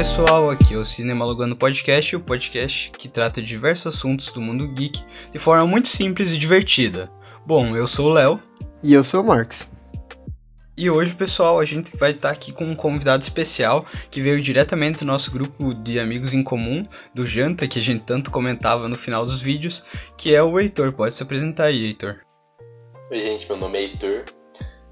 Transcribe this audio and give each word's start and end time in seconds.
pessoal, 0.00 0.48
aqui 0.48 0.72
é 0.72 0.78
o 0.78 0.84
Cinemalogando 0.84 1.54
Podcast, 1.54 2.16
o 2.16 2.20
podcast 2.20 2.90
que 2.92 3.06
trata 3.06 3.42
de 3.42 3.46
diversos 3.46 3.94
assuntos 3.94 4.32
do 4.32 4.40
mundo 4.40 4.66
geek 4.68 5.04
de 5.30 5.38
forma 5.38 5.66
muito 5.66 5.90
simples 5.90 6.32
e 6.32 6.38
divertida. 6.38 7.12
Bom, 7.44 7.76
eu 7.76 7.86
sou 7.86 8.06
o 8.06 8.12
Léo. 8.14 8.42
E 8.82 8.94
eu 8.94 9.04
sou 9.04 9.20
o 9.20 9.26
Marx. 9.26 9.70
E 10.74 10.88
hoje, 10.88 11.14
pessoal, 11.14 11.60
a 11.60 11.66
gente 11.66 11.94
vai 11.98 12.12
estar 12.12 12.30
aqui 12.30 12.50
com 12.50 12.64
um 12.64 12.74
convidado 12.74 13.22
especial 13.22 13.84
que 14.10 14.22
veio 14.22 14.40
diretamente 14.40 15.00
do 15.00 15.04
nosso 15.04 15.30
grupo 15.30 15.74
de 15.74 16.00
amigos 16.00 16.32
em 16.32 16.42
comum, 16.42 16.88
do 17.14 17.26
Janta, 17.26 17.68
que 17.68 17.78
a 17.78 17.82
gente 17.82 18.02
tanto 18.04 18.30
comentava 18.30 18.88
no 18.88 18.96
final 18.96 19.26
dos 19.26 19.42
vídeos, 19.42 19.84
que 20.16 20.34
é 20.34 20.42
o 20.42 20.58
Heitor. 20.58 20.94
Pode 20.94 21.14
se 21.14 21.22
apresentar 21.22 21.64
aí, 21.64 21.84
Heitor. 21.84 22.20
Oi, 23.10 23.20
gente, 23.20 23.46
meu 23.46 23.58
nome 23.58 23.76
é 23.76 23.82
Heitor. 23.82 24.24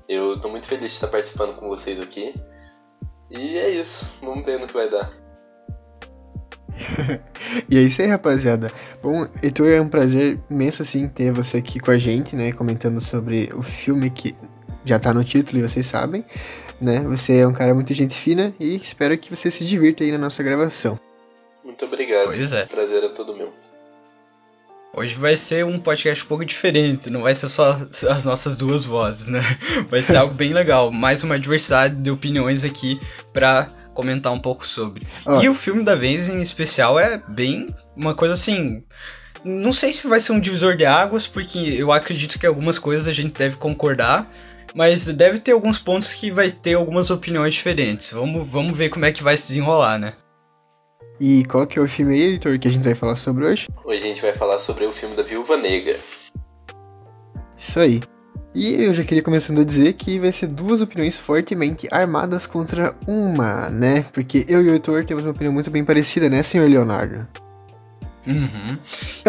Eu 0.06 0.38
tô 0.38 0.50
muito 0.50 0.66
feliz 0.66 0.84
de 0.84 0.92
estar 0.92 1.08
participando 1.08 1.54
com 1.54 1.66
vocês 1.66 1.98
aqui. 1.98 2.34
E 3.30 3.58
é 3.58 3.70
isso, 3.70 4.06
vamos 4.22 4.44
ver 4.44 4.58
no 4.58 4.66
que 4.66 4.74
vai 4.74 4.88
dar. 4.88 5.12
e 7.68 7.76
é 7.76 7.82
isso 7.82 8.00
aí, 8.02 8.08
rapaziada. 8.08 8.72
Bom, 9.02 9.26
Heitor, 9.42 9.68
é 9.68 9.80
um 9.80 9.88
prazer 9.88 10.38
imenso 10.50 10.82
assim 10.82 11.08
ter 11.08 11.32
você 11.32 11.58
aqui 11.58 11.80
com 11.80 11.90
a 11.90 11.98
gente, 11.98 12.36
né, 12.36 12.52
comentando 12.52 13.00
sobre 13.00 13.50
o 13.54 13.62
filme 13.62 14.10
que 14.10 14.34
já 14.84 14.98
tá 14.98 15.12
no 15.12 15.24
título 15.24 15.58
e 15.58 15.68
vocês 15.68 15.86
sabem, 15.86 16.24
né? 16.80 17.00
Você 17.00 17.38
é 17.38 17.46
um 17.46 17.52
cara 17.52 17.74
muito 17.74 17.92
gente 17.92 18.14
fina 18.14 18.54
e 18.58 18.76
espero 18.76 19.16
que 19.18 19.34
você 19.34 19.50
se 19.50 19.64
divirta 19.64 20.04
aí 20.04 20.12
na 20.12 20.18
nossa 20.18 20.42
gravação. 20.42 20.98
Muito 21.62 21.84
obrigado. 21.84 22.26
Pois 22.26 22.52
é. 22.52 22.64
Prazer 22.64 23.04
é 23.04 23.08
todo 23.08 23.36
meu. 23.36 23.52
Hoje 24.94 25.14
vai 25.14 25.36
ser 25.36 25.64
um 25.64 25.78
podcast 25.78 26.24
um 26.24 26.26
pouco 26.26 26.44
diferente, 26.44 27.10
não 27.10 27.22
vai 27.22 27.34
ser 27.34 27.48
só 27.48 27.78
as 28.08 28.24
nossas 28.24 28.56
duas 28.56 28.84
vozes, 28.84 29.26
né? 29.26 29.40
Vai 29.90 30.02
ser 30.02 30.16
algo 30.16 30.34
bem 30.34 30.52
legal, 30.52 30.90
mais 30.90 31.22
uma 31.22 31.38
diversidade 31.38 31.94
de 31.94 32.10
opiniões 32.10 32.64
aqui 32.64 32.98
pra 33.32 33.68
comentar 33.94 34.32
um 34.32 34.40
pouco 34.40 34.66
sobre. 34.66 35.06
Ah. 35.26 35.40
E 35.42 35.48
o 35.48 35.54
filme 35.54 35.84
da 35.84 35.94
vez 35.94 36.28
em 36.28 36.40
especial 36.40 36.98
é 36.98 37.22
bem 37.28 37.74
uma 37.94 38.14
coisa 38.14 38.34
assim. 38.34 38.82
Não 39.44 39.72
sei 39.72 39.92
se 39.92 40.08
vai 40.08 40.20
ser 40.20 40.32
um 40.32 40.40
divisor 40.40 40.74
de 40.74 40.86
águas, 40.86 41.26
porque 41.26 41.58
eu 41.58 41.92
acredito 41.92 42.38
que 42.38 42.46
algumas 42.46 42.78
coisas 42.78 43.06
a 43.06 43.12
gente 43.12 43.38
deve 43.38 43.56
concordar, 43.56 44.28
mas 44.74 45.06
deve 45.06 45.38
ter 45.38 45.52
alguns 45.52 45.78
pontos 45.78 46.14
que 46.14 46.30
vai 46.30 46.50
ter 46.50 46.74
algumas 46.74 47.10
opiniões 47.10 47.54
diferentes. 47.54 48.12
Vamos, 48.12 48.48
vamos 48.48 48.76
ver 48.76 48.88
como 48.88 49.04
é 49.04 49.12
que 49.12 49.22
vai 49.22 49.36
se 49.36 49.48
desenrolar, 49.48 49.98
né? 49.98 50.14
E 51.20 51.44
qual 51.46 51.66
que 51.66 51.78
é 51.78 51.82
o 51.82 51.88
filme 51.88 52.14
aí, 52.14 52.22
editor, 52.22 52.58
que 52.58 52.68
a 52.68 52.70
gente 52.70 52.84
vai 52.84 52.94
falar 52.94 53.16
sobre 53.16 53.44
hoje? 53.44 53.68
Hoje 53.84 54.04
a 54.04 54.06
gente 54.06 54.22
vai 54.22 54.32
falar 54.32 54.58
sobre 54.60 54.84
o 54.84 54.92
filme 54.92 55.16
da 55.16 55.22
Viúva 55.22 55.56
Negra. 55.56 55.98
Isso 57.56 57.80
aí. 57.80 58.00
E 58.54 58.84
eu 58.84 58.94
já 58.94 59.02
queria 59.02 59.22
começando 59.22 59.60
a 59.60 59.64
dizer 59.64 59.94
que 59.94 60.18
vai 60.18 60.30
ser 60.30 60.46
duas 60.46 60.80
opiniões 60.80 61.18
fortemente 61.18 61.88
armadas 61.90 62.46
contra 62.46 62.94
uma, 63.06 63.68
né? 63.68 64.04
Porque 64.12 64.46
eu 64.48 64.62
e 64.62 64.68
o 64.68 64.72
Heitor 64.72 65.04
temos 65.04 65.24
uma 65.24 65.32
opinião 65.32 65.52
muito 65.52 65.70
bem 65.70 65.84
parecida, 65.84 66.30
né, 66.30 66.42
senhor 66.42 66.68
Leonardo? 66.68 67.26
Uhum. 68.26 68.78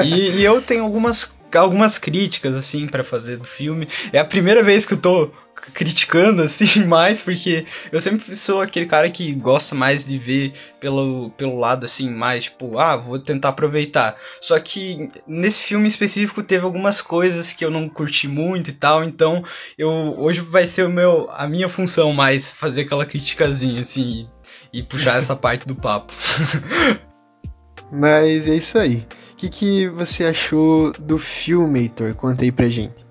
E, 0.03 0.31
e 0.31 0.43
eu 0.43 0.61
tenho 0.61 0.83
algumas 0.83 1.33
algumas 1.57 1.97
críticas 1.97 2.55
assim 2.55 2.85
para 2.87 3.03
fazer 3.03 3.37
do 3.37 3.45
filme. 3.45 3.87
É 4.13 4.19
a 4.19 4.25
primeira 4.25 4.61
vez 4.61 4.85
que 4.85 4.93
eu 4.93 4.97
tô 4.97 5.31
criticando 5.73 6.41
assim 6.43 6.85
mais 6.85 7.21
porque 7.21 7.65
eu 7.91 7.99
sempre 7.99 8.35
sou 8.35 8.61
aquele 8.61 8.85
cara 8.85 9.09
que 9.09 9.33
gosta 9.33 9.75
mais 9.75 10.05
de 10.05 10.17
ver 10.17 10.53
pelo, 10.79 11.29
pelo 11.31 11.59
lado 11.59 11.85
assim 11.85 12.09
mais 12.09 12.45
tipo 12.45 12.77
ah 12.79 12.95
vou 12.95 13.19
tentar 13.19 13.49
aproveitar. 13.49 14.17
Só 14.41 14.59
que 14.59 15.09
nesse 15.27 15.63
filme 15.63 15.87
específico 15.87 16.43
teve 16.43 16.65
algumas 16.65 17.01
coisas 17.01 17.53
que 17.53 17.63
eu 17.63 17.71
não 17.71 17.89
curti 17.89 18.27
muito 18.27 18.69
e 18.69 18.73
tal 18.73 19.03
então 19.03 19.43
eu 19.77 19.89
hoje 19.89 20.41
vai 20.41 20.67
ser 20.67 20.85
o 20.85 20.89
meu 20.89 21.29
a 21.31 21.47
minha 21.47 21.69
função 21.69 22.13
mais 22.13 22.51
fazer 22.51 22.81
aquela 22.81 23.05
criticazinha 23.05 23.81
assim 23.81 24.27
e, 24.73 24.79
e 24.79 24.83
puxar 24.83 25.19
essa 25.19 25.35
parte 25.37 25.67
do 25.67 25.75
papo. 25.75 26.13
Mas 27.91 28.47
é 28.47 28.55
isso 28.55 28.77
aí. 28.77 29.05
O 29.31 29.35
que, 29.35 29.49
que 29.49 29.87
você 29.89 30.25
achou 30.25 30.91
do 30.93 31.17
filme 31.17 31.79
Heitor? 31.79 32.13
Conta 32.13 32.43
aí 32.43 32.51
pra 32.51 32.67
gente. 32.67 33.05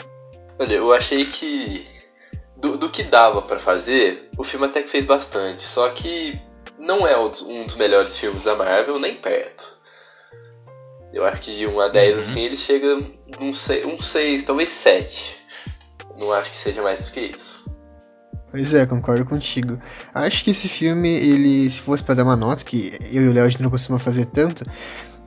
Olha 0.59 0.75
eu 0.75 0.93
achei 0.93 1.25
que 1.25 1.84
do, 2.59 2.77
do 2.77 2.91
que 2.91 3.03
dava 3.03 3.41
para 3.43 3.59
fazer, 3.59 4.31
o 4.37 4.45
filme 4.45 4.67
até 4.67 4.83
que 4.83 4.91
fez 4.91 5.05
bastante. 5.05 5.63
Só 5.63 5.89
que 5.91 6.41
não 6.79 7.07
é 7.07 7.19
um 7.19 7.29
dos 7.29 7.77
melhores 7.77 8.19
filmes 8.19 8.45
da 8.45 8.55
Marvel, 8.55 8.99
nem 8.99 9.17
perto. 9.17 9.79
Eu 11.13 11.25
acho 11.25 11.43
que 11.43 11.57
de 11.57 11.67
1 11.67 11.81
a 11.81 11.89
10, 11.89 12.13
uhum. 12.13 12.21
assim, 12.21 12.43
ele 12.43 12.57
chega 12.57 13.01
num 13.41 13.55
6, 13.55 13.87
um 13.87 13.97
6, 13.97 14.43
talvez 14.43 14.69
7. 14.69 15.39
Não 16.19 16.33
acho 16.33 16.51
que 16.51 16.59
seja 16.59 16.83
mais 16.83 17.07
do 17.07 17.13
que 17.13 17.21
isso. 17.21 17.59
Pois 18.51 18.75
é, 18.75 18.87
concordo 18.87 19.25
contigo. 19.25 19.79
Acho 20.13 20.43
que 20.43 20.51
esse 20.51 20.69
filme, 20.69 21.09
ele, 21.09 21.69
se 21.69 21.81
fosse 21.81 22.03
para 22.03 22.17
dar 22.17 22.25
uma 22.25 22.37
nota, 22.37 22.65
que 22.65 22.99
eu 23.13 23.23
e 23.23 23.29
o 23.29 23.33
Léo 23.33 23.45
a 23.45 23.49
gente 23.49 23.63
não 23.63 23.71
costuma 23.71 23.99
fazer 23.99 24.27
tanto, 24.27 24.65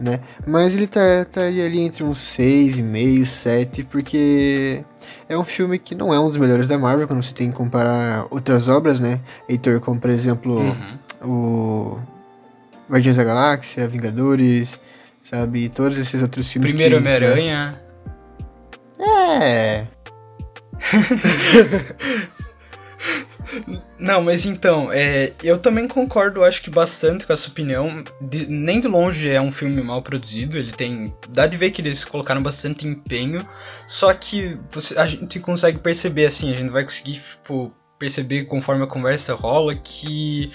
né? 0.01 0.19
Mas 0.45 0.75
ele 0.75 0.87
tá, 0.87 1.21
estaria 1.21 1.65
ali 1.65 1.79
entre 1.79 2.03
uns 2.03 2.17
6,5, 2.17 3.25
7, 3.25 3.83
porque 3.83 4.83
é 5.29 5.37
um 5.37 5.43
filme 5.43 5.77
que 5.77 5.93
não 5.95 6.13
é 6.13 6.19
um 6.19 6.27
dos 6.27 6.37
melhores 6.37 6.67
da 6.67 6.77
Marvel, 6.77 7.07
quando 7.07 7.21
você 7.21 7.33
tem 7.33 7.49
que 7.49 7.55
comparar 7.55 8.25
outras 8.31 8.67
obras, 8.67 8.99
né? 8.99 9.21
Heitor, 9.47 9.79
como 9.79 9.99
por 9.99 10.09
exemplo 10.09 10.59
uhum. 10.59 10.97
o 11.23 11.99
Guardiões 12.89 13.17
da 13.17 13.23
Galáxia, 13.23 13.87
Vingadores, 13.87 14.81
sabe? 15.21 15.69
Todos 15.69 15.97
esses 15.97 16.21
outros 16.21 16.47
filmes. 16.47 16.71
Primeiro 16.71 16.97
Homem-Aranha. 16.97 17.79
É. 18.99 19.85
Não, 23.99 24.21
mas 24.21 24.45
então, 24.45 24.91
é, 24.91 25.33
eu 25.43 25.57
também 25.57 25.87
concordo, 25.87 26.43
acho 26.43 26.61
que 26.61 26.69
bastante 26.69 27.25
com 27.25 27.33
essa 27.33 27.49
opinião. 27.49 28.03
De, 28.19 28.45
nem 28.47 28.79
de 28.79 28.87
longe 28.87 29.29
é 29.29 29.41
um 29.41 29.51
filme 29.51 29.81
mal 29.81 30.01
produzido, 30.01 30.57
ele 30.57 30.71
tem. 30.71 31.13
Dá 31.29 31.47
de 31.47 31.57
ver 31.57 31.71
que 31.71 31.81
eles 31.81 32.03
colocaram 32.03 32.41
bastante 32.41 32.87
empenho, 32.87 33.45
só 33.87 34.13
que 34.13 34.57
você, 34.71 34.97
a 34.97 35.07
gente 35.07 35.39
consegue 35.39 35.79
perceber, 35.79 36.25
assim, 36.25 36.51
a 36.51 36.55
gente 36.55 36.71
vai 36.71 36.83
conseguir, 36.83 37.19
tipo, 37.19 37.73
perceber 37.99 38.45
conforme 38.45 38.83
a 38.83 38.87
conversa 38.87 39.33
rola 39.33 39.75
que. 39.75 40.51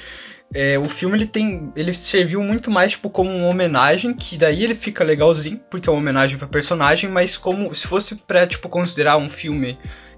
É, 0.54 0.78
o 0.78 0.88
filme 0.88 1.18
ele 1.18 1.26
tem 1.26 1.72
ele 1.74 1.92
serviu 1.92 2.40
muito 2.40 2.70
mais 2.70 2.92
tipo 2.92 3.10
como 3.10 3.28
uma 3.28 3.48
homenagem 3.48 4.14
que 4.14 4.38
daí 4.38 4.62
ele 4.62 4.76
fica 4.76 5.02
legalzinho 5.02 5.60
porque 5.68 5.88
é 5.88 5.92
uma 5.92 5.98
homenagem 5.98 6.38
para 6.38 6.46
personagem 6.46 7.10
mas 7.10 7.36
como 7.36 7.74
se 7.74 7.84
fosse 7.84 8.14
para 8.14 8.46
tipo 8.46 8.68
considerar 8.68 9.16
um 9.16 9.28
filme 9.28 9.76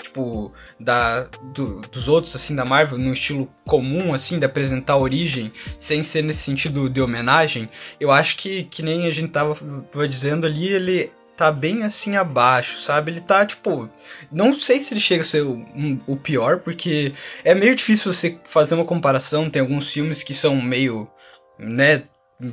tipo, 0.09 0.53
da, 0.81 1.29
do, 1.55 1.81
dos 1.83 2.09
outros, 2.09 2.35
assim, 2.35 2.57
da 2.57 2.65
Marvel, 2.65 2.99
no 2.99 3.13
estilo 3.13 3.49
comum, 3.67 4.15
assim, 4.15 4.39
de 4.39 4.47
apresentar 4.47 4.95
a 4.95 4.99
origem, 4.99 5.53
sem 5.79 6.03
ser 6.03 6.23
nesse 6.23 6.43
sentido 6.43 6.89
de 6.89 7.01
homenagem, 7.01 7.69
eu 8.01 8.11
acho 8.11 8.37
que, 8.37 8.65
que 8.65 8.83
nem 8.83 9.07
a 9.07 9.11
gente 9.11 9.31
tava, 9.31 9.55
tava 9.91 10.09
dizendo 10.09 10.47
ali, 10.47 10.69
ele 10.69 11.13
tá 11.37 11.53
bem 11.53 11.85
assim 11.85 12.17
abaixo, 12.17 12.81
sabe? 12.81 13.13
Ele 13.13 13.21
tá, 13.21 13.47
tipo. 13.47 13.89
Não 14.33 14.53
sei 14.53 14.81
se 14.81 14.93
ele 14.93 15.01
chega 15.01 15.23
a 15.23 15.25
ser 15.25 15.43
o, 15.43 15.53
um, 15.53 16.01
o 16.07 16.17
pior, 16.17 16.59
porque 16.61 17.15
é 17.45 17.55
meio 17.55 17.77
difícil 17.77 18.13
você 18.13 18.37
fazer 18.43 18.75
uma 18.75 18.85
comparação. 18.85 19.49
Tem 19.49 19.63
alguns 19.63 19.89
filmes 19.93 20.25
que 20.25 20.35
são 20.35 20.61
meio. 20.61 21.09
né? 21.57 22.03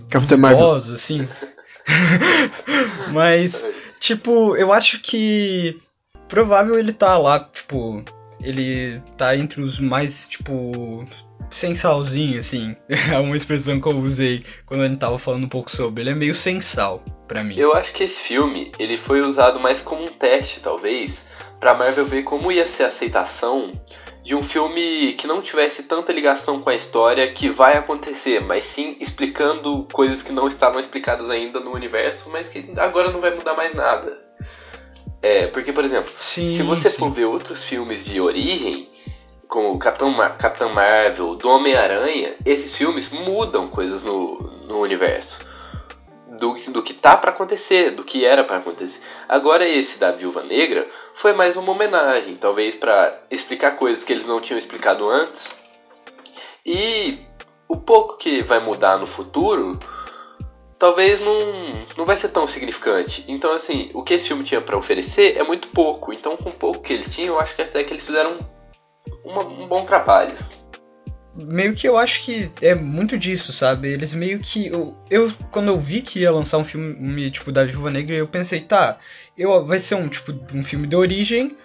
Capitão 0.10 0.38
Marvel. 0.38 0.76
assim. 0.76 1.28
Mas, 3.12 3.66
tipo, 4.00 4.56
eu 4.56 4.72
acho 4.72 5.00
que 5.00 5.82
provável 6.28 6.78
ele 6.78 6.94
tá 6.94 7.18
lá, 7.18 7.40
tipo, 7.40 8.04
ele 8.42 9.02
tá 9.18 9.36
entre 9.36 9.62
os 9.62 9.80
mais, 9.80 10.28
tipo, 10.28 11.06
sem 11.50 11.76
salzinho, 11.76 12.40
assim. 12.40 12.76
É 13.12 13.18
uma 13.18 13.38
expressão 13.38 13.80
que 13.80 13.88
eu 13.88 13.98
usei 14.00 14.46
quando 14.66 14.84
a 14.84 14.88
gente 14.88 15.00
tava 15.00 15.18
falando 15.18 15.46
um 15.46 15.50
pouco 15.50 15.72
sobre. 15.72 16.04
Ele 16.04 16.12
é 16.12 16.16
meio 16.16 16.36
sem 16.36 16.62
sal, 16.62 17.04
pra 17.28 17.44
mim. 17.44 17.58
Eu 17.58 17.74
acho 17.74 17.94
que 17.94 18.04
esse 18.04 18.22
filme, 18.22 18.72
ele 18.80 18.98
foi 18.98 19.22
usado 19.22 19.60
mais 19.60 19.82
como 19.82 20.04
um 20.04 20.10
teste, 20.10 20.60
talvez, 20.60 21.28
pra 21.60 21.74
Marvel 21.74 22.06
ver 22.06 22.24
como 22.24 22.52
ia 22.52 22.68
ser 22.68 22.84
a 22.84 22.88
aceitação 22.88 23.72
de 24.24 24.34
um 24.36 24.42
filme 24.42 25.14
que 25.14 25.28
não 25.28 25.40
tivesse 25.40 25.84
tanta 25.84 26.12
ligação 26.12 26.60
com 26.60 26.72
a 26.72 26.76
história 26.76 27.32
que 27.32 27.48
vai 27.48 27.78
acontecer, 27.78 28.42
mas 28.42 28.66
sim 28.66 28.98
explicando 29.00 29.88
coisas 29.94 30.24
que 30.24 30.32
não 30.32 30.48
estavam 30.48 30.80
explicadas 30.80 31.30
ainda 31.30 31.60
no 31.60 31.72
universo, 31.72 32.32
mas 32.32 32.50
que 32.50 32.68
agora 32.78 33.12
não 33.12 33.22
vai 33.22 33.36
mudar 33.36 33.54
mais 33.54 33.76
nada. 33.76 34.25
É, 35.26 35.48
porque, 35.48 35.74
por 35.74 35.84
exemplo, 35.84 36.14
sim, 36.20 36.56
se 36.56 36.62
você 36.62 36.88
sim. 36.88 37.00
for 37.00 37.10
ver 37.10 37.26
outros 37.26 37.64
filmes 37.64 38.06
de 38.06 38.22
origem, 38.22 38.88
como 39.48 39.80
Capitão, 39.80 40.12
Mar 40.12 40.38
Capitão 40.38 40.72
Marvel, 40.72 41.34
do 41.34 41.50
Homem-Aranha, 41.50 42.36
esses 42.46 42.78
filmes 42.78 43.10
mudam 43.10 43.68
coisas 43.68 44.04
no, 44.04 44.38
no 44.68 44.80
universo. 44.80 45.40
Do, 46.38 46.54
do 46.72 46.84
que 46.84 46.94
tá 46.94 47.18
para 47.18 47.32
acontecer, 47.32 47.90
do 47.90 48.04
que 48.04 48.24
era 48.24 48.44
para 48.44 48.58
acontecer. 48.58 49.02
Agora 49.28 49.68
esse 49.68 49.98
da 49.98 50.12
Viúva 50.12 50.44
Negra 50.44 50.88
foi 51.16 51.34
mais 51.34 51.56
uma 51.56 51.72
homenagem, 51.72 52.36
talvez 52.36 52.76
para 52.76 53.20
explicar 53.32 53.78
coisas 53.78 54.04
que 54.04 54.14
eles 54.14 54.28
não 54.28 54.40
tinham 54.40 54.60
explicado 54.60 55.10
antes. 55.10 55.50
E 56.64 57.18
o 57.68 57.76
pouco 57.76 58.18
que 58.18 58.44
vai 58.44 58.60
mudar 58.60 59.00
no 59.00 59.08
futuro 59.08 59.80
talvez 60.78 61.22
não, 61.22 61.86
não 61.98 62.06
vai 62.06 62.18
ser 62.18 62.30
tão 62.30 62.48
significante. 62.48 63.24
Então, 63.28 63.54
assim, 63.54 63.90
o 63.94 64.04
que 64.04 64.14
esse 64.14 64.28
filme 64.28 64.44
tinha 64.44 64.62
para 64.62 64.78
oferecer 64.78 65.38
é 65.38 65.44
muito 65.44 65.70
pouco. 65.70 66.14
Então, 66.14 66.38
com 66.38 66.50
o 66.50 66.54
pouco 66.54 66.82
que 66.82 66.94
eles 66.94 67.14
tinham, 67.14 67.36
eu 67.36 67.40
acho 67.40 67.56
que 67.56 67.62
até 67.62 67.84
que 67.84 67.94
eles 67.94 68.06
fizeram 68.06 68.40
uma, 69.24 69.44
um 69.44 69.68
bom 69.68 69.86
trabalho. 69.86 70.36
meio 71.36 71.74
que 71.74 71.88
eu 71.88 71.98
acho 71.98 72.24
que 72.24 72.52
é 72.62 72.76
muito 72.76 73.18
disso, 73.18 73.54
sabe? 73.54 73.90
Eles 73.90 74.14
meio 74.14 74.40
que. 74.40 74.68
Eu, 74.68 74.96
eu 75.10 75.32
quando 75.52 75.70
eu 75.70 75.80
vi 75.80 76.02
que 76.02 76.20
ia 76.20 76.32
lançar 76.32 76.58
um 76.58 76.64
filme 76.64 77.32
tipo 77.32 77.52
da 77.52 77.64
Viúva 77.64 77.90
Negra, 77.90 78.16
eu 78.16 78.28
pensei, 78.28 78.62
tá, 78.62 78.98
eu, 79.38 79.66
vai 79.66 79.80
ser 79.80 79.96
um 79.96 80.08
tipo 80.08 80.34
um 80.54 80.64
filme 80.64 80.88
de 80.88 80.96
origem 80.96 81.56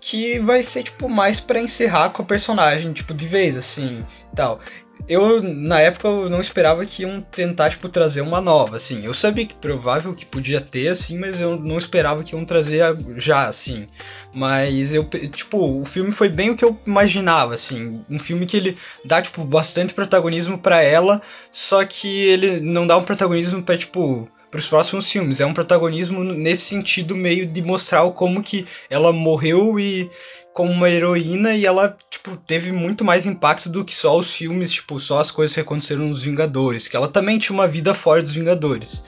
que 0.00 0.38
vai 0.38 0.62
ser 0.62 0.84
tipo 0.84 1.08
mais 1.08 1.40
para 1.40 1.60
encerrar 1.60 2.10
com 2.10 2.22
a 2.22 2.24
personagem, 2.24 2.92
tipo, 2.92 3.12
de 3.12 3.26
vez, 3.26 3.56
assim, 3.56 4.04
tal 4.34 4.60
eu, 5.06 5.42
na 5.42 5.80
época, 5.80 6.08
eu 6.08 6.30
não 6.30 6.40
esperava 6.40 6.84
que 6.84 7.02
iam 7.02 7.20
tentar, 7.20 7.70
tipo, 7.70 7.88
trazer 7.88 8.20
uma 8.20 8.40
nova, 8.40 8.76
assim. 8.76 9.04
Eu 9.04 9.14
sabia 9.14 9.46
que 9.46 9.54
provável 9.54 10.14
que 10.14 10.24
podia 10.24 10.60
ter, 10.60 10.88
assim, 10.88 11.18
mas 11.18 11.40
eu 11.40 11.56
não 11.58 11.78
esperava 11.78 12.22
que 12.22 12.34
iam 12.34 12.44
trazer 12.44 12.82
já, 13.16 13.46
assim. 13.46 13.86
Mas 14.34 14.92
eu, 14.92 15.04
tipo, 15.04 15.80
o 15.80 15.84
filme 15.84 16.12
foi 16.12 16.28
bem 16.28 16.50
o 16.50 16.56
que 16.56 16.64
eu 16.64 16.78
imaginava, 16.86 17.54
assim. 17.54 18.04
Um 18.10 18.18
filme 18.18 18.46
que 18.46 18.56
ele 18.56 18.76
dá, 19.04 19.22
tipo, 19.22 19.44
bastante 19.44 19.94
protagonismo 19.94 20.58
para 20.58 20.82
ela, 20.82 21.22
só 21.52 21.84
que 21.84 22.08
ele 22.26 22.60
não 22.60 22.86
dá 22.86 22.96
um 22.96 23.04
protagonismo 23.04 23.62
pra, 23.62 23.78
tipo, 23.78 24.28
para 24.50 24.58
os 24.58 24.66
próximos 24.66 25.10
filmes. 25.10 25.40
É 25.40 25.46
um 25.46 25.54
protagonismo 25.54 26.24
nesse 26.24 26.62
sentido 26.62 27.16
meio 27.16 27.46
de 27.46 27.62
mostrar 27.62 28.08
como 28.12 28.42
que 28.42 28.66
ela 28.90 29.12
morreu 29.12 29.78
e 29.78 30.10
como 30.52 30.72
uma 30.72 30.90
heroína 30.90 31.54
e 31.54 31.64
ela, 31.64 31.96
tipo, 32.18 32.36
teve 32.36 32.72
muito 32.72 33.04
mais 33.04 33.26
impacto 33.26 33.68
do 33.68 33.84
que 33.84 33.94
só 33.94 34.18
os 34.18 34.30
filmes, 34.30 34.72
tipo, 34.72 34.98
só 35.00 35.20
as 35.20 35.30
coisas 35.30 35.54
que 35.54 35.60
aconteceram 35.60 36.08
nos 36.08 36.22
Vingadores, 36.22 36.88
que 36.88 36.96
ela 36.96 37.08
também 37.08 37.38
tinha 37.38 37.54
uma 37.54 37.68
vida 37.68 37.94
fora 37.94 38.22
dos 38.22 38.32
Vingadores. 38.32 39.04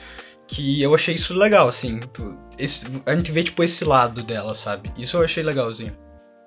Que 0.47 0.83
eu 0.83 0.95
achei 0.95 1.15
isso 1.15 1.35
legal, 1.35 1.69
assim. 1.69 2.01
Esse, 2.59 2.87
a 3.07 3.15
gente 3.15 3.31
vê, 3.31 3.43
tipo, 3.45 3.63
esse 3.63 3.85
lado 3.85 4.23
dela, 4.23 4.55
sabe? 4.55 4.93
Isso 4.97 5.17
eu 5.17 5.23
achei 5.23 5.43
legalzinho. 5.43 5.97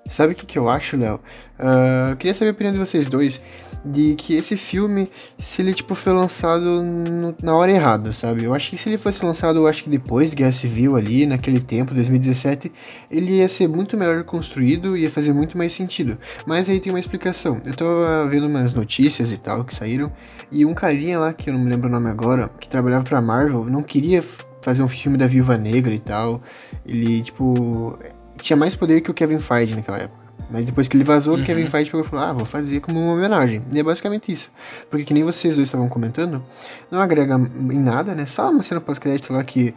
Sabe 0.06 0.34
o 0.34 0.36
que, 0.36 0.44
que 0.44 0.58
eu 0.58 0.68
acho, 0.68 0.96
Léo? 0.96 1.18
Uh, 1.58 2.14
queria 2.16 2.34
saber 2.34 2.50
a 2.50 2.52
opinião 2.52 2.72
de 2.72 2.78
vocês 2.78 3.06
dois 3.06 3.40
de 3.84 4.14
que 4.14 4.34
esse 4.34 4.56
filme, 4.56 5.10
se 5.38 5.60
ele 5.60 5.74
tipo 5.74 5.94
foi 5.94 6.12
lançado 6.12 6.82
no, 6.82 7.34
na 7.42 7.54
hora 7.54 7.70
errada, 7.70 8.12
sabe? 8.12 8.44
Eu 8.44 8.54
acho 8.54 8.70
que 8.70 8.78
se 8.78 8.88
ele 8.88 8.96
fosse 8.96 9.24
lançado, 9.24 9.58
eu 9.58 9.66
acho 9.66 9.84
que 9.84 9.90
depois 9.90 10.30
de 10.30 10.36
Guerra 10.36 10.52
Civil 10.52 10.96
ali, 10.96 11.26
naquele 11.26 11.60
tempo, 11.60 11.92
2017, 11.92 12.72
ele 13.10 13.38
ia 13.38 13.48
ser 13.48 13.68
muito 13.68 13.96
melhor 13.96 14.24
construído 14.24 14.96
e 14.96 15.02
ia 15.02 15.10
fazer 15.10 15.32
muito 15.32 15.58
mais 15.58 15.72
sentido. 15.72 16.18
Mas 16.46 16.68
aí 16.68 16.80
tem 16.80 16.92
uma 16.92 17.00
explicação. 17.00 17.60
Eu 17.64 17.74
tava 17.74 18.26
vendo 18.28 18.46
umas 18.46 18.74
notícias 18.74 19.30
e 19.30 19.36
tal 19.36 19.64
que 19.64 19.74
saíram 19.74 20.10
e 20.50 20.64
um 20.64 20.74
carinha 20.74 21.18
lá 21.18 21.32
que 21.32 21.50
eu 21.50 21.54
não 21.54 21.60
me 21.60 21.68
lembro 21.68 21.88
o 21.88 21.92
nome 21.92 22.08
agora, 22.08 22.48
que 22.48 22.68
trabalhava 22.68 23.04
para 23.04 23.20
Marvel, 23.20 23.64
não 23.64 23.82
queria 23.82 24.22
fazer 24.62 24.82
um 24.82 24.88
filme 24.88 25.18
da 25.18 25.26
Viúva 25.26 25.58
Negra 25.58 25.92
e 25.94 25.98
tal. 25.98 26.42
Ele 26.86 27.22
tipo 27.22 27.98
tinha 28.44 28.56
mais 28.56 28.76
poder 28.76 29.00
que 29.00 29.10
o 29.10 29.14
Kevin 29.14 29.40
Feige 29.40 29.74
naquela 29.74 29.98
época. 29.98 30.22
Mas 30.50 30.66
depois 30.66 30.86
que 30.86 30.96
ele 30.96 31.04
vazou, 31.04 31.34
uhum. 31.34 31.42
o 31.42 31.44
Kevin 31.44 31.68
Feige 31.70 31.90
pegou 31.90 32.04
e 32.04 32.08
falou: 32.08 32.24
Ah, 32.24 32.32
vou 32.32 32.44
fazer 32.44 32.80
como 32.80 33.00
uma 33.00 33.14
homenagem. 33.14 33.62
E 33.72 33.80
é 33.80 33.82
basicamente 33.82 34.30
isso. 34.30 34.52
Porque 34.90 35.04
que 35.04 35.14
nem 35.14 35.24
vocês 35.24 35.56
dois 35.56 35.68
estavam 35.68 35.88
comentando, 35.88 36.44
não 36.90 37.00
agrega 37.00 37.36
em 37.36 37.80
nada, 37.80 38.14
né? 38.14 38.26
Só 38.26 38.50
uma 38.50 38.62
cena 38.62 38.80
pós-crédito 38.80 39.32
lá 39.32 39.42
que 39.42 39.74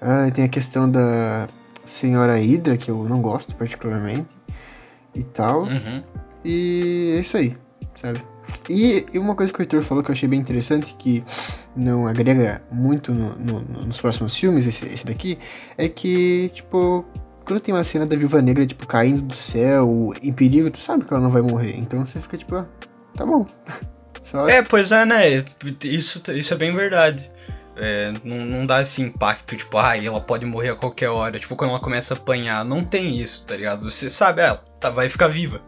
ah, 0.00 0.30
tem 0.32 0.44
a 0.44 0.48
questão 0.48 0.88
da 0.90 1.48
Senhora 1.84 2.36
Hydra, 2.36 2.76
que 2.76 2.90
eu 2.90 3.08
não 3.08 3.22
gosto 3.22 3.54
particularmente, 3.54 4.28
e 5.14 5.22
tal. 5.22 5.62
Uhum. 5.62 6.02
E 6.44 7.14
é 7.16 7.20
isso 7.20 7.38
aí, 7.38 7.56
sabe? 7.94 8.20
E, 8.68 9.06
e, 9.12 9.18
uma 9.18 9.34
coisa 9.34 9.52
que 9.52 9.60
o 9.60 9.62
Heitor 9.62 9.82
falou 9.82 10.02
que 10.02 10.10
eu 10.10 10.12
achei 10.12 10.28
bem 10.28 10.40
interessante, 10.40 10.94
que 10.98 11.24
não 11.74 12.06
agrega 12.06 12.62
muito 12.70 13.12
no, 13.12 13.36
no, 13.36 13.60
nos 13.60 14.00
próximos 14.00 14.36
filmes, 14.36 14.66
esse, 14.66 14.86
esse 14.86 15.06
daqui, 15.06 15.38
é 15.78 15.88
que, 15.88 16.50
tipo, 16.52 17.04
quando 17.44 17.60
tem 17.60 17.74
uma 17.74 17.84
cena 17.84 18.06
da 18.06 18.16
Viúva 18.16 18.40
Negra, 18.40 18.66
tipo, 18.66 18.86
caindo 18.86 19.22
do 19.22 19.36
céu, 19.36 20.12
em 20.22 20.32
perigo, 20.32 20.70
tu 20.70 20.80
sabe 20.80 21.04
que 21.04 21.12
ela 21.12 21.22
não 21.22 21.30
vai 21.30 21.42
morrer. 21.42 21.76
Então 21.76 22.04
você 22.04 22.20
fica 22.20 22.38
tipo, 22.38 22.56
ah, 22.56 22.66
tá 23.16 23.24
bom. 23.24 23.46
Só... 24.20 24.48
É, 24.48 24.62
pois 24.62 24.92
é, 24.92 25.04
né? 25.06 25.44
Isso, 25.82 26.22
isso 26.32 26.54
é 26.54 26.56
bem 26.56 26.70
verdade. 26.72 27.30
É, 27.76 28.12
não, 28.22 28.36
não 28.44 28.66
dá 28.66 28.82
esse 28.82 29.00
impacto, 29.00 29.56
tipo, 29.56 29.78
ah, 29.78 29.96
ela 29.96 30.20
pode 30.20 30.44
morrer 30.44 30.70
a 30.70 30.76
qualquer 30.76 31.08
hora. 31.08 31.38
Tipo, 31.38 31.56
quando 31.56 31.70
ela 31.70 31.80
começa 31.80 32.12
a 32.12 32.16
apanhar. 32.16 32.64
Não 32.64 32.84
tem 32.84 33.18
isso, 33.18 33.46
tá 33.46 33.56
ligado? 33.56 33.90
Você 33.90 34.10
sabe, 34.10 34.42
ela 34.42 34.62
ah, 34.62 34.70
tá, 34.78 34.90
vai 34.90 35.08
ficar 35.08 35.28
viva. 35.28 35.62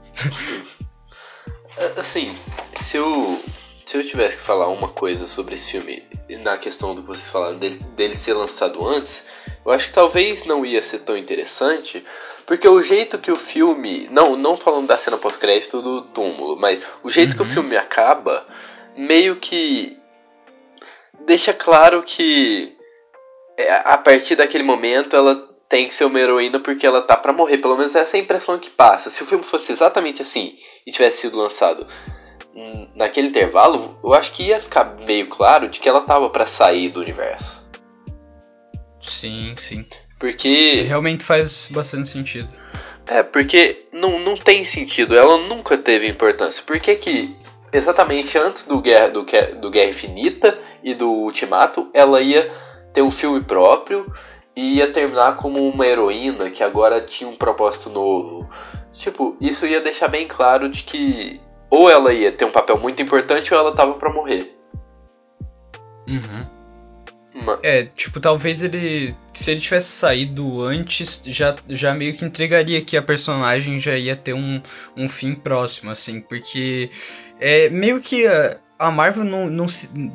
assim, 1.97 2.35
se 2.75 2.99
eu 2.99 3.41
se 3.93 3.99
eu 3.99 4.03
tivesse 4.03 4.39
que 4.39 4.43
falar 4.43 4.69
uma 4.69 4.89
coisa 4.89 5.27
sobre 5.27 5.55
esse 5.55 5.73
filme, 5.73 6.03
na 6.41 6.57
questão 6.57 6.95
do 6.95 7.03
que 7.03 7.09
vocês 7.09 7.29
falaram 7.29 7.59
dele, 7.59 7.79
dele, 7.95 8.15
ser 8.15 8.33
lançado 8.33 8.87
antes, 8.87 9.23
eu 9.63 9.71
acho 9.71 9.89
que 9.89 9.93
talvez 9.93 10.47
não 10.47 10.65
ia 10.65 10.83
ser 10.83 11.01
tão 11.01 11.15
interessante, 11.15 12.03
porque 12.47 12.67
o 12.67 12.81
jeito 12.83 13.19
que 13.19 13.31
o 13.31 13.37
filme. 13.37 14.09
Não, 14.11 14.35
não 14.35 14.57
falando 14.57 14.87
da 14.87 14.97
cena 14.97 15.19
pós-crédito 15.19 15.83
do 15.83 16.01
túmulo, 16.01 16.57
mas 16.57 16.89
o 17.03 17.11
jeito 17.11 17.33
uhum. 17.33 17.37
que 17.37 17.43
o 17.43 17.45
uhum. 17.45 17.53
filme 17.53 17.77
acaba, 17.77 18.47
meio 18.97 19.37
que. 19.37 19.95
deixa 21.27 21.53
claro 21.53 22.03
que. 22.03 22.75
É, 23.59 23.75
a 23.85 23.99
partir 23.99 24.37
daquele 24.37 24.65
momento 24.65 25.15
ela 25.15 25.51
tem 25.69 25.87
que 25.87 25.93
ser 25.93 26.07
uma 26.07 26.19
heroína 26.19 26.59
porque 26.59 26.87
ela 26.87 27.03
tá 27.03 27.15
para 27.15 27.35
morrer. 27.35 27.59
Pelo 27.59 27.77
menos 27.77 27.95
essa 27.95 28.17
é 28.17 28.21
a 28.21 28.23
impressão 28.23 28.59
que 28.59 28.71
passa. 28.71 29.11
Se 29.11 29.23
o 29.23 29.27
filme 29.27 29.45
fosse 29.45 29.71
exatamente 29.71 30.23
assim 30.23 30.57
e 30.87 30.91
tivesse 30.91 31.19
sido 31.19 31.39
lançado 31.39 31.87
naquele 32.95 33.29
intervalo, 33.29 33.99
eu 34.03 34.13
acho 34.15 34.33
que 34.33 34.45
ia 34.45 34.61
ficar 34.61 34.97
meio 35.07 35.27
claro 35.29 35.69
de 35.69 35.81
que 35.81 35.89
ela 35.89 36.03
tava 36.03 36.31
para 36.31 36.47
sair 36.47 36.89
do 36.89 37.01
universo. 37.01 37.63
Sim, 39.01 39.55
sim. 39.57 39.85
Porque. 40.19 40.83
Realmente 40.87 41.25
faz 41.25 41.69
bastante 41.71 42.09
sentido. 42.09 42.49
É, 43.07 43.23
porque 43.23 43.87
não, 43.93 44.21
não 44.21 44.37
tem 44.37 44.65
sentido, 44.65 45.17
ela 45.17 45.37
nunca 45.39 45.77
teve 45.77 46.09
importância. 46.09 46.63
Por 46.65 46.79
que 46.79 46.95
que, 46.95 47.37
exatamente 47.73 48.39
antes 48.39 48.65
do 48.65 48.81
Guerra, 48.81 49.09
do, 49.09 49.27
do 49.61 49.71
Guerra 49.71 49.91
Infinita 49.91 50.57
e 50.83 50.95
do 50.95 51.11
Ultimato, 51.11 51.91
ela 51.93 52.21
ia 52.21 52.49
ter 52.93 53.03
um 53.03 53.11
filme 53.11 53.43
próprio 53.43 54.07
e 54.55 54.77
ia 54.77 54.93
terminar 54.93 55.37
como 55.37 55.69
uma 55.69 55.87
heroína 55.87 56.51
que 56.51 56.63
agora 56.63 57.01
tinha 57.01 57.29
um 57.29 57.35
propósito 57.35 57.91
novo? 57.91 58.49
Tipo, 58.93 59.37
isso 59.41 59.67
ia 59.67 59.81
deixar 59.81 60.07
bem 60.09 60.29
claro 60.29 60.69
de 60.69 60.85
que 60.85 61.41
ou 61.73 61.89
ela 61.89 62.13
ia 62.13 62.31
ter 62.31 62.45
um 62.45 62.51
papel 62.51 62.79
muito 62.79 63.01
importante 63.01 63.53
ou 63.55 63.59
ela 63.59 63.75
tava 63.75 63.95
para 63.95 64.13
morrer. 64.13 64.55
Uhum. 66.07 66.47
Uma... 67.35 67.59
É, 67.63 67.85
tipo, 67.87 68.21
talvez 68.21 68.63
ele. 68.63 69.15
Se 69.33 69.51
ele 69.51 69.61
tivesse 69.61 69.89
saído 69.89 70.63
antes, 70.63 71.23
já, 71.25 71.57
já 71.67 71.95
meio 71.95 72.13
que 72.13 72.27
entregaria 72.27 72.85
que 72.85 72.95
a 72.95 73.03
personagem 73.03 73.81
já 73.81 73.97
ia 73.97 74.15
ter 74.15 74.35
um, 74.35 74.61
um 74.95 75.09
fim 75.09 75.35
próximo, 75.35 75.91
assim, 75.91 76.21
porque. 76.21 76.91
É 77.41 77.71
meio 77.71 78.03
que. 78.03 78.27
A, 78.27 78.59
a 78.79 78.91
Marvel 78.91 79.25
não, 79.25 79.49
não, 79.49 79.67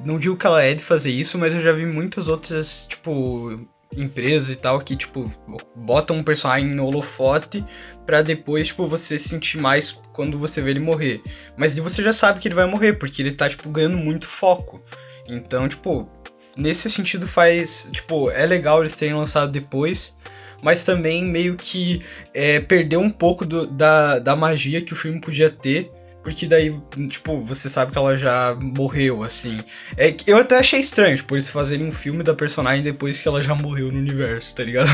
não 0.05 0.19
digo 0.19 0.37
que 0.37 0.45
ela 0.45 0.61
é 0.61 0.75
de 0.75 0.83
fazer 0.83 1.09
isso, 1.09 1.39
mas 1.39 1.55
eu 1.55 1.59
já 1.59 1.71
vi 1.71 1.87
muitas 1.87 2.27
outras, 2.27 2.85
tipo, 2.87 3.59
empresas 3.95 4.49
e 4.49 4.55
tal 4.55 4.79
que, 4.79 4.95
tipo, 4.95 5.31
botam 5.75 6.17
um 6.17 6.23
personagem 6.23 6.69
no 6.69 6.85
holofote 6.85 7.63
para 8.05 8.21
depois, 8.21 8.67
tipo, 8.67 8.87
você 8.87 9.17
sentir 9.17 9.57
mais 9.59 9.99
quando 10.13 10.37
você 10.37 10.61
vê 10.61 10.71
ele 10.71 10.79
morrer. 10.79 11.21
Mas 11.55 11.77
você 11.77 12.03
já 12.03 12.13
sabe 12.13 12.39
que 12.39 12.47
ele 12.47 12.55
vai 12.55 12.65
morrer, 12.65 12.93
porque 12.93 13.21
ele 13.21 13.31
tá, 13.31 13.49
tipo, 13.49 13.69
ganhando 13.69 13.97
muito 13.97 14.27
foco. 14.27 14.81
Então, 15.27 15.67
tipo, 15.67 16.09
nesse 16.55 16.89
sentido 16.89 17.27
faz. 17.27 17.89
Tipo, 17.91 18.31
é 18.31 18.45
legal 18.45 18.81
eles 18.81 18.95
terem 18.95 19.15
lançado 19.15 19.51
depois. 19.51 20.15
Mas 20.61 20.83
também 20.83 21.23
meio 21.23 21.55
que 21.55 22.01
é, 22.33 22.59
perdeu 22.59 22.99
um 22.99 23.11
pouco 23.11 23.45
do, 23.45 23.67
da, 23.67 24.17
da 24.17 24.35
magia 24.35 24.81
que 24.81 24.91
o 24.91 24.95
filme 24.95 25.21
podia 25.21 25.51
ter 25.51 25.91
porque 26.27 26.45
daí, 26.45 26.77
tipo, 27.07 27.39
você 27.39 27.69
sabe 27.69 27.93
que 27.93 27.97
ela 27.97 28.17
já 28.17 28.53
morreu, 28.53 29.23
assim. 29.23 29.61
É 29.95 30.11
que 30.11 30.29
eu 30.29 30.35
até 30.35 30.57
achei 30.57 30.81
estranho, 30.81 31.15
tipo, 31.15 31.33
eles 31.33 31.49
fazerem 31.49 31.87
um 31.87 31.91
filme 31.93 32.21
da 32.21 32.33
personagem 32.33 32.83
depois 32.83 33.21
que 33.21 33.29
ela 33.29 33.41
já 33.41 33.55
morreu 33.55 33.93
no 33.93 33.97
universo, 33.97 34.53
tá 34.53 34.61
ligado? 34.61 34.89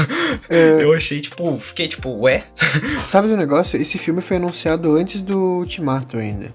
É... 0.47 0.83
Eu 0.83 0.93
achei, 0.93 1.21
tipo, 1.21 1.57
fiquei 1.57 1.87
tipo, 1.87 2.11
ué? 2.19 2.43
Sabe 3.07 3.29
do 3.29 3.35
negócio? 3.35 3.81
Esse 3.81 3.97
filme 3.97 4.21
foi 4.21 4.37
anunciado 4.37 4.95
antes 4.95 5.21
do 5.21 5.57
Ultimato 5.57 6.17
ainda. 6.17 6.53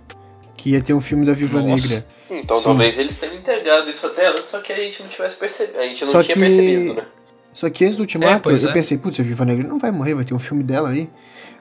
Que 0.57 0.71
ia 0.71 0.81
ter 0.81 0.95
um 0.95 1.01
filme 1.01 1.27
da 1.27 1.33
Viva 1.33 1.61
Negra. 1.61 2.07
Então 2.31 2.59
Sim. 2.59 2.65
talvez 2.65 2.97
eles 3.01 3.17
tenham 3.17 3.35
entregado 3.35 3.91
isso 3.91 4.07
até 4.07 4.29
antes, 4.29 4.49
só 4.49 4.61
que 4.61 4.73
a 4.73 4.77
gente 4.77 5.03
não 5.03 5.09
tivesse 5.09 5.37
percebido. 5.39 5.81
A 5.81 5.87
gente 5.87 6.05
não 6.05 6.13
só 6.13 6.23
tinha 6.23 6.35
que... 6.35 6.41
percebido, 6.41 6.95
né? 6.95 7.07
Só 7.53 7.69
que 7.69 7.85
antes 7.85 7.97
do 7.97 8.03
Ultimato, 8.03 8.49
é, 8.49 8.53
eu 8.53 8.69
é. 8.69 8.73
pensei, 8.73 8.97
putz, 8.97 9.19
a 9.19 9.25
Viva 9.25 9.45
Negra 9.45 9.67
não 9.67 9.81
vai 9.81 9.91
morrer, 9.91 10.15
vai 10.15 10.25
ter 10.25 10.35
um 10.35 10.39
filme 10.39 10.63
dela 10.63 10.91
aí. 10.91 11.11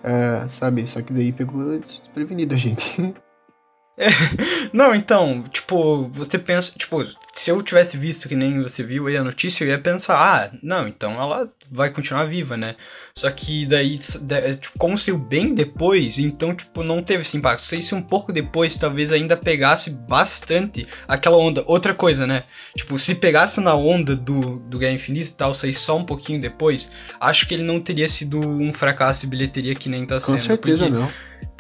Uh, 0.04 0.50
sabe? 0.50 0.86
Só 0.86 1.02
que 1.02 1.14
daí 1.14 1.32
pegou 1.34 1.80
desprevenido 1.80 2.54
a 2.54 2.58
gente. 2.58 3.16
É, 3.98 4.10
não, 4.72 4.94
então, 4.94 5.44
tipo, 5.52 6.08
você 6.10 6.38
pensa, 6.38 6.78
tipo, 6.78 7.04
se 7.34 7.50
eu 7.50 7.62
tivesse 7.64 7.98
visto 7.98 8.30
que 8.30 8.36
nem 8.36 8.62
você 8.62 8.84
viu 8.84 9.08
aí 9.08 9.18
a 9.18 9.24
notícia, 9.24 9.64
eu 9.64 9.70
ia 9.70 9.80
pensar, 9.80 10.16
ah, 10.18 10.58
não, 10.62 10.88
então 10.88 11.20
ela 11.20 11.52
vai 11.70 11.90
continuar 11.90 12.26
viva, 12.26 12.56
né? 12.56 12.76
Só 13.16 13.30
que 13.32 13.66
daí, 13.66 13.98
tipo, 13.98 14.78
como 14.78 14.98
saiu 14.98 15.18
bem 15.18 15.56
depois, 15.56 16.20
então, 16.20 16.54
tipo, 16.54 16.84
não 16.84 17.02
teve 17.02 17.24
esse 17.24 17.36
impacto. 17.36 17.64
Se 17.64 17.80
isso 17.80 17.96
um 17.96 18.02
pouco 18.02 18.32
depois, 18.32 18.76
talvez 18.76 19.12
ainda 19.12 19.36
pegasse 19.36 19.90
bastante 19.90 20.88
aquela 21.08 21.38
onda. 21.38 21.64
Outra 21.66 21.96
coisa, 21.96 22.28
né? 22.28 22.44
Tipo, 22.76 23.00
se 23.00 23.16
pegasse 23.16 23.60
na 23.60 23.74
onda 23.74 24.16
do, 24.16 24.58
do 24.60 24.78
Guerra 24.78 24.94
Infinita 24.94 25.30
e 25.30 25.34
tal, 25.34 25.54
sair 25.56 25.74
só 25.74 25.98
um 25.98 26.06
pouquinho 26.06 26.40
depois, 26.40 26.92
acho 27.20 27.48
que 27.48 27.56
ele 27.56 27.64
não 27.64 27.80
teria 27.80 28.08
sido 28.08 28.40
um 28.40 28.72
fracasso 28.72 29.22
de 29.22 29.28
bilheteria 29.28 29.74
que 29.74 29.90
nem 29.90 30.06
tá 30.06 30.20
sendo. 30.20 30.34
Com 30.34 30.40
certeza 30.40 30.88
não 30.88 31.10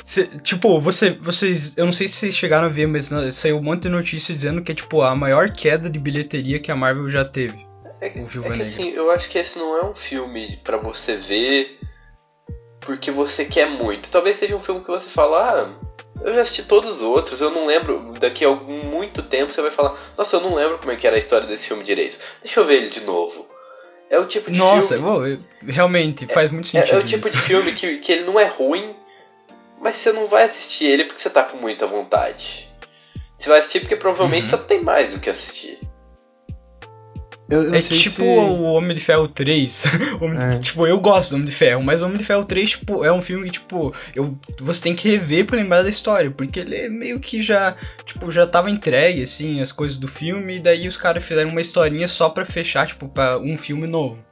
Cê, 0.07 0.25
tipo, 0.41 0.79
você, 0.79 1.09
vocês. 1.09 1.75
Eu 1.75 1.83
não 1.83 1.91
sei 1.91 2.07
se 2.07 2.15
vocês 2.15 2.33
chegaram 2.33 2.67
a 2.67 2.69
ver, 2.69 2.87
mas 2.87 3.09
saiu 3.35 3.57
um 3.57 3.61
monte 3.61 3.83
de 3.83 3.89
notícias 3.89 4.37
dizendo 4.37 4.61
que 4.61 4.71
é, 4.71 4.75
tipo, 4.75 5.01
a 5.01 5.13
maior 5.13 5.51
queda 5.51 5.89
de 5.89 5.99
bilheteria 5.99 6.61
que 6.61 6.71
a 6.71 6.77
Marvel 6.77 7.09
já 7.09 7.25
teve. 7.25 7.67
É, 7.99 8.07
é 8.07 8.11
que 8.11 8.61
assim, 8.61 8.89
eu 8.91 9.11
acho 9.11 9.27
que 9.27 9.37
esse 9.37 9.59
não 9.59 9.77
é 9.77 9.83
um 9.85 9.93
filme 9.93 10.55
para 10.63 10.77
você 10.77 11.17
ver 11.17 11.77
porque 12.79 13.11
você 13.11 13.43
quer 13.43 13.69
muito. 13.69 14.07
Talvez 14.09 14.37
seja 14.37 14.55
um 14.55 14.61
filme 14.61 14.79
que 14.79 14.87
você 14.87 15.09
fala, 15.09 15.51
ah, 15.51 15.87
eu 16.23 16.35
já 16.35 16.39
assisti 16.39 16.63
todos 16.63 16.95
os 16.95 17.01
outros, 17.01 17.41
eu 17.41 17.51
não 17.51 17.65
lembro. 17.67 18.13
Daqui 18.17 18.45
a 18.45 18.47
algum, 18.47 18.83
muito 18.85 19.21
tempo 19.21 19.51
você 19.51 19.61
vai 19.61 19.71
falar, 19.71 19.99
nossa, 20.17 20.37
eu 20.37 20.41
não 20.41 20.55
lembro 20.55 20.77
como 20.77 20.93
é 20.93 20.95
que 20.95 21.05
era 21.05 21.17
a 21.17 21.19
história 21.19 21.45
desse 21.45 21.67
filme 21.67 21.83
direito. 21.83 22.17
Deixa 22.41 22.61
eu 22.61 22.65
ver 22.65 22.75
ele 22.75 22.87
de 22.87 23.01
novo. 23.01 23.45
É 24.09 24.17
o 24.17 24.25
tipo 24.25 24.49
de 24.49 24.57
nossa, 24.57 24.93
filme. 24.93 25.03
Nossa, 25.03 25.39
realmente 25.67 26.25
faz 26.27 26.49
muito 26.49 26.69
sentido. 26.69 26.93
É, 26.93 26.95
é 26.95 26.99
o 26.99 27.03
tipo 27.03 27.29
de 27.29 27.37
filme 27.37 27.73
que, 27.73 27.97
que 27.97 28.13
ele 28.13 28.23
não 28.23 28.39
é 28.39 28.45
ruim, 28.45 28.95
mas 29.81 29.95
você 29.95 30.11
não 30.11 30.25
vai 30.25 30.43
assistir 30.43 30.85
ele 30.85 31.05
porque 31.05 31.19
você 31.19 31.29
tá 31.29 31.43
com 31.43 31.57
muita 31.57 31.85
vontade. 31.85 32.67
Você 33.37 33.49
vai 33.49 33.59
assistir 33.59 33.81
porque 33.81 33.95
provavelmente 33.95 34.51
uhum. 34.51 34.57
você 34.59 34.65
tem 34.65 34.81
mais 34.81 35.13
do 35.13 35.19
que 35.19 35.29
assistir. 35.29 35.79
Eu, 37.49 37.63
eu 37.63 37.75
é 37.75 37.79
tipo 37.79 38.09
se... 38.09 38.21
o 38.21 38.63
Homem 38.63 38.93
de 38.93 39.01
Ferro 39.01 39.27
3. 39.27 39.83
é. 40.55 40.59
Tipo, 40.59 40.85
eu 40.85 40.99
gosto 40.99 41.29
do 41.29 41.35
Homem 41.35 41.47
de 41.47 41.53
Ferro, 41.53 41.81
mas 41.81 42.01
o 42.01 42.05
Homem 42.05 42.17
de 42.17 42.25
Ferro 42.25 42.43
3, 42.43 42.71
tipo, 42.71 43.05
é 43.05 43.11
um 43.11 43.21
filme 43.21 43.45
que, 43.45 43.53
tipo, 43.53 43.93
eu, 44.13 44.37
você 44.59 44.81
tem 44.81 44.95
que 44.95 45.09
rever 45.09 45.45
pra 45.45 45.55
lembrar 45.55 45.83
da 45.83 45.89
história, 45.89 46.29
porque 46.29 46.59
ele 46.59 46.75
é 46.75 46.89
meio 46.89 47.19
que 47.19 47.41
já, 47.41 47.75
tipo, 48.05 48.29
já 48.31 48.45
tava 48.45 48.69
entregue, 48.69 49.23
assim, 49.23 49.61
as 49.61 49.71
coisas 49.71 49.97
do 49.97 50.07
filme, 50.07 50.57
e 50.57 50.59
daí 50.59 50.87
os 50.87 50.97
caras 50.97 51.23
fizeram 51.23 51.49
uma 51.49 51.61
historinha 51.61 52.07
só 52.07 52.29
pra 52.29 52.45
fechar, 52.45 52.85
tipo, 52.85 53.07
pra 53.07 53.37
um 53.37 53.57
filme 53.57 53.87
novo. 53.87 54.26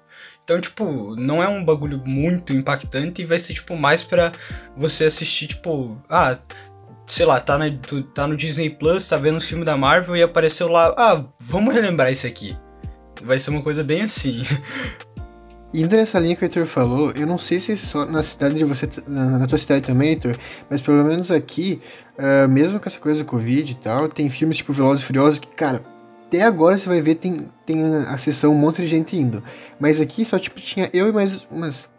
Então, 0.45 0.61
tipo, 0.61 1.15
não 1.15 1.43
é 1.43 1.49
um 1.49 1.65
bagulho 1.65 2.01
muito 2.05 2.53
impactante 2.53 3.21
e 3.21 3.25
vai 3.25 3.39
ser, 3.39 3.55
tipo, 3.55 3.75
mais 3.75 4.01
pra 4.01 4.31
você 4.77 5.05
assistir, 5.05 5.47
tipo, 5.47 5.97
ah, 6.07 6.37
sei 7.05 7.25
lá, 7.25 7.39
tá, 7.39 7.57
na, 7.57 7.65
tá 8.13 8.27
no 8.27 8.37
Disney 8.37 8.69
Plus, 8.69 9.07
tá 9.07 9.17
vendo 9.17 9.37
um 9.37 9.41
filme 9.41 9.65
da 9.65 9.75
Marvel 9.75 10.15
e 10.15 10.23
apareceu 10.23 10.67
lá, 10.67 10.93
ah, 10.95 11.25
vamos 11.39 11.73
relembrar 11.73 12.11
isso 12.11 12.27
aqui 12.27 12.55
vai 13.23 13.39
ser 13.39 13.51
uma 13.51 13.61
coisa 13.61 13.83
bem 13.83 14.01
assim. 14.01 14.43
Indo 15.73 15.95
nessa 15.95 16.19
linha 16.19 16.35
que 16.35 16.43
o 16.43 16.45
Heitor 16.45 16.65
falou, 16.65 17.11
eu 17.11 17.27
não 17.27 17.37
sei 17.37 17.59
se 17.59 17.75
só 17.75 18.05
na 18.05 18.23
cidade 18.23 18.55
de 18.55 18.63
você, 18.63 18.87
na 19.07 19.45
tua 19.45 19.57
cidade 19.57 19.85
também, 19.85 20.09
Heitor, 20.09 20.37
mas 20.69 20.79
pelo 20.79 21.03
menos 21.03 21.31
aqui, 21.31 21.81
uh, 22.17 22.47
mesmo 22.47 22.79
com 22.79 22.87
essa 22.87 22.99
coisa 22.99 23.23
do 23.23 23.27
Covid 23.27 23.71
e 23.71 23.75
tal, 23.75 24.07
tem 24.07 24.29
filmes 24.29 24.57
tipo 24.57 24.71
Velozes 24.71 25.03
e 25.03 25.07
Furiosos 25.07 25.39
que, 25.39 25.51
cara, 25.51 25.81
até 26.35 26.43
agora 26.43 26.77
você 26.77 26.87
vai 26.87 27.01
ver 27.01 27.15
tem, 27.15 27.49
tem 27.65 27.83
a 28.07 28.17
sessão 28.17 28.51
um 28.51 28.57
monte 28.57 28.81
de 28.81 28.87
gente 28.87 29.15
indo. 29.15 29.41
Mas 29.79 30.01
aqui 30.01 30.25
só 30.25 30.37
tipo 30.37 30.59
tinha 30.59 30.89
eu 30.93 31.07
e 31.07 31.11
mais 31.11 31.47
umas 31.49 31.89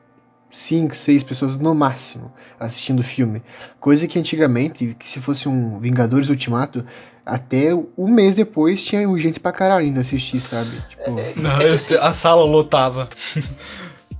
5, 0.51 0.95
6 0.95 1.23
pessoas 1.23 1.57
no 1.57 1.75
máximo 1.75 2.33
assistindo 2.61 3.01
o 3.01 3.05
filme. 3.05 3.43
Coisa 3.81 4.07
que 4.07 4.19
antigamente, 4.19 4.95
que 4.99 5.09
se 5.09 5.21
fosse 5.21 5.49
um 5.49 5.81
Vingadores 5.81 6.29
Ultimato, 6.29 6.85
até 7.25 7.75
um 7.75 8.09
mês 8.09 8.35
depois 8.35 8.85
tinha 8.85 9.07
gente 9.19 9.41
pra 9.41 9.53
caralho 9.53 9.87
indo 9.87 10.01
assistir, 10.01 10.41
sabe? 10.41 10.71
Tipo... 10.89 11.19
É, 11.19 11.31
é, 11.31 11.35
não, 11.37 11.61
é 11.61 11.69
assim, 11.69 11.95
a 11.95 12.13
sala 12.13 12.45
lotava. 12.45 13.09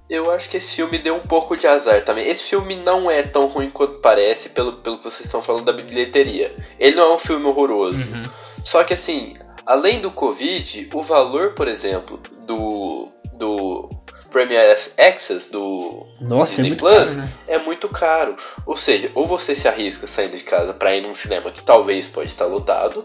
eu 0.09 0.31
acho 0.31 0.49
que 0.49 0.57
esse 0.57 0.77
filme 0.77 0.99
deu 0.99 1.15
um 1.15 1.21
pouco 1.21 1.57
de 1.57 1.67
azar 1.67 2.03
também. 2.05 2.27
Esse 2.27 2.45
filme 2.45 2.75
não 2.77 3.11
é 3.11 3.23
tão 3.23 3.47
ruim 3.47 3.71
quanto 3.71 4.01
parece, 4.01 4.49
pelo, 4.49 4.73
pelo 4.73 4.99
que 4.99 5.05
vocês 5.05 5.27
estão 5.27 5.43
falando 5.43 5.67
da 5.67 5.73
bilheteria. 5.73 6.55
Ele 6.79 6.97
não 6.97 7.13
é 7.13 7.15
um 7.15 7.19
filme 7.19 7.45
horroroso. 7.45 8.05
Uhum. 8.09 8.25
Só 8.63 8.83
que 8.83 8.95
assim, 8.95 9.35
além 9.67 10.01
do 10.01 10.11
Covid, 10.11 10.89
o 10.95 11.03
valor, 11.03 11.55
por 11.55 11.69
exemplo, 11.69 12.21
do. 12.47 13.09
do 13.33 13.91
Premier 14.31 14.77
Access 14.99 15.51
do 15.51 16.07
Nossa, 16.21 16.63
Disney 16.63 16.73
é 16.73 16.75
Plus 16.75 17.15
caro, 17.15 17.17
né? 17.17 17.33
é 17.49 17.59
muito 17.59 17.89
caro. 17.89 18.37
Ou 18.67 18.77
seja, 18.77 19.11
ou 19.15 19.25
você 19.25 19.55
se 19.55 19.67
arrisca 19.67 20.07
saindo 20.07 20.37
de 20.37 20.43
casa 20.43 20.75
para 20.75 20.95
ir 20.95 21.01
num 21.01 21.15
cinema 21.15 21.51
que 21.51 21.63
talvez 21.63 22.07
pode 22.07 22.29
estar 22.29 22.45
lotado, 22.45 23.05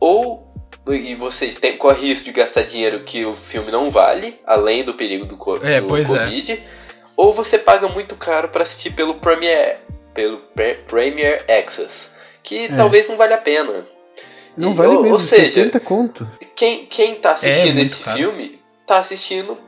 ou 0.00 0.52
e 0.88 1.14
você 1.14 1.48
tem, 1.48 1.76
corre 1.76 2.08
risco 2.08 2.26
de 2.26 2.32
gastar 2.32 2.62
dinheiro 2.62 3.04
que 3.04 3.24
o 3.24 3.34
filme 3.34 3.70
não 3.70 3.90
vale, 3.90 4.38
além 4.44 4.84
do 4.84 4.92
perigo 4.92 5.24
do, 5.24 5.34
é, 5.64 5.80
do 5.80 5.96
é. 5.96 6.04
Covid, 6.04 6.52
é. 6.52 6.60
ou 7.16 7.32
você 7.32 7.56
paga 7.56 7.88
muito 7.88 8.16
caro 8.16 8.48
para 8.48 8.62
assistir 8.62 8.90
pelo 8.90 9.14
Premier, 9.14 9.80
pelo 10.12 10.38
Premier 10.86 11.44
Access, 11.48 12.10
que 12.42 12.66
é. 12.66 12.76
talvez 12.76 13.08
não 13.08 13.16
vale 13.16 13.32
a 13.32 13.38
pena. 13.38 13.84
Não 14.56 14.72
e, 14.72 14.74
vale 14.74 14.94
ou, 14.94 15.02
mesmo, 15.02 15.14
ou 15.14 15.20
seja, 15.20 15.80
conto. 15.80 16.28
Quem, 16.54 16.86
quem 16.86 17.16
tá 17.16 17.32
assistindo 17.32 17.78
é 17.78 17.82
esse 17.82 18.02
caro. 18.02 18.16
filme 18.16 18.60
tá 18.86 18.98
assistindo 18.98 19.58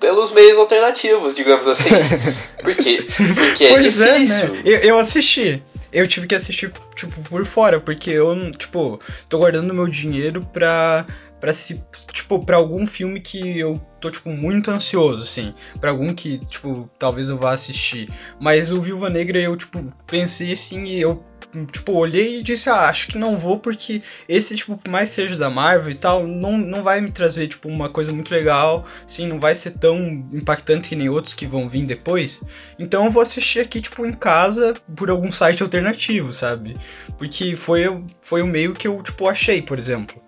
pelos 0.00 0.32
meios 0.32 0.56
alternativos, 0.56 1.34
digamos 1.34 1.66
assim. 1.68 1.90
Por 2.62 2.74
quê? 2.74 3.06
Porque 3.34 3.64
é 3.64 3.72
pois 3.72 4.00
é 4.00 4.18
difícil. 4.18 4.46
É, 4.46 4.48
né? 4.48 4.62
eu, 4.64 4.78
eu 4.78 4.98
assisti. 4.98 5.62
Eu 5.92 6.06
tive 6.06 6.26
que 6.26 6.36
assistir, 6.36 6.72
tipo, 6.94 7.20
por 7.22 7.44
fora, 7.44 7.80
porque 7.80 8.10
eu, 8.10 8.52
tipo, 8.52 9.00
tô 9.28 9.38
guardando 9.38 9.74
meu 9.74 9.88
dinheiro 9.88 10.46
pra, 10.52 11.04
pra 11.40 11.52
se, 11.52 11.82
tipo, 12.12 12.44
pra 12.46 12.58
algum 12.58 12.86
filme 12.86 13.20
que 13.20 13.58
eu 13.58 13.80
tô, 14.00 14.08
tipo, 14.08 14.30
muito 14.30 14.70
ansioso, 14.70 15.24
assim. 15.24 15.52
Pra 15.80 15.90
algum 15.90 16.14
que, 16.14 16.38
tipo, 16.46 16.88
talvez 16.96 17.28
eu 17.28 17.36
vá 17.36 17.54
assistir. 17.54 18.08
Mas 18.40 18.70
o 18.70 18.80
Viúva 18.80 19.10
Negra, 19.10 19.40
eu, 19.40 19.56
tipo, 19.56 19.84
pensei 20.06 20.52
assim 20.52 20.84
e 20.84 21.00
eu 21.00 21.24
tipo, 21.72 21.92
olhei 21.92 22.40
e 22.40 22.42
disse, 22.42 22.68
ah, 22.68 22.88
acho 22.88 23.08
que 23.08 23.18
não 23.18 23.36
vou 23.36 23.58
porque 23.58 24.02
esse, 24.28 24.56
tipo, 24.56 24.76
por 24.76 24.90
mais 24.90 25.10
seja 25.10 25.36
da 25.36 25.50
Marvel 25.50 25.90
e 25.90 25.94
tal, 25.94 26.26
não, 26.26 26.56
não 26.56 26.82
vai 26.82 27.00
me 27.00 27.10
trazer, 27.10 27.48
tipo, 27.48 27.68
uma 27.68 27.88
coisa 27.88 28.12
muito 28.12 28.30
legal, 28.30 28.86
sim, 29.06 29.26
não 29.26 29.40
vai 29.40 29.54
ser 29.54 29.72
tão 29.72 29.98
impactante 30.32 30.88
que 30.88 30.96
nem 30.96 31.08
outros 31.08 31.34
que 31.34 31.46
vão 31.46 31.68
vir 31.68 31.86
depois. 31.86 32.42
Então 32.78 33.04
eu 33.04 33.10
vou 33.10 33.22
assistir 33.22 33.60
aqui, 33.60 33.80
tipo, 33.80 34.06
em 34.06 34.12
casa 34.12 34.74
por 34.94 35.10
algum 35.10 35.32
site 35.32 35.62
alternativo, 35.62 36.32
sabe? 36.32 36.76
Porque 37.18 37.56
foi, 37.56 38.04
foi 38.20 38.42
o 38.42 38.46
meio 38.46 38.72
que 38.72 38.86
eu, 38.86 39.02
tipo, 39.02 39.28
achei, 39.28 39.60
por 39.60 39.78
exemplo. 39.78 40.20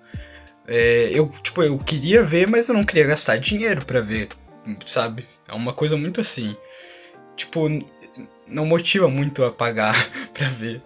É, 0.67 1.11
eu, 1.13 1.29
tipo, 1.43 1.63
eu 1.63 1.79
queria 1.79 2.23
ver, 2.23 2.49
mas 2.49 2.69
eu 2.69 2.75
não 2.75 2.85
queria 2.85 3.07
gastar 3.07 3.37
dinheiro 3.37 3.85
para 3.85 4.01
ver, 4.01 4.29
sabe? 4.87 5.27
É 5.49 5.55
uma 5.55 5.73
coisa 5.73 5.97
muito 5.97 6.21
assim. 6.21 6.57
Tipo, 7.37 7.69
não 8.47 8.67
motiva 8.67 9.09
muito 9.09 9.45
a 9.45 9.51
pagar 9.51 9.95
pra 10.33 10.49
ver. 10.49 10.83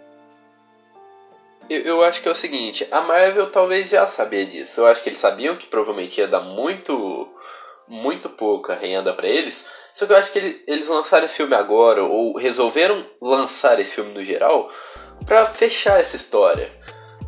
Eu, 1.69 1.81
eu, 1.83 2.05
acho 2.05 2.23
que 2.23 2.29
é 2.29 2.31
o 2.31 2.35
seguinte, 2.35 2.87
a 2.91 3.01
Marvel 3.01 3.51
talvez 3.51 3.89
já 3.89 4.07
sabia 4.07 4.47
disso. 4.47 4.81
Eu 4.81 4.87
acho 4.87 5.03
que 5.03 5.09
eles 5.09 5.19
sabiam 5.19 5.57
que 5.57 5.67
provavelmente 5.67 6.21
ia 6.21 6.29
dar 6.29 6.41
muito 6.41 7.29
muito 7.89 8.29
pouca 8.29 8.75
renda 8.75 9.13
para 9.13 9.29
eles. 9.29 9.67
Só 9.95 10.07
que 10.07 10.13
eu 10.13 10.17
acho 10.17 10.33
que 10.33 10.39
ele, 10.39 10.63
eles 10.67 10.89
lançaram 10.89 11.25
esse 11.25 11.37
filme 11.37 11.55
agora 11.55 12.03
ou 12.03 12.37
resolveram 12.37 13.07
lançar 13.21 13.79
esse 13.81 13.95
filme 13.95 14.13
no 14.13 14.25
geral 14.25 14.71
para 15.25 15.47
fechar 15.47 16.01
essa 16.01 16.17
história. 16.17 16.71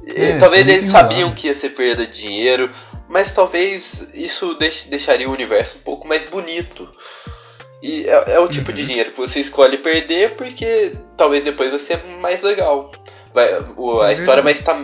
É, 0.07 0.39
talvez 0.39 0.67
eles 0.67 0.89
sabiam 0.89 1.33
que 1.35 1.49
ia 1.49 1.55
ser 1.55 1.71
perda 1.71 2.07
de 2.07 2.23
dinheiro, 2.23 2.71
mas 3.09 3.33
talvez 3.33 4.09
isso 4.15 4.57
deixaria 4.89 5.29
o 5.29 5.33
universo 5.33 5.79
um 5.79 5.83
pouco 5.83 6.09
mais 6.09 6.25
bonito. 6.25 6.89
E 7.83 8.07
é, 8.07 8.33
é 8.33 8.41
o 8.41 8.49
tipo 8.49 8.71
uhum. 8.71 8.75
de 8.75 8.87
dinheiro 8.87 9.13
que 9.13 9.21
você 9.21 9.41
escolhe 9.41 9.79
perder 9.79 10.35
porque 10.37 10.93
talvez 11.17 11.43
depois 11.43 11.71
vai 11.71 11.79
ser 11.79 12.05
mais 12.05 12.43
legal. 12.43 12.91
Vai, 13.33 13.65
o, 13.77 14.01
a 14.01 14.11
é 14.11 14.13
história 14.15 14.43
vai 14.43 14.53
estar 14.53 14.75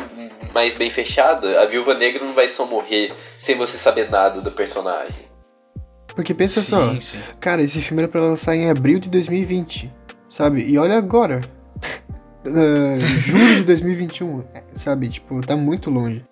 mais 0.53 0.75
bem 0.75 0.91
fechada. 0.91 1.61
A 1.61 1.67
Viúva 1.67 1.95
Negra 1.95 2.25
não 2.25 2.35
vai 2.35 2.49
só 2.49 2.67
morrer 2.67 3.13
sem 3.39 3.57
você 3.57 3.77
saber 3.77 4.11
nada 4.11 4.41
do 4.41 4.53
personagem. 4.53 5.27
Porque 6.15 6.33
pensa 6.33 6.61
sim, 6.61 6.69
só, 6.69 7.01
sim. 7.01 7.19
cara, 7.41 7.63
esse 7.63 7.83
filme 7.83 8.03
era 8.03 8.11
pra 8.11 8.21
lançar 8.21 8.55
em 8.55 8.71
abril 8.71 9.01
de 9.01 9.11
2020, 9.11 9.93
sabe? 10.29 10.65
E 10.65 10.79
olha 10.79 10.97
agora, 10.97 11.41
uh, 12.47 13.01
julho 13.27 13.57
de 13.57 13.65
2021, 13.65 14.45
sabe? 14.75 15.09
Tipo, 15.09 15.41
tá 15.41 15.57
muito 15.57 15.91
longe. 15.91 16.25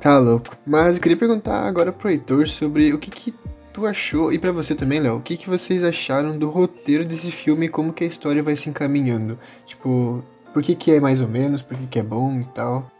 Tá 0.00 0.18
louco. 0.18 0.56
Mas 0.66 0.96
eu 0.96 1.02
queria 1.02 1.16
perguntar 1.16 1.60
agora 1.60 1.92
pro 1.92 2.10
Heitor 2.10 2.48
sobre 2.48 2.92
o 2.92 2.98
que 2.98 3.10
que 3.10 3.34
tu 3.72 3.86
achou, 3.86 4.32
e 4.32 4.38
para 4.38 4.50
você 4.50 4.74
também, 4.74 4.98
Léo, 4.98 5.18
o 5.18 5.22
que 5.22 5.36
que 5.36 5.48
vocês 5.48 5.84
acharam 5.84 6.36
do 6.36 6.50
roteiro 6.50 7.04
desse 7.04 7.30
filme 7.30 7.66
e 7.66 7.68
como 7.68 7.92
que 7.92 8.02
a 8.02 8.06
história 8.06 8.42
vai 8.42 8.56
se 8.56 8.68
encaminhando? 8.68 9.38
Tipo, 9.64 10.24
por 10.52 10.62
que, 10.62 10.74
que 10.74 10.92
é 10.92 11.00
mais 11.00 11.20
ou 11.20 11.28
menos? 11.28 11.62
Por 11.62 11.76
que, 11.76 11.86
que 11.86 11.98
é 11.98 12.02
bom 12.02 12.40
e 12.40 12.44
tal? 12.46 12.90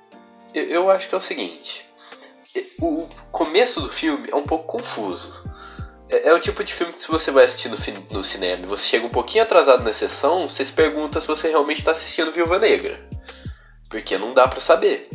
Eu, 0.55 0.65
eu 0.65 0.91
acho 0.91 1.09
que 1.09 1.15
é 1.15 1.19
o 1.19 1.23
seguinte: 1.23 1.85
o 2.81 3.07
começo 3.31 3.81
do 3.81 3.89
filme 3.89 4.29
é 4.31 4.37
um 4.37 4.45
pouco 4.45 4.65
confuso. 4.65 5.45
É, 6.09 6.29
é, 6.29 6.35
o 6.35 6.41
tipo 6.41 6.65
de 6.65 6.73
filme 6.73 6.93
que 6.93 7.03
se 7.03 7.09
você 7.09 7.31
vai 7.31 7.45
assistir 7.45 7.69
no, 7.69 7.77
no 8.11 8.25
cinema 8.25 8.65
e 8.65 8.67
você 8.67 8.89
chega 8.89 9.07
um 9.07 9.11
pouquinho 9.11 9.45
atrasado 9.45 9.85
na 9.85 9.93
sessão, 9.93 10.49
você 10.49 10.65
se 10.65 10.73
pergunta 10.73 11.21
se 11.21 11.27
você 11.27 11.49
realmente 11.49 11.79
está 11.79 11.93
assistindo 11.93 12.33
Viúva 12.33 12.59
Negra. 12.59 13.09
Porque 13.89 14.19
não 14.19 14.35
dá 14.35 14.49
para 14.49 14.61
saber. 14.61 15.09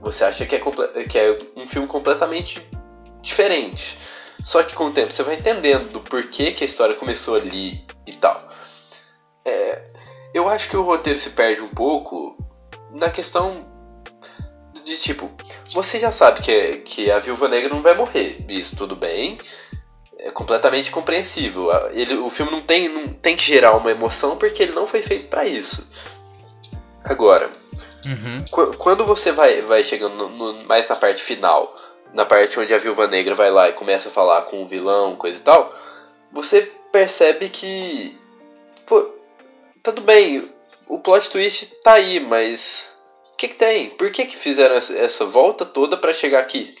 Você 0.00 0.24
acha 0.24 0.44
que 0.44 0.56
é, 0.56 0.60
que 1.08 1.18
é 1.18 1.38
um 1.56 1.66
filme 1.66 1.88
completamente 1.88 2.66
diferente. 3.22 3.96
Só 4.42 4.62
que 4.62 4.74
com 4.74 4.86
o 4.86 4.92
tempo 4.92 5.10
você 5.10 5.22
vai 5.22 5.36
entendendo 5.36 5.90
do 5.90 6.00
porquê 6.00 6.52
que 6.52 6.62
a 6.62 6.66
história 6.66 6.94
começou 6.94 7.36
ali 7.36 7.82
e 8.06 8.12
tal. 8.12 8.46
É, 10.34 10.38
eu 10.38 10.48
acho 10.48 10.68
que 10.68 10.76
o 10.76 10.82
roteiro 10.82 11.18
se 11.18 11.30
perde 11.30 11.62
um 11.62 11.68
pouco 11.68 12.36
na 12.90 13.08
questão 13.10 13.64
de 14.84 14.98
tipo, 14.98 15.30
você 15.72 15.98
já 15.98 16.12
sabe 16.12 16.40
que, 16.42 16.76
que 16.78 17.10
a 17.10 17.18
Viúva 17.18 17.48
Negra 17.48 17.70
não 17.72 17.82
vai 17.82 17.94
morrer, 17.94 18.44
isso 18.48 18.76
tudo 18.76 18.94
bem. 18.94 19.38
é 20.18 20.30
completamente 20.30 20.90
compreensível. 20.90 21.68
Ele, 21.92 22.14
o 22.16 22.30
filme 22.30 22.50
não 22.50 22.62
tem, 22.62 22.88
não 22.88 23.08
tem 23.08 23.36
que 23.36 23.42
gerar 23.44 23.76
uma 23.76 23.90
emoção 23.90 24.36
porque 24.38 24.62
ele 24.62 24.72
não 24.72 24.86
foi 24.86 25.02
feito 25.02 25.28
para 25.28 25.44
isso. 25.44 25.86
Agora, 27.04 27.50
Uhum. 28.06 28.44
qu- 28.50 28.74
quando 28.78 29.04
você 29.04 29.32
vai, 29.32 29.60
vai 29.60 29.82
chegando 29.84 30.14
no- 30.14 30.28
no- 30.30 30.64
mais 30.64 30.88
na 30.88 30.96
parte 30.96 31.22
final, 31.22 31.74
na 32.14 32.24
parte 32.24 32.58
onde 32.58 32.72
a 32.72 32.78
Viúva 32.78 33.06
Negra 33.06 33.34
vai 33.34 33.50
lá 33.50 33.68
e 33.68 33.74
começa 33.74 34.08
a 34.08 34.12
falar 34.12 34.42
com 34.42 34.62
o 34.62 34.66
vilão, 34.68 35.16
coisa 35.16 35.38
e 35.38 35.42
tal, 35.42 35.74
você 36.32 36.62
percebe 36.92 37.48
que. 37.50 38.18
Pô, 38.86 39.06
tudo 39.84 40.00
bem, 40.02 40.48
o 40.88 40.98
plot 40.98 41.30
twist 41.30 41.66
tá 41.82 41.92
aí, 41.92 42.18
mas. 42.18 42.88
O 43.32 43.36
que, 43.36 43.48
que 43.48 43.56
tem? 43.56 43.90
Por 43.90 44.10
que, 44.10 44.24
que 44.26 44.36
fizeram 44.36 44.74
essa, 44.76 45.24
volta 45.24 45.64
toda 45.64 45.96
pra 45.96 46.12
chegar 46.12 46.40
aqui? 46.40 46.74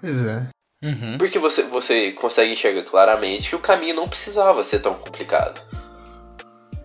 Pois 0.00 0.24
é. 0.24 0.46
Uhum. 0.82 1.18
Porque 1.18 1.38
você, 1.38 1.62
você 1.64 2.12
consegue 2.12 2.52
enxergar 2.52 2.84
claramente 2.84 3.48
que 3.48 3.56
o 3.56 3.60
caminho 3.60 3.94
não 3.96 4.08
precisava 4.08 4.62
ser 4.62 4.80
tão 4.80 4.94
complicado. 4.94 5.60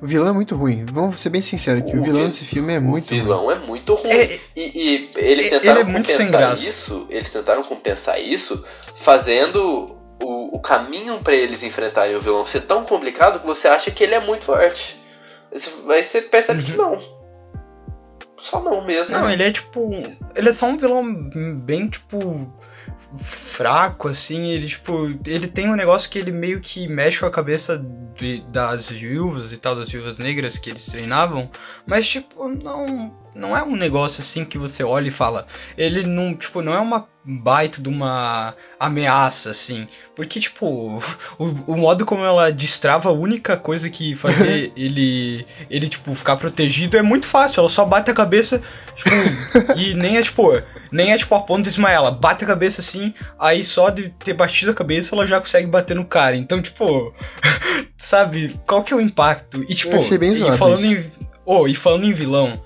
O 0.02 0.08
vilão 0.08 0.30
é 0.30 0.32
muito 0.32 0.56
ruim. 0.56 0.86
Vamos 0.86 1.20
ser 1.20 1.30
bem 1.30 1.42
sinceros 1.42 1.84
que 1.84 1.96
o, 1.96 2.00
O 2.00 2.04
vilão 2.04 2.20
vil- 2.22 2.28
desse 2.28 2.46
filme 2.46 2.74
é 2.74 2.80
muito 2.80 3.06
o 3.06 3.10
vilão 3.10 3.52
é 3.52 3.56
muito 3.60 3.94
ruim. 3.94 4.12
É- 4.12 4.40
e, 4.56 4.62
e 5.06 5.12
eles 5.18 5.48
é- 5.48 5.60
tentaram 5.60 5.82
ele 5.82 5.90
é 5.90 5.92
muito 5.92 6.08
sem 6.08 6.16
compensar 6.18 6.40
graça. 6.42 6.70
isso. 6.70 7.06
Eles 7.10 7.32
tentaram 7.32 7.64
compensar 7.64 8.20
isso 8.22 8.66
fazendo 8.96 9.96
o, 10.24 10.56
o 10.56 10.60
caminho 10.62 11.20
pra 11.20 11.36
eles 11.36 11.62
enfrentarem 11.64 12.16
o 12.16 12.22
vilão 12.22 12.46
ser 12.46 12.62
tão 12.62 12.84
complicado 12.86 13.40
que 13.42 13.46
você 13.46 13.68
acha 13.68 13.92
que 13.92 14.04
ele 14.04 14.16
é 14.16 14.20
muito 14.20 14.46
forte. 14.46 14.99
Aí 15.52 16.04
você 16.04 16.22
percebe 16.22 16.64
que 16.64 16.74
não. 16.74 16.98
Só 18.38 18.62
não 18.62 18.86
mesmo. 18.86 19.18
Não, 19.18 19.30
ele 19.30 19.44
é 19.44 19.52
tipo. 19.52 19.92
Ele 20.36 20.50
é 20.50 20.54
só 20.54 20.68
um 20.68 20.78
vilão 20.78 21.04
bem, 21.60 21.90
tipo. 21.90 22.52
Fraco, 23.22 24.08
assim. 24.08 24.48
Ele, 24.52 24.68
tipo. 24.68 25.08
Ele 25.26 25.48
tem 25.48 25.70
um 25.70 25.76
negócio 25.76 26.10
que 26.10 26.20
ele 26.20 26.32
meio 26.32 26.60
que 26.62 26.88
mexe 26.88 27.20
com 27.20 27.26
a 27.26 27.32
cabeça 27.32 27.84
de- 28.16 28.42
das 28.50 28.90
viúvas 28.90 29.52
e 29.52 29.58
tal, 29.58 29.76
das 29.76 29.90
viúvas 29.90 30.20
negras 30.20 30.58
que 30.58 30.70
eles 30.70 30.86
treinavam. 30.86 31.50
Mas, 31.86 32.08
tipo, 32.08 32.48
não. 32.48 33.14
Não 33.36 33.56
é 33.56 33.64
um 33.64 33.76
negócio 33.76 34.22
assim 34.22 34.44
que 34.44 34.58
você 34.58 34.84
olha 34.84 35.08
e 35.08 35.12
fala. 35.12 35.48
Ele 35.78 36.04
não, 36.04 36.36
tipo, 36.36 36.62
não 36.62 36.74
é 36.74 36.80
uma 36.80 37.08
baita 37.24 37.82
de 37.82 37.88
uma 37.88 38.56
ameaça, 38.80 39.52
assim. 39.52 39.88
Porque, 40.16 40.40
tipo, 40.40 41.02
o, 41.38 41.46
o 41.68 41.78
modo 41.78 42.06
como 42.06 42.24
ela 42.24 42.52
destrava 42.52 43.10
a 43.10 43.14
única 43.14 43.56
coisa 43.56 43.90
que 43.90 44.16
fazia 44.16 44.72
ele, 44.76 45.46
ele, 45.70 45.88
tipo, 45.88 46.14
ficar 46.16 46.38
protegido 46.38 46.98
é 46.98 47.02
muito 47.02 47.26
fácil. 47.26 47.60
Ela 47.60 47.70
só 47.70 47.86
bate 47.86 48.10
a 48.10 48.16
cabeça, 48.16 48.62
tipo, 48.96 49.10
e 49.76 49.94
nem 49.94 50.18
é, 50.18 50.22
tipo, 50.22 50.62
nem 50.92 51.12
é, 51.12 51.18
tipo, 51.18 51.36
a 51.36 51.42
ponta 51.42 51.64
de 51.64 51.70
desmaiar. 51.70 52.00
Ela 52.00 52.12
bate 52.12 52.44
a 52.44 52.48
cabeça 52.48 52.82
assim, 52.82 53.14
aí 53.38 53.64
só 53.64 53.90
de 53.90 54.10
ter 54.10 54.34
batido 54.34 54.72
a 54.72 54.76
cabeça 54.76 55.16
ela 55.16 55.26
já 55.26 55.40
consegue 55.40 55.68
bater 55.68 55.96
no 55.96 56.06
cara. 56.06 56.36
Então, 56.36 56.62
tipo, 56.62 57.14
sabe, 57.98 58.60
qual 58.66 58.84
que 58.84 58.94
é 58.94 58.96
o 58.96 59.02
impacto? 59.02 59.64
E, 59.68 59.76
tipo, 59.76 59.98
achei 59.98 60.18
bem 60.18 60.32
e 60.32 60.58
falando 60.58 60.84
isso. 60.84 60.96
em. 60.96 61.30
Oh, 61.46 61.68
e 61.68 61.74
falando 61.74 62.06
em 62.06 62.14
vilão. 62.14 62.62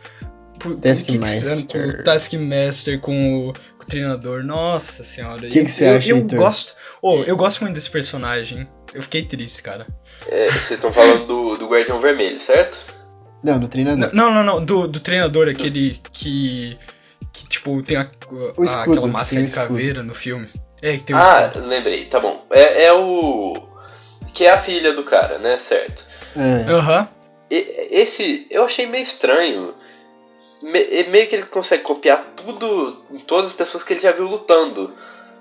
Por- 0.63 0.71
o 0.71 0.75
que 0.75 0.81
que 0.81 0.87
Taskmaster. 0.87 1.67
Com 1.67 1.99
o 1.99 2.03
Taskmaster, 2.03 2.99
com 2.99 3.49
o, 3.49 3.53
com 3.53 3.83
o 3.83 3.85
treinador. 3.85 4.43
Nossa 4.43 5.03
senhora. 5.03 5.47
Que 5.47 5.59
eu, 5.59 5.65
que 5.65 5.71
você 5.71 5.85
eu, 5.89 5.97
acha, 5.97 6.09
eu 6.11 6.17
Heitor? 6.17 6.39
gosto. 6.39 6.73
Oh, 7.01 7.21
eu 7.23 7.35
gosto 7.37 7.61
muito 7.61 7.75
desse 7.75 7.89
personagem. 7.89 8.67
Eu 8.93 9.03
fiquei 9.03 9.25
triste, 9.25 9.61
cara. 9.61 9.85
É, 10.27 10.47
vocês 10.47 10.71
estão 10.71 10.91
falando 10.93 11.25
do, 11.27 11.57
do 11.57 11.67
Guardião 11.67 11.99
Vermelho, 11.99 12.39
certo? 12.39 12.77
Não, 13.43 13.59
no 13.59 13.67
treinador. 13.67 14.09
Não, 14.13 14.33
não, 14.33 14.43
não. 14.43 14.63
Do, 14.63 14.87
do 14.87 14.99
treinador, 14.99 15.49
aquele 15.49 15.99
que. 16.13 16.77
Que, 17.33 17.47
tipo, 17.49 17.81
tem 17.81 17.97
a, 17.97 18.01
a- 18.03 18.07
O 18.55 18.63
escudo, 18.63 18.91
aquela 18.93 19.07
máscara 19.07 19.41
o 19.41 19.43
de 19.43 19.49
escudo. 19.49 19.67
caveira 19.67 20.03
no 20.03 20.13
filme. 20.13 20.47
É, 20.81 20.97
que 20.97 21.03
tem 21.03 21.15
o 21.15 21.19
Ah, 21.19 21.47
escudo. 21.47 21.67
lembrei, 21.67 22.05
tá 22.05 22.19
bom. 22.19 22.45
É, 22.51 22.83
é 22.85 22.93
o. 22.93 23.53
Que 24.33 24.45
é 24.45 24.51
a 24.51 24.57
filha 24.57 24.93
do 24.93 25.03
cara, 25.03 25.39
né? 25.39 25.57
Certo. 25.57 26.05
É. 26.35 26.71
Aham. 26.71 27.07
E- 27.51 27.87
Esse 27.91 28.47
eu 28.49 28.63
achei 28.63 28.85
meio 28.85 29.03
estranho. 29.03 29.73
Me- 30.63 31.03
meio 31.09 31.27
que 31.27 31.35
ele 31.35 31.45
consegue 31.45 31.83
copiar 31.83 32.23
tudo 32.35 33.03
em 33.11 33.19
todas 33.19 33.47
as 33.47 33.53
pessoas 33.53 33.83
que 33.83 33.93
ele 33.93 33.99
já 33.99 34.11
viu 34.11 34.27
lutando. 34.27 34.93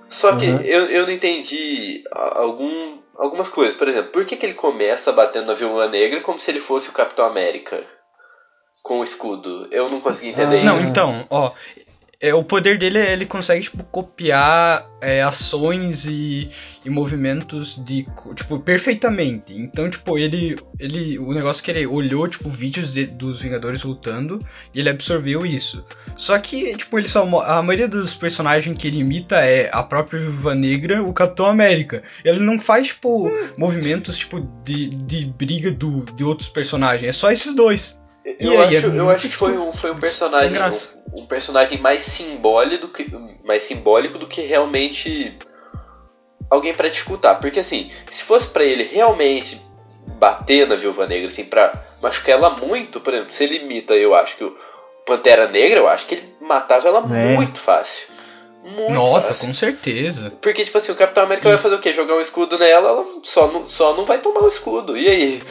Só 0.09 0.37
que 0.37 0.47
Uhum. 0.47 0.61
eu, 0.61 0.85
eu 0.87 1.07
não 1.07 1.13
entendi 1.13 2.05
algum, 2.11 2.99
algumas 3.17 3.49
coisas. 3.49 3.75
Por 3.75 3.89
exemplo, 3.89 4.11
por 4.13 4.25
que, 4.27 4.37
que 4.37 4.45
ele 4.45 4.55
começa 4.55 5.11
batendo 5.13 5.47
na 5.47 5.55
Viúva 5.55 5.89
Negra 5.89 6.21
como 6.21 6.39
se 6.39 6.51
ele 6.51 6.61
fosse 6.61 6.91
o 6.91 6.93
Capitão 6.93 7.25
América? 7.25 7.83
Com 8.83 8.99
o 9.01 9.05
escudo. 9.05 9.69
Eu 9.71 9.89
não 9.89 10.01
consegui 10.01 10.31
entender 10.31 10.61
Ah. 10.61 10.65
Não, 10.65 10.77
isso. 10.79 10.89
então, 10.89 11.25
ó. 11.31 11.53
É, 12.23 12.33
o 12.33 12.45
poder 12.45 12.79
dele 12.79 12.99
é 12.99 13.13
ele 13.13 13.27
consegue, 13.27 13.65
tipo, 13.65 13.83
copiar 13.83 14.89
é, 15.01 15.21
ações 15.23 16.07
e, 16.07 16.51
e 16.85 16.89
movimentos 16.89 17.75
de. 17.85 18.07
Tipo, 18.37 18.61
perfeitamente. 18.61 19.53
Então, 19.53 19.91
tipo, 19.91 20.17
ele. 20.17 20.57
ele 20.79 21.19
o 21.19 21.33
negócio 21.33 21.61
é 21.61 21.65
que 21.65 21.71
ele 21.73 21.85
olhou, 21.87 22.29
tipo, 22.29 22.49
vídeos 22.49 22.93
de- 22.95 23.07
dos 23.07 23.43
Vingadores 23.43 23.83
lutando 23.83 24.39
e 24.73 24.79
ele 24.79 24.89
absorveu 24.89 25.45
isso. 25.45 25.85
Só 26.17 26.39
que, 26.39 26.77
tipo, 26.77 26.97
ele 26.97 27.09
só. 27.09 27.25
A 27.43 27.61
maioria 27.61 27.89
dos 27.89 28.15
personagens 28.15 28.79
que 28.79 28.87
ele 28.87 28.99
imita 29.01 29.37
é 29.41 29.69
a 29.73 29.83
própria 29.83 30.21
Viúva 30.21 30.55
Negra, 30.55 31.03
o 31.03 31.13
Capitão 31.13 31.47
América. 31.47 32.05
Ele 32.25 32.39
não 32.39 32.57
faz, 32.59 32.87
tipo, 32.89 33.31
movimentos, 33.57 34.17
tipo, 34.17 34.41
de, 34.65 34.91
de 34.91 35.27
briga 35.27 35.73
do, 35.73 36.05
de 36.15 36.23
outros 36.23 36.49
personagens. 36.49 37.09
É 37.09 37.13
só 37.13 37.33
esses 37.33 37.53
dois. 37.55 38.01
Eu, 38.25 38.53
E 38.53 38.57
aí, 38.57 38.77
acho, 38.77 38.87
é 38.87 38.99
eu 38.99 39.11
acho 39.11 39.29
que 39.29 39.35
foi 39.35 39.59
um, 39.59 39.73
foi 39.73 39.91
um 39.91 39.99
personagem. 39.99 40.57
Um, 41.15 41.23
um 41.23 41.27
personagem 41.27 41.79
mais 41.79 42.03
simbólico, 42.03 42.87
do 42.87 42.93
que, 42.93 43.11
mais 43.45 43.63
simbólico 43.65 44.19
do 44.19 44.27
que 44.27 44.41
realmente 44.43 45.37
alguém 46.51 46.73
pra 46.75 46.89
dificultar. 46.89 47.41
Porque 47.41 47.61
assim, 47.61 47.91
se 48.11 48.23
fosse 48.23 48.49
pra 48.49 48.65
ele 48.65 48.85
realmente 48.85 49.61
bater 50.19 50.67
na 50.67 50.75
Viúva 50.75 51.07
Negra, 51.07 51.29
assim, 51.29 51.45
pra 51.45 51.73
machucar 52.01 52.37
ela 52.37 52.51
muito, 52.51 53.01
por 53.01 53.13
exemplo, 53.13 53.33
se 53.33 53.45
ele 53.45 53.57
imita, 53.57 53.95
eu 53.95 54.15
acho 54.15 54.37
que 54.37 54.45
o 54.45 54.57
Pantera 55.05 55.49
Negra, 55.49 55.81
eu 55.81 55.89
acho 55.89 56.07
que 56.07 56.15
ele 56.15 56.35
matava 56.41 56.89
ela 56.89 57.01
É. 57.17 57.35
muito 57.35 57.59
fácil. 57.59 58.07
Muito 58.65 58.93
Nossa, 58.93 59.29
fácil. 59.29 59.49
com 59.49 59.55
certeza. 59.55 60.33
Porque, 60.41 60.65
tipo 60.65 60.79
assim, 60.79 60.93
o 60.93 60.97
Capitão 60.97 61.25
América 61.25 61.49
vai 61.49 61.59
fazer 61.59 61.75
o 61.75 61.81
quê? 61.81 61.93
Jogar 61.93 62.15
um 62.15 62.21
escudo 62.21 62.57
nela, 62.57 62.91
ela 62.91 63.07
só 63.25 63.49
não, 63.49 63.67
só 63.67 63.97
não 63.97 64.05
vai 64.05 64.19
tomar 64.19 64.43
o 64.45 64.49
escudo. 64.49 64.97
E 64.97 65.09
aí? 65.09 65.43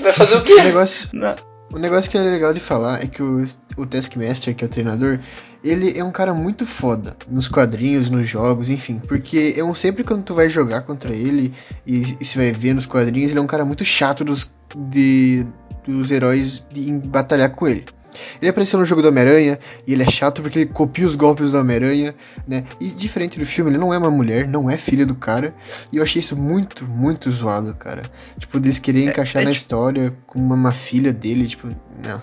Vai 0.00 0.12
fazer 0.12 0.36
o 0.36 0.42
quê? 0.42 0.54
O 0.54 0.62
negócio, 0.62 1.08
o 1.72 1.78
negócio 1.78 2.10
que 2.10 2.18
é 2.18 2.20
legal 2.20 2.52
de 2.52 2.60
falar 2.60 3.02
é 3.02 3.06
que 3.06 3.22
o, 3.22 3.44
o 3.76 3.86
Taskmaster, 3.86 4.54
que 4.54 4.62
é 4.62 4.66
o 4.66 4.70
treinador, 4.70 5.18
ele 5.64 5.98
é 5.98 6.04
um 6.04 6.10
cara 6.10 6.34
muito 6.34 6.66
foda 6.66 7.16
nos 7.28 7.48
quadrinhos, 7.48 8.10
nos 8.10 8.28
jogos, 8.28 8.68
enfim. 8.68 9.00
Porque 9.06 9.54
eu 9.56 9.74
sempre 9.74 10.04
quando 10.04 10.22
tu 10.22 10.34
vai 10.34 10.48
jogar 10.48 10.82
contra 10.82 11.12
ele 11.14 11.54
e, 11.86 12.16
e 12.20 12.24
você 12.24 12.36
vai 12.36 12.52
ver 12.52 12.74
nos 12.74 12.86
quadrinhos, 12.86 13.30
ele 13.30 13.38
é 13.38 13.42
um 13.42 13.46
cara 13.46 13.64
muito 13.64 13.84
chato 13.84 14.24
dos, 14.24 14.50
de, 14.76 15.46
dos 15.86 16.10
heróis 16.10 16.64
de, 16.70 16.90
em 16.90 16.98
batalhar 16.98 17.50
com 17.50 17.66
ele. 17.66 17.86
Ele 18.40 18.50
apareceu 18.50 18.78
no 18.78 18.84
jogo 18.84 19.02
do 19.02 19.08
Homem-Aranha 19.08 19.58
e 19.86 19.92
ele 19.92 20.02
é 20.02 20.10
chato 20.10 20.42
porque 20.42 20.60
ele 20.60 20.66
copia 20.70 21.06
os 21.06 21.14
golpes 21.14 21.50
do 21.50 21.58
Homem-Aranha, 21.58 22.14
né? 22.46 22.64
E 22.80 22.88
diferente 22.88 23.38
do 23.38 23.46
filme, 23.46 23.70
ele 23.70 23.78
não 23.78 23.92
é 23.92 23.98
uma 23.98 24.10
mulher, 24.10 24.46
não 24.48 24.70
é 24.70 24.76
filha 24.76 25.06
do 25.06 25.14
cara. 25.14 25.54
E 25.90 25.96
eu 25.96 26.02
achei 26.02 26.20
isso 26.20 26.36
muito, 26.36 26.84
muito 26.86 27.30
zoado, 27.30 27.74
cara. 27.74 28.02
Tipo, 28.38 28.58
deles 28.60 28.78
querer 28.78 29.04
encaixar 29.08 29.42
é 29.42 29.44
na 29.44 29.50
tipo- 29.52 29.62
história 29.62 30.14
com 30.26 30.38
uma, 30.38 30.54
uma 30.54 30.72
filha 30.72 31.12
dele, 31.12 31.46
tipo, 31.46 31.68
não. 32.02 32.20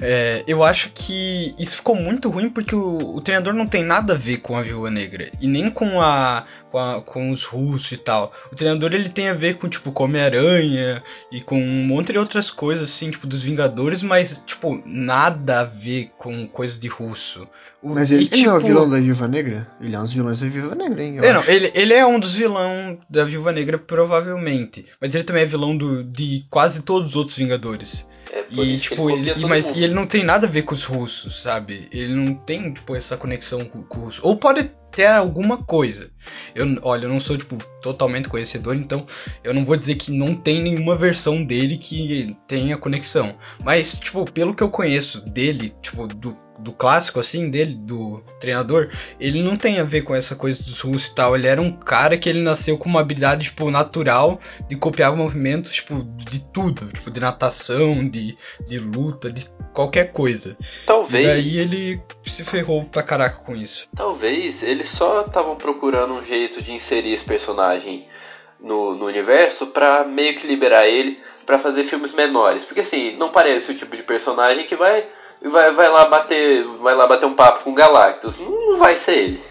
É, 0.00 0.44
eu 0.46 0.62
acho 0.62 0.90
que 0.94 1.54
isso 1.58 1.76
ficou 1.76 1.94
muito 1.96 2.30
ruim 2.30 2.48
porque 2.50 2.74
o, 2.74 3.16
o 3.16 3.20
treinador 3.20 3.52
não 3.52 3.66
tem 3.66 3.82
nada 3.82 4.12
a 4.12 4.16
ver 4.16 4.36
com 4.38 4.56
a 4.56 4.62
Viúva 4.62 4.90
Negra 4.90 5.30
e 5.40 5.48
nem 5.48 5.68
com 5.68 6.00
a, 6.00 6.46
com 6.70 6.78
a- 6.78 7.02
com 7.02 7.30
os 7.30 7.42
russos 7.44 7.90
e 7.92 7.96
tal. 7.96 8.32
O 8.52 8.54
treinador 8.54 8.92
ele 8.92 9.08
tem 9.08 9.28
a 9.28 9.34
ver 9.34 9.56
com 9.56 9.68
tipo 9.68 9.90
com 9.90 10.04
Homem-Aranha 10.04 11.02
e 11.32 11.40
com 11.40 11.60
um 11.60 11.84
monte 11.84 12.12
de 12.12 12.18
outras 12.18 12.48
coisas 12.50 12.88
assim, 12.88 13.10
tipo 13.10 13.26
dos 13.26 13.42
Vingadores, 13.42 14.02
mas 14.02 14.40
tipo 14.46 14.80
nada 14.86 15.60
a 15.60 15.64
ver 15.64 16.12
com 16.16 16.46
coisa 16.46 16.78
de 16.78 16.86
russo. 16.86 17.48
O- 17.82 17.94
Mas 17.94 18.10
e, 18.12 18.16
ele, 18.16 18.28
ele 18.32 18.42
não 18.46 18.52
é 18.52 18.54
o 18.54 18.58
tipo, 18.58 18.68
vilão 18.68 18.88
da 18.90 18.98
Viúva 19.00 19.26
Negra? 19.28 19.68
Ele 19.80 19.94
é 19.94 19.98
um 19.98 20.02
dos 20.04 20.12
vilões 20.12 20.40
da 20.40 20.48
Viúva 20.48 20.74
Negra, 20.74 21.02
hein? 21.02 21.18
É, 21.20 21.32
não, 21.32 21.42
ele, 21.44 21.70
ele 21.74 21.94
é 21.94 22.06
um 22.06 22.20
dos 22.20 22.34
vilões 22.34 22.98
da 23.10 23.24
Viúva 23.24 23.52
Negra, 23.52 23.78
provavelmente. 23.78 24.86
Mas 25.00 25.14
ele 25.14 25.24
também 25.24 25.42
é 25.42 25.46
vilão 25.46 25.76
do, 25.76 26.02
de 26.04 26.44
quase 26.50 26.82
todos 26.82 27.10
os 27.10 27.16
outros 27.16 27.36
Vingadores. 27.36 28.06
Por 28.54 28.66
E, 28.66 28.74
isso 28.74 28.90
tipo, 28.90 29.10
ele 29.10 29.30
ele, 29.30 29.46
mas, 29.46 29.66
mundo. 29.66 29.78
e 29.78 29.84
ele 29.84 29.94
não 29.94 30.06
tem 30.06 30.24
nada 30.24 30.46
a 30.46 30.50
ver 30.50 30.62
com 30.62 30.74
os 30.74 30.84
russos, 30.84 31.42
sabe? 31.42 31.88
Ele 31.92 32.14
não 32.14 32.34
tem, 32.34 32.72
tipo, 32.72 32.94
essa 32.96 33.16
conexão 33.16 33.64
com, 33.64 33.82
com 33.82 34.00
o 34.00 34.04
russo. 34.04 34.20
Ou 34.24 34.36
pode 34.38 34.70
ter 34.94 35.06
alguma 35.06 35.58
coisa. 35.62 36.10
Eu, 36.54 36.66
olha, 36.82 37.04
eu 37.04 37.08
não 37.10 37.20
sou, 37.20 37.36
tipo, 37.36 37.56
totalmente 37.82 38.28
conhecedor, 38.28 38.74
então 38.74 39.06
eu 39.44 39.54
não 39.54 39.64
vou 39.64 39.76
dizer 39.76 39.94
que 39.96 40.10
não 40.10 40.34
tem 40.34 40.60
nenhuma 40.62 40.96
versão 40.96 41.44
dele 41.44 41.76
que 41.76 42.36
tenha 42.48 42.76
conexão. 42.76 43.36
Mas, 43.62 44.00
tipo, 44.00 44.24
pelo 44.30 44.54
que 44.54 44.62
eu 44.62 44.70
conheço 44.70 45.20
dele, 45.20 45.72
tipo, 45.82 46.06
do, 46.08 46.34
do 46.58 46.72
clássico, 46.72 47.20
assim, 47.20 47.50
dele, 47.50 47.74
do 47.74 48.24
treinador, 48.40 48.90
ele 49.20 49.42
não 49.42 49.56
tem 49.56 49.78
a 49.78 49.84
ver 49.84 50.02
com 50.02 50.14
essa 50.14 50.34
coisa 50.34 50.62
dos 50.64 50.80
russos 50.80 51.08
e 51.08 51.14
tal. 51.14 51.36
Ele 51.36 51.46
era 51.46 51.60
um 51.62 51.70
cara 51.70 52.16
que 52.18 52.28
ele 52.28 52.42
nasceu 52.42 52.76
com 52.78 52.88
uma 52.88 53.00
habilidade, 53.00 53.44
tipo, 53.44 53.70
natural 53.70 54.40
de 54.68 54.74
copiar 54.74 55.14
movimentos, 55.14 55.74
tipo, 55.74 56.02
de 56.16 56.40
tudo. 56.40 56.86
Tipo, 56.86 57.10
de 57.10 57.20
natação, 57.20 58.08
de, 58.08 58.36
de 58.66 58.78
luta, 58.78 59.30
de 59.30 59.48
qualquer 59.72 60.12
coisa. 60.12 60.56
Talvez. 60.86 61.24
E 61.24 61.28
daí 61.28 61.58
ele 61.58 62.02
se 62.26 62.44
ferrou 62.44 62.84
pra 62.84 63.02
caraca 63.02 63.36
com 63.44 63.54
isso. 63.54 63.88
Talvez 63.94 64.62
eles 64.62 64.90
só 64.90 65.22
estavam 65.22 65.56
procurando 65.56 66.14
um 66.14 66.24
jeito 66.24 66.62
de 66.62 66.72
inserir 66.72 67.12
esse 67.12 67.24
personagem 67.24 68.06
no, 68.60 68.94
no 68.94 69.06
universo 69.06 69.68
para 69.68 70.04
meio 70.04 70.36
que 70.36 70.46
liberar 70.46 70.86
ele 70.86 71.20
para 71.46 71.58
fazer 71.58 71.84
filmes 71.84 72.14
menores. 72.14 72.64
Porque 72.64 72.80
assim, 72.80 73.16
não 73.16 73.30
parece 73.30 73.70
o 73.70 73.74
tipo 73.74 73.96
de 73.96 74.02
personagem 74.02 74.66
que 74.66 74.76
vai, 74.76 75.06
vai, 75.42 75.72
vai 75.72 75.88
lá 75.88 76.04
bater. 76.06 76.64
Vai 76.78 76.94
lá 76.94 77.06
bater 77.06 77.26
um 77.26 77.34
papo 77.34 77.64
com 77.64 77.74
Galactus. 77.74 78.40
Não 78.40 78.78
vai 78.78 78.96
ser 78.96 79.18
ele. 79.18 79.47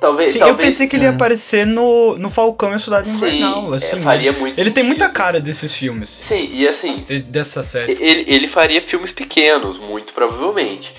Talvez, 0.00 0.32
Sim, 0.32 0.38
talvez... 0.38 0.58
eu 0.60 0.64
pensei 0.66 0.86
que 0.86 0.96
ele 0.96 1.04
ia 1.04 1.10
aparecer 1.10 1.66
no, 1.66 2.16
no 2.18 2.30
Falcão 2.30 2.72
e 2.72 2.74
a 2.74 2.78
Cidade 2.78 3.10
Invernal. 3.10 3.74
é, 3.74 3.76
Assim, 3.78 4.00
faria 4.00 4.32
muito 4.32 4.58
Ele 4.58 4.70
tem 4.70 4.84
sentido. 4.84 4.86
muita 4.86 5.08
cara 5.08 5.40
desses 5.40 5.74
filmes. 5.74 6.08
Sim, 6.10 6.48
e 6.52 6.68
assim, 6.68 7.04
Dessa 7.26 7.62
série. 7.64 7.92
ele, 8.00 8.24
ele 8.28 8.46
faria 8.46 8.80
filmes 8.80 9.10
pequenos, 9.10 9.76
muito 9.78 10.12
provavelmente. 10.12 10.94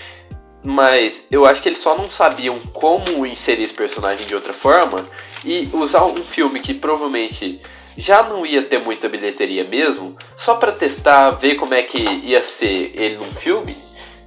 Mas 0.62 1.24
eu 1.32 1.46
acho 1.46 1.62
que 1.62 1.70
eles 1.70 1.80
só 1.80 1.96
não 1.96 2.10
sabiam 2.10 2.60
como 2.74 3.26
inserir 3.26 3.64
esse 3.64 3.74
personagem 3.74 4.28
de 4.28 4.36
outra 4.36 4.52
forma 4.54 5.06
e 5.46 5.70
usar 5.72 6.04
um 6.04 6.18
filme 6.18 6.60
que 6.60 6.74
provavelmente 6.74 7.62
já 7.98 8.24
não 8.24 8.46
ia 8.46 8.62
ter 8.64 8.80
muita 8.80 9.08
bilheteria 9.08 9.64
mesmo, 9.64 10.18
só 10.36 10.56
pra 10.56 10.74
testar, 10.74 11.32
ver 11.32 11.56
como 11.56 11.74
é 11.74 11.82
que 11.82 11.98
ia 12.00 12.44
ser 12.44 12.92
ele 12.94 13.16
num 13.18 13.32
filme. 13.32 13.74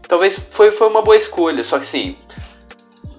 Talvez 0.08 0.40
foi, 0.50 0.70
foi 0.70 0.88
uma 0.88 1.02
boa 1.02 1.16
escolha, 1.16 1.62
só 1.62 1.78
que 1.78 1.84
sim, 1.86 2.16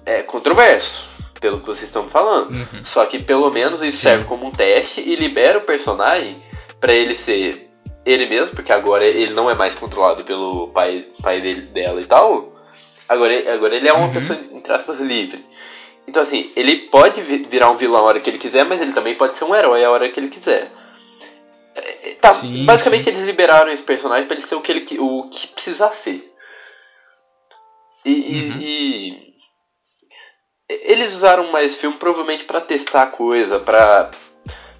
é 0.04 0.22
controverso, 0.22 1.08
pelo 1.44 1.60
que 1.60 1.66
vocês 1.66 1.90
estão 1.90 2.04
me 2.04 2.08
falando. 2.08 2.48
Uhum. 2.52 2.82
Só 2.82 3.04
que 3.04 3.18
pelo 3.18 3.50
menos 3.50 3.82
isso 3.82 3.98
serve 3.98 4.24
como 4.24 4.46
um 4.46 4.50
teste 4.50 5.02
e 5.02 5.14
libera 5.14 5.58
o 5.58 5.62
personagem 5.62 6.42
pra 6.80 6.90
ele 6.94 7.14
ser 7.14 7.68
ele 8.06 8.24
mesmo, 8.24 8.56
porque 8.56 8.72
agora 8.72 9.04
ele 9.04 9.34
não 9.34 9.50
é 9.50 9.54
mais 9.54 9.74
controlado 9.74 10.24
pelo 10.24 10.68
pai, 10.68 11.06
pai 11.22 11.42
dele, 11.42 11.60
dela 11.60 12.00
e 12.00 12.06
tal. 12.06 12.54
Agora, 13.06 13.30
ele- 13.30 13.48
agora 13.50 13.76
ele 13.76 13.86
é 13.86 13.92
uma 13.92 14.06
Uhum. 14.06 14.12
pessoa, 14.14 14.38
entre 14.52 14.72
aspas, 14.72 15.00
livre. 15.00 15.44
Então, 16.08 16.22
assim, 16.22 16.50
ele 16.56 16.88
pode 16.88 17.20
vi- 17.20 17.46
virar 17.48 17.70
um 17.70 17.76
vilão 17.76 18.00
a 18.00 18.08
hora 18.08 18.20
que 18.20 18.30
ele 18.30 18.38
quiser, 18.38 18.64
mas 18.64 18.80
ele 18.80 18.92
também 18.94 19.14
pode 19.14 19.36
ser 19.36 19.44
um 19.44 19.54
herói 19.54 19.84
a 19.84 19.90
hora 19.90 20.08
que 20.08 20.18
ele 20.18 20.28
quiser. 20.30 20.70
É, 21.74 22.14
Tá, 22.22 22.32
Sim, 22.36 22.64
basicamente 22.64 23.04
sim. 23.04 23.10
eles 23.10 23.24
liberaram 23.24 23.70
esse 23.70 23.82
personagem 23.82 24.26
pra 24.26 24.34
ele 24.34 24.46
ser 24.46 24.54
o 24.54 24.62
que 24.62 24.72
ele 24.72 24.86
o 24.98 25.28
que 25.28 25.48
precisar 25.48 25.92
ser. 25.92 26.30
E- 28.02 28.10
Uhum. 28.12 28.58
e- 28.60 29.33
eles 30.82 31.14
usaram 31.14 31.50
mais 31.52 31.74
filme 31.74 31.96
provavelmente 31.96 32.44
pra 32.44 32.60
testar 32.60 33.02
a 33.02 33.06
coisa, 33.06 33.58
pra 33.60 34.10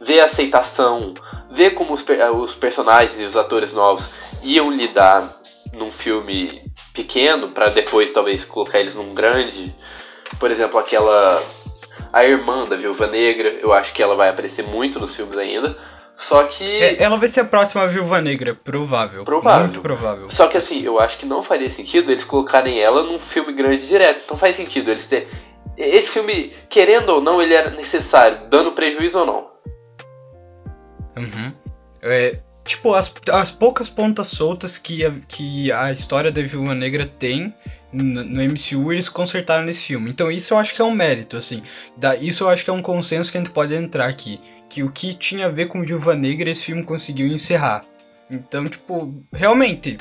ver 0.01 0.21
a 0.21 0.25
aceitação, 0.27 1.15
ver 1.51 1.71
como 1.71 1.95
os, 1.95 2.03
per- 2.03 2.31
os 2.35 2.55
personagens 2.55 3.19
e 3.21 3.25
os 3.25 3.37
atores 3.37 3.73
novos 3.73 4.15
iam 4.43 4.71
lidar 4.71 5.33
num 5.73 5.91
filme 5.91 6.63
pequeno 6.93 7.49
pra 7.49 7.69
depois 7.69 8.13
talvez 8.13 8.45
colocar 8.45 8.79
eles 8.81 8.95
num 8.95 9.15
grande. 9.15 9.75
Por 10.39 10.51
exemplo, 10.51 10.79
aquela 10.79 11.43
a 12.13 12.25
irmã 12.25 12.65
da 12.67 12.77
Viúva 12.77 13.07
Negra, 13.07 13.49
eu 13.61 13.73
acho 13.73 13.93
que 13.93 14.03
ela 14.03 14.15
vai 14.15 14.29
aparecer 14.29 14.63
muito 14.65 15.01
nos 15.01 15.15
filmes 15.17 15.37
ainda. 15.37 15.77
Só 16.17 16.45
que 16.45 16.65
É, 16.65 17.03
ela 17.03 17.17
vai 17.17 17.29
ser 17.29 17.41
a 17.41 17.45
próxima 17.45 17.89
Viúva 17.89 18.21
Negra, 18.21 18.55
provável. 18.55 19.25
Provável. 19.25 19.65
Muito 19.65 19.81
provável. 19.81 20.31
Só 20.31 20.47
que 20.47 20.57
assim, 20.57 20.85
eu 20.85 21.01
acho 21.01 21.19
que 21.19 21.27
não 21.27 21.43
faria 21.43 21.69
sentido 21.69 22.13
eles 22.13 22.23
colocarem 22.25 22.79
ela 22.81 23.03
num 23.03 23.19
filme 23.19 23.53
grande 23.53 23.85
direto. 23.89 24.25
Não 24.31 24.37
faz 24.37 24.55
sentido 24.55 24.91
eles 24.93 25.07
ter. 25.09 25.29
Esse 25.77 26.13
filme, 26.13 26.53
querendo 26.69 27.09
ou 27.11 27.21
não, 27.21 27.43
ele 27.43 27.55
era 27.55 27.71
necessário, 27.71 28.49
dando 28.49 28.73
prejuízo 28.73 29.19
ou 29.19 29.27
não. 29.27 29.49
Uhum. 31.17 31.53
É, 32.03 32.39
tipo, 32.65 32.95
as, 32.95 33.13
as 33.33 33.51
poucas 33.51 33.89
pontas 33.89 34.29
soltas 34.29 34.79
que 34.79 35.05
a, 35.05 35.13
que 35.27 35.71
a 35.73 35.93
história 35.93 36.31
da 36.31 36.43
Viúva 36.43 36.75
Negra 36.75 37.07
tem 37.07 37.55
n- 37.93 38.23
no 38.25 38.43
MCU, 38.43 38.93
eles 38.93 39.09
consertaram 39.09 39.65
nesse 39.65 39.87
filme. 39.87 40.11
Então 40.11 40.31
isso 40.31 40.55
eu 40.55 40.59
acho 40.59 40.75
que 40.75 40.83
é 40.83 40.85
um 40.85 40.91
mérito, 40.91 41.37
assim. 41.37 41.63
Da, 41.97 42.17
isso 42.17 42.45
eu 42.45 42.49
acho 42.49 42.65
que 42.65 42.71
é 42.71 42.73
um 42.73 42.83
consenso 42.83 43.31
que 43.31 43.39
a 43.39 43.41
gente 43.41 43.53
pode 43.53 43.75
entrar 43.75 44.09
aqui. 44.09 44.41
Que 44.69 44.83
o 44.83 44.91
que 44.91 45.15
tinha 45.15 45.47
a 45.47 45.51
ver 45.51 45.67
com 45.67 45.85
Viúva 45.85 46.15
Negra, 46.15 46.51
esse 46.51 46.63
filme 46.63 46.85
conseguiu 46.85 47.27
encerrar. 47.29 47.85
Então, 48.31 48.67
tipo, 48.69 49.15
realmente, 49.33 49.99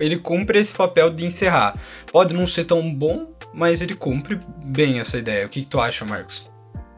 ele 0.00 0.16
cumpre 0.18 0.58
esse 0.58 0.74
papel 0.74 1.10
de 1.10 1.24
encerrar. 1.24 1.78
Pode 2.10 2.32
não 2.32 2.46
ser 2.46 2.64
tão 2.64 2.92
bom, 2.92 3.26
mas 3.56 3.80
ele 3.80 3.94
cumpre 3.94 4.38
bem 4.64 5.00
essa 5.00 5.16
ideia. 5.18 5.46
O 5.46 5.48
que, 5.48 5.62
que 5.62 5.66
tu 5.66 5.80
acha, 5.80 6.04
Marcos? 6.04 6.48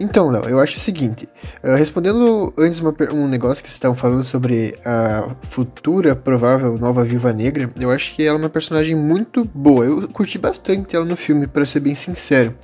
Então, 0.00 0.30
Léo, 0.30 0.44
eu 0.48 0.60
acho 0.60 0.76
o 0.76 0.80
seguinte. 0.80 1.28
eh, 1.62 1.74
respondendo 1.74 2.52
antes 2.56 2.78
uma 2.78 2.94
um 3.12 3.26
negócio 3.26 3.62
que 3.64 3.68
vocês 3.68 3.74
estavam 3.76 3.96
falando 3.96 4.22
sobre 4.22 4.78
a 4.84 5.28
futura 5.42 6.14
provável 6.14 6.78
nova 6.78 7.02
Viúva 7.02 7.32
Negra, 7.32 7.68
eu 7.80 7.90
acho 7.90 8.14
que 8.14 8.22
ela 8.24 8.36
é 8.38 8.40
uma 8.40 8.48
personagem 8.48 8.94
muito 8.94 9.44
boa. 9.44 9.84
Eu 9.84 10.08
curti 10.08 10.38
bastante 10.38 10.94
ela 10.94 11.04
no 11.04 11.16
filme, 11.16 11.46
pra 11.48 11.64
ser 11.66 11.80
bem 11.80 11.94
sincero. 11.96 12.54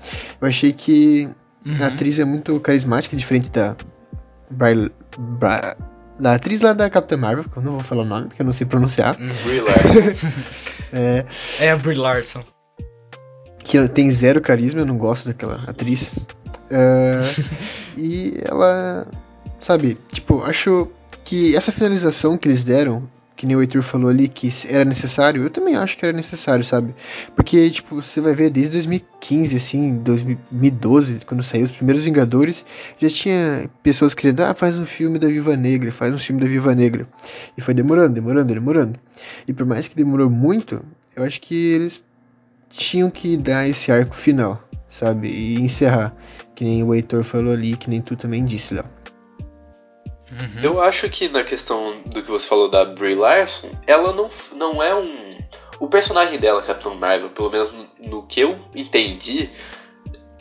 Eu 0.41 0.47
achei 0.47 0.73
que 0.73 1.29
Uhum. 1.67 1.83
a 1.83 1.87
atriz 1.89 2.19
é 2.21 2.25
muito 2.25 2.61
carismática, 2.61 3.17
diferente 3.17 3.51
da. 3.51 3.75
Bri- 4.51 4.93
Bra- 5.19 5.77
da 6.21 6.35
atriz 6.35 6.61
lá 6.63 6.73
da 6.73 6.89
Capitã 6.89 7.17
Marvel, 7.17 7.43
que 7.45 7.57
eu 7.57 7.63
não 7.63 7.73
vou 7.73 7.81
falar 7.81 8.03
o 8.03 8.07
nome, 8.07 8.29
porque 8.29 8.43
eu 8.43 8.47
não 8.47 8.53
sei 8.53 8.67
pronunciar. 8.67 9.17
Brie 9.17 9.61
Larson. 9.61 10.35
É, 10.97 11.25
É 11.59 11.71
a 11.73 11.77
Brie 11.77 11.97
Larson. 11.97 12.45
Que 13.65 13.79
ela 13.79 13.89
tem 13.89 14.11
zero 14.11 14.41
carisma, 14.41 14.83
eu 14.83 14.87
não 14.87 14.99
gosto 14.99 15.27
daquela 15.27 15.57
atriz. 15.67 16.15
É, 16.71 17.23
e 17.97 18.39
ela, 18.45 19.07
sabe, 19.59 19.99
tipo, 20.13 20.43
acho 20.43 20.87
que 21.25 21.57
essa 21.57 21.73
finalização 21.73 22.37
que 22.37 22.47
eles 22.47 22.63
deram, 22.63 23.09
que 23.35 23.47
nem 23.47 23.57
o 23.57 23.63
Heitor 23.63 23.83
falou 23.83 24.11
ali, 24.11 24.29
que 24.29 24.51
era 24.69 24.85
necessário, 24.85 25.43
eu 25.43 25.51
também 25.51 25.75
acho 25.75 25.97
que 25.97 26.05
era 26.05 26.15
necessário, 26.15 26.63
sabe? 26.63 26.95
Porque, 27.35 27.69
tipo, 27.71 28.01
você 28.01 28.21
vai 28.21 28.35
ver 28.35 28.51
desde 28.51 28.73
2015, 28.73 29.57
assim, 29.57 29.97
2012, 29.97 31.21
quando 31.27 31.43
saiu 31.43 31.65
os 31.65 31.71
primeiros 31.71 32.03
Vingadores, 32.03 32.65
já 32.99 33.09
tinha 33.09 33.69
pessoas 33.83 34.13
querendo, 34.13 34.41
ah, 34.41 34.55
faz 34.55 34.79
um 34.79 34.85
filme 34.85 35.19
da 35.19 35.27
Viva 35.27 35.57
Negra, 35.57 35.91
faz 35.91 36.15
um 36.15 36.19
filme 36.19 36.41
da 36.41 36.47
Viva 36.47 36.75
Negra. 36.75 37.09
E 37.57 37.63
foi 37.63 37.73
demorando, 37.73 38.15
demorando, 38.15 38.53
demorando. 38.53 39.01
E 39.49 39.53
por 39.55 39.65
mais 39.67 39.89
que 39.89 39.97
demorou 39.97 40.29
muito, 40.31 40.85
eu 41.17 41.25
acho 41.25 41.41
que 41.41 41.55
eles 41.55 42.05
tinham 42.77 43.11
que 43.11 43.37
dar 43.37 43.69
esse 43.69 43.91
arco 43.91 44.15
final, 44.15 44.63
sabe? 44.89 45.29
E 45.29 45.55
encerrar. 45.61 46.15
Que 46.55 46.65
nem 46.65 46.83
o 46.83 46.95
Heitor 46.95 47.25
falou 47.25 47.53
ali, 47.53 47.77
que 47.77 47.91
nem 47.91 48.01
tu 48.01 48.17
também 48.17 48.45
disse, 48.45 48.75
Léo. 48.75 48.85
Uhum. 50.31 50.61
Eu 50.63 50.83
acho 50.83 51.09
que 51.09 51.29
na 51.29 51.45
questão 51.45 52.01
do 52.07 52.23
que 52.23 52.31
você 52.31 52.47
falou 52.47 52.69
da 52.69 52.85
Brie 52.85 53.15
Larson, 53.15 53.71
ela 53.87 54.13
não, 54.13 54.29
não 54.57 54.83
é 54.83 54.95
um. 54.95 55.39
O 55.79 55.89
personagem 55.89 56.39
dela, 56.39 56.63
Capitão 56.63 56.95
Marvel, 56.95 57.31
pelo 57.31 57.51
menos 57.51 57.73
no, 57.73 57.89
no 57.99 58.27
que 58.27 58.41
eu 58.41 58.59
entendi, 58.75 59.51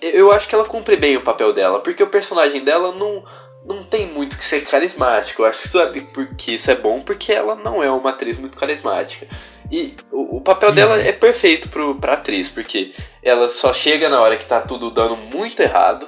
eu 0.02 0.32
acho 0.32 0.48
que 0.48 0.56
ela 0.56 0.66
cumpre 0.66 0.96
bem 0.96 1.16
o 1.16 1.22
papel 1.22 1.54
dela, 1.54 1.80
porque 1.80 2.04
o 2.04 2.08
personagem 2.08 2.64
dela 2.64 2.94
não, 2.94 3.24
não 3.66 3.84
tem 3.84 4.08
muito 4.08 4.38
que 4.38 4.46
ser 4.46 4.62
carismático. 4.66 5.42
Eu 5.42 5.46
acho 5.46 5.62
que 5.62 5.68
isso 5.68 5.80
é, 5.80 6.02
porque 6.02 6.52
isso 6.52 6.72
é 6.72 6.76
bom 6.76 7.02
porque 7.02 7.32
ela 7.32 7.56
não 7.56 7.84
é 7.84 7.90
uma 7.92 8.10
atriz 8.10 8.38
muito 8.38 8.58
carismática. 8.58 9.28
E 9.74 9.96
o, 10.12 10.38
o 10.38 10.42
papel 10.42 10.72
dela 10.72 11.02
é 11.02 11.12
perfeito 11.12 11.68
pro, 11.68 11.96
pra 11.96 12.14
atriz, 12.14 12.48
porque 12.48 12.94
ela 13.24 13.50
só 13.50 13.74
chega 13.74 14.08
na 14.08 14.22
hora 14.22 14.38
que 14.38 14.46
tá 14.46 14.62
tudo 14.62 14.92
dando 14.92 15.18
muito 15.18 15.60
errado. 15.60 16.08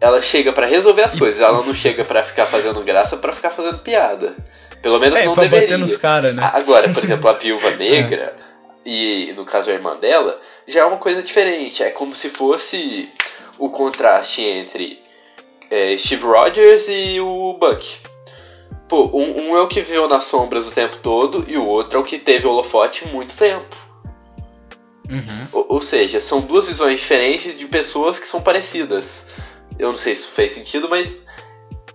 Ela 0.00 0.22
chega 0.22 0.52
pra 0.52 0.64
resolver 0.64 1.02
as 1.02 1.18
coisas, 1.18 1.40
ela 1.40 1.60
não 1.64 1.74
chega 1.74 2.04
pra 2.04 2.22
ficar 2.22 2.46
fazendo 2.46 2.80
graça, 2.84 3.16
pra 3.16 3.32
ficar 3.32 3.50
fazendo 3.50 3.78
piada. 3.80 4.36
Pelo 4.80 5.00
menos 5.00 5.18
É, 5.18 5.24
não 5.24 5.34
pra 5.34 5.42
deveria. 5.42 5.66
bater 5.66 5.78
nos 5.78 5.96
caras, 5.96 6.36
né? 6.36 6.48
Agora, 6.54 6.88
por 6.90 7.02
exemplo, 7.02 7.28
a 7.28 7.32
viúva 7.34 7.70
negra, 7.72 8.36
e 8.84 9.34
no 9.36 9.44
caso 9.44 9.68
a 9.70 9.72
irmã 9.72 9.96
dela, 9.96 10.40
já 10.68 10.82
é 10.82 10.84
uma 10.84 10.98
coisa 10.98 11.24
diferente. 11.24 11.82
É 11.82 11.90
como 11.90 12.14
se 12.14 12.28
fosse 12.28 13.08
o 13.58 13.70
contraste 13.70 14.42
entre 14.42 15.02
é, 15.68 15.96
Steve 15.96 16.22
Rogers 16.22 16.86
e 16.88 17.18
o 17.20 17.54
Buck. 17.58 17.96
Pô, 18.88 19.10
um, 19.12 19.48
um 19.50 19.56
é 19.56 19.60
o 19.60 19.66
que 19.66 19.80
viveu 19.80 20.08
nas 20.08 20.24
sombras 20.24 20.68
o 20.68 20.72
tempo 20.72 20.96
todo 20.98 21.44
e 21.48 21.56
o 21.56 21.66
outro 21.66 21.98
é 21.98 22.00
o 22.00 22.04
que 22.04 22.18
teve 22.18 22.46
holofote 22.46 23.06
muito 23.08 23.36
tempo. 23.36 23.76
Uhum. 25.10 25.46
Ou, 25.52 25.66
ou 25.70 25.80
seja, 25.80 26.20
são 26.20 26.40
duas 26.40 26.66
visões 26.68 27.00
diferentes 27.00 27.56
de 27.58 27.66
pessoas 27.66 28.18
que 28.18 28.26
são 28.26 28.40
parecidas. 28.40 29.26
Eu 29.78 29.88
não 29.88 29.94
sei 29.96 30.14
se 30.14 30.22
isso 30.22 30.30
fez 30.32 30.52
sentido, 30.52 30.88
mas 30.88 31.08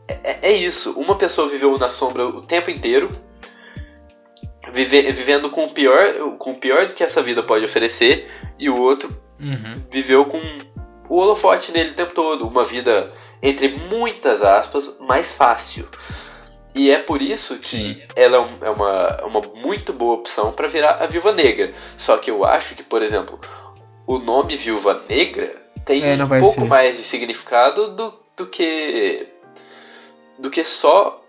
é, 0.08 0.50
é 0.50 0.52
isso. 0.52 0.92
Uma 1.00 1.16
pessoa 1.16 1.48
viveu 1.48 1.78
na 1.78 1.90
sombra 1.90 2.26
o 2.28 2.42
tempo 2.42 2.70
inteiro, 2.70 3.10
vive- 4.72 5.12
vivendo 5.12 5.50
com 5.50 5.66
o 5.66 5.70
pior, 5.72 6.38
com 6.38 6.52
o 6.52 6.60
pior 6.60 6.88
do 6.88 6.94
que 6.94 7.04
essa 7.04 7.22
vida 7.22 7.42
pode 7.42 7.66
oferecer, 7.66 8.30
e 8.60 8.70
o 8.70 8.80
outro 8.80 9.10
Uhum. 9.40 9.76
viveu 9.90 10.26
com 10.26 10.40
o 11.10 11.18
holofote 11.18 11.72
nele 11.72 11.92
o 11.92 11.96
tempo 11.96 12.14
todo, 12.14 12.48
uma 12.48 12.64
vida 12.64 13.12
entre 13.42 13.70
muitas 13.70 14.44
aspas 14.44 14.98
mais 15.00 15.34
fácil. 15.34 15.88
E 16.74 16.90
é 16.90 17.00
por 17.00 17.22
isso 17.22 17.60
que 17.60 18.02
ela 18.16 18.38
é, 18.38 18.66
é 18.68 18.70
uma, 18.70 19.26
uma 19.26 19.42
muito 19.56 19.92
boa 19.92 20.14
opção 20.14 20.54
para 20.54 20.68
virar 20.68 21.02
a 21.02 21.06
Viúva 21.06 21.34
Negra. 21.34 21.74
Só 21.98 22.18
que 22.18 22.32
eu 22.32 22.46
acho 22.46 22.76
que, 22.76 22.84
por 22.84 23.02
exemplo, 23.02 23.40
o 24.08 24.18
nome 24.18 24.56
Viúva 24.56 25.04
Negra 25.10 25.62
tem 25.86 26.04
é, 26.04 26.24
um 26.24 26.28
pouco 26.28 26.62
ser. 26.62 26.68
mais 26.68 26.98
de 26.98 27.04
significado 27.04 27.96
do, 27.96 28.14
do 28.38 28.48
que 28.48 29.28
do 30.40 30.50
que 30.50 30.64
só 30.64 31.24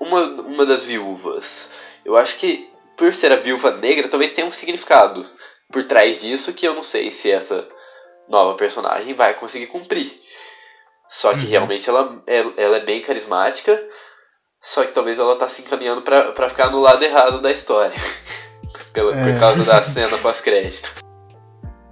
uma, 0.00 0.24
uma 0.42 0.66
das 0.66 0.84
viúvas. 0.84 1.70
Eu 2.04 2.16
acho 2.16 2.36
que 2.36 2.70
por 2.96 3.14
ser 3.14 3.32
a 3.32 3.36
viúva 3.36 3.70
negra, 3.70 4.08
talvez 4.08 4.32
tenha 4.32 4.46
um 4.46 4.50
significado 4.52 5.24
por 5.70 5.84
trás 5.84 6.20
disso 6.20 6.52
que 6.52 6.66
eu 6.66 6.74
não 6.74 6.82
sei 6.82 7.10
se 7.10 7.30
essa 7.30 7.66
nova 8.28 8.56
personagem 8.56 9.14
vai 9.14 9.34
conseguir 9.34 9.68
cumprir. 9.68 10.20
Só 11.08 11.32
que 11.32 11.44
uhum. 11.44 11.50
realmente 11.50 11.88
ela, 11.88 12.22
é, 12.26 12.38
ela 12.56 12.76
é 12.76 12.84
bem 12.84 13.00
carismática, 13.00 13.82
só 14.60 14.84
que 14.84 14.92
talvez 14.92 15.18
ela 15.18 15.36
tá 15.36 15.48
se 15.48 15.62
encaminhando 15.62 16.02
para 16.02 16.48
ficar 16.48 16.70
no 16.70 16.80
lado 16.80 17.02
errado 17.02 17.40
da 17.40 17.50
história. 17.50 17.96
Pela, 18.92 19.16
é. 19.16 19.32
Por 19.32 19.38
causa 19.38 19.64
da 19.64 19.82
cena 19.82 20.18
pós-crédito. 20.18 20.94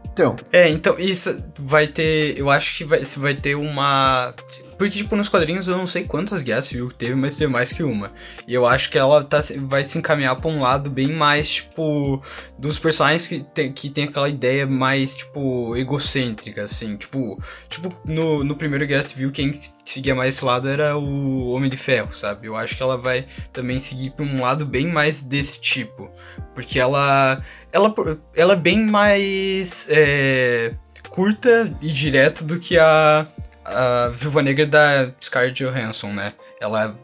Então. 0.05 0.35
É, 0.51 0.69
então 0.69 0.99
isso 0.99 1.43
vai 1.59 1.87
ter. 1.87 2.39
Eu 2.39 2.51
acho 2.51 2.79
que 2.79 2.85
vai, 2.85 3.05
vai 3.05 3.35
ter 3.35 3.55
uma. 3.55 4.35
Porque, 4.79 4.99
tipo, 4.99 5.17
nos 5.17 5.29
quadrinhos 5.29 5.69
eu 5.69 5.77
não 5.77 5.87
sei 5.87 6.05
quantas 6.05 6.43
guerras 6.43 6.67
civil 6.67 6.91
teve, 6.91 7.15
mas 7.15 7.37
teve 7.37 7.51
mais 7.51 7.73
que 7.73 7.83
uma. 7.83 8.13
E 8.47 8.53
eu 8.53 8.67
acho 8.67 8.91
que 8.91 8.99
ela 8.99 9.25
tá, 9.25 9.43
vai 9.61 9.83
se 9.85 9.97
encaminhar 9.99 10.37
pra 10.37 10.51
um 10.51 10.61
lado 10.61 10.91
bem 10.91 11.09
mais, 11.09 11.49
tipo, 11.49 12.23
dos 12.59 12.79
personagens 12.79 13.27
que 13.27 13.41
tem, 13.41 13.73
que 13.73 13.89
tem 13.89 14.05
aquela 14.05 14.29
ideia 14.29 14.67
mais, 14.67 15.17
tipo, 15.17 15.75
egocêntrica, 15.77 16.65
assim. 16.65 16.97
Tipo, 16.97 17.43
tipo 17.69 17.91
no, 18.05 18.45
no 18.45 18.55
primeiro 18.55 18.87
Guerra 18.87 19.05
Civil, 19.05 19.33
quem 19.33 19.53
seguia 19.85 20.15
mais 20.15 20.35
esse 20.35 20.45
lado 20.45 20.69
era 20.69 20.97
o 20.97 21.49
Homem 21.49 21.71
de 21.71 21.77
Ferro, 21.77 22.13
sabe? 22.13 22.47
Eu 22.47 22.57
acho 22.57 22.77
que 22.77 22.83
ela 22.83 22.99
vai 22.99 23.27
também 23.53 23.79
seguir 23.79 24.11
pra 24.11 24.25
um 24.25 24.43
lado 24.43 24.67
bem 24.67 24.87
mais 24.89 25.23
desse 25.23 25.61
tipo. 25.61 26.11
Porque 26.55 26.79
ela. 26.79 27.43
Ela, 27.73 27.95
ela 28.35 28.53
é 28.53 28.57
bem 28.57 28.85
mais. 28.85 29.87
É, 29.91 30.75
curta 31.09 31.73
e 31.81 31.91
direta 31.91 32.45
do 32.45 32.59
que 32.59 32.79
a 32.79 33.27
a 33.67 34.09
Viúva 34.09 34.43
Negra 34.43 34.67
da 34.67 35.11
Scarlett 35.21 35.63
Johansson, 35.63 36.13
né? 36.13 36.33
Ela 36.61 36.95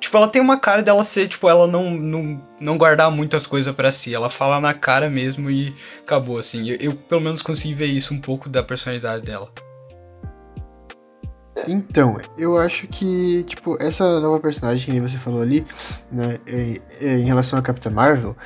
tipo, 0.00 0.16
ela 0.16 0.28
tem 0.28 0.40
uma 0.40 0.58
cara 0.58 0.82
dela 0.82 1.04
ser, 1.04 1.28
tipo, 1.28 1.48
ela 1.48 1.66
não 1.66 1.90
não, 1.90 2.42
não 2.60 2.78
guardar 2.78 3.10
muitas 3.10 3.46
coisas 3.46 3.74
para 3.74 3.92
si, 3.92 4.14
ela 4.14 4.30
fala 4.30 4.60
na 4.60 4.74
cara 4.74 5.08
mesmo 5.08 5.50
e 5.50 5.74
acabou 6.00 6.38
assim. 6.38 6.68
Eu, 6.68 6.76
eu, 6.76 6.92
pelo 6.94 7.20
menos 7.20 7.42
consegui 7.42 7.74
ver 7.74 7.86
isso 7.86 8.14
um 8.14 8.20
pouco 8.20 8.48
da 8.48 8.62
personalidade 8.62 9.24
dela. 9.24 9.50
Então, 11.66 12.20
eu 12.36 12.56
acho 12.56 12.86
que, 12.86 13.42
tipo, 13.44 13.76
essa 13.82 14.20
nova 14.20 14.38
personagem 14.38 14.94
que 14.94 15.00
você 15.00 15.18
falou 15.18 15.42
ali, 15.42 15.66
né, 16.10 16.38
em, 16.46 16.80
em 17.00 17.24
relação 17.24 17.58
a 17.58 17.62
Capitã 17.62 17.90
Marvel, 17.90 18.36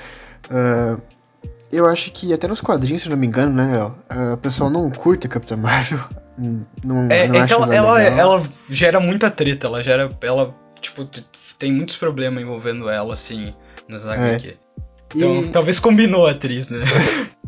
uh, 0.50 1.00
eu 1.70 1.87
acho 1.87 2.11
que 2.11 2.32
até 2.32 2.48
nos 2.48 2.62
quadrinhos, 2.62 3.02
se 3.02 3.11
não 3.11 3.16
me 3.16 3.26
engano, 3.26 3.52
né, 3.52 3.92
o 4.32 4.37
pessoal 4.38 4.70
não 4.70 4.90
curte 4.90 5.26
a 5.26 5.30
Capitã 5.30 5.56
Marvel. 5.56 6.00
Não, 6.38 7.11
é, 7.11 7.29
não 7.29 7.42
é 7.42 7.47
que 7.47 7.53
ela, 7.53 7.75
ela, 7.75 8.03
ela, 8.03 8.42
gera 8.71 8.99
muita 8.99 9.31
treta, 9.31 9.66
ela 9.66 9.83
gera. 9.83 10.11
Ela, 10.21 10.55
tipo, 10.81 11.09
tem 11.59 11.73
muitos 11.73 11.97
problemas 11.97 12.42
envolvendo 12.42 12.88
ela, 12.88 13.14
assim, 13.14 13.55
nas 13.88 14.07
HQ. 14.07 14.49
É. 14.49 14.57
Então, 15.14 15.42
e... 15.42 15.49
talvez 15.51 15.79
combinou 15.79 16.27
a 16.27 16.33
atriz, 16.33 16.68
né? 16.68 16.85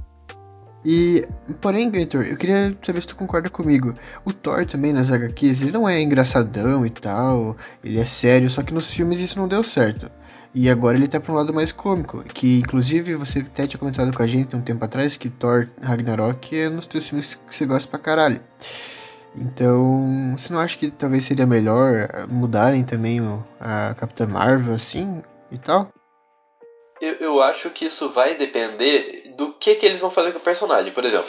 E, 0.85 1.27
porém, 1.62 1.90
Gator, 1.90 2.27
eu 2.27 2.37
queria 2.37 2.77
saber 2.83 3.01
se 3.01 3.07
tu 3.07 3.16
concorda 3.16 3.49
comigo. 3.49 3.94
O 4.23 4.35
Thor 4.35 4.66
também 4.66 4.92
nas 4.92 5.11
HQs, 5.11 5.62
ele 5.62 5.73
não 5.73 5.88
é 5.88 6.03
engraçadão 6.03 6.85
e 6.85 6.90
tal, 6.90 7.57
ele 7.83 7.99
é 7.99 8.05
sério, 8.05 8.51
só 8.51 8.62
que 8.62 8.75
nos 8.75 8.92
filmes 8.92 9.18
isso 9.18 9.38
não 9.38 9.49
deu 9.49 9.64
certo. 9.64 10.11
E 10.54 10.70
agora 10.70 10.96
ele 10.96 11.08
tá 11.08 11.18
pra 11.18 11.32
um 11.32 11.34
lado 11.34 11.52
mais 11.52 11.72
cômico, 11.72 12.22
que 12.22 12.60
inclusive 12.60 13.16
você 13.16 13.40
até 13.40 13.66
tinha 13.66 13.78
comentado 13.78 14.16
com 14.16 14.22
a 14.22 14.26
gente 14.26 14.54
um 14.54 14.62
tempo 14.62 14.84
atrás 14.84 15.16
que 15.16 15.28
Thor 15.28 15.68
Ragnarok 15.82 16.56
é 16.56 16.68
nos 16.68 16.86
teus 16.86 17.08
filmes 17.08 17.34
que 17.34 17.52
você 17.52 17.66
gosta 17.66 17.90
pra 17.90 17.98
caralho. 17.98 18.40
Então, 19.36 20.32
você 20.36 20.52
não 20.52 20.60
acha 20.60 20.78
que 20.78 20.92
talvez 20.92 21.24
seria 21.24 21.44
melhor 21.44 22.28
mudarem 22.28 22.84
também 22.84 23.18
a 23.58 23.92
Capitã 23.94 24.28
Marvel 24.28 24.74
assim 24.74 25.24
e 25.50 25.58
tal? 25.58 25.92
Eu, 27.00 27.14
eu 27.14 27.42
acho 27.42 27.68
que 27.70 27.86
isso 27.86 28.10
vai 28.10 28.36
depender 28.36 29.34
do 29.36 29.52
que, 29.54 29.74
que 29.74 29.84
eles 29.84 30.00
vão 30.00 30.10
fazer 30.10 30.30
com 30.30 30.38
o 30.38 30.42
personagem. 30.42 30.92
Por 30.92 31.04
exemplo, 31.04 31.28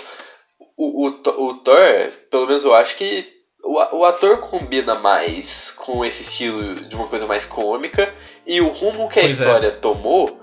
o, 0.77 1.07
o, 1.07 1.09
o 1.09 1.53
Thor, 1.55 2.11
pelo 2.29 2.45
menos 2.45 2.63
eu 2.63 2.75
acho 2.75 2.95
que 2.95 3.34
o, 3.65 3.97
o 3.97 4.05
ator 4.05 4.37
combina 4.37 4.95
mais 4.95 5.71
com 5.71 6.05
esse 6.05 6.23
estilo 6.23 6.75
de 6.87 6.95
uma 6.95 7.07
coisa 7.07 7.25
mais 7.25 7.45
cômica 7.45 8.13
e 8.45 8.61
o 8.61 8.69
rumo 8.69 9.09
que 9.09 9.19
a 9.19 9.23
pois 9.23 9.39
é. 9.39 9.41
história 9.41 9.67
é. 9.67 9.71
tomou 9.71 10.39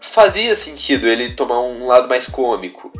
fazia 0.00 0.54
sentido 0.54 1.06
ele 1.06 1.34
tomar 1.34 1.60
um 1.60 1.86
lado 1.86 2.08
mais 2.08 2.26
cômico. 2.26 2.92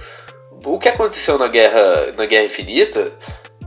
O 0.64 0.78
que 0.78 0.88
aconteceu 0.88 1.38
na 1.38 1.46
Guerra, 1.46 2.12
na 2.16 2.26
Guerra 2.26 2.44
Infinita 2.44 3.12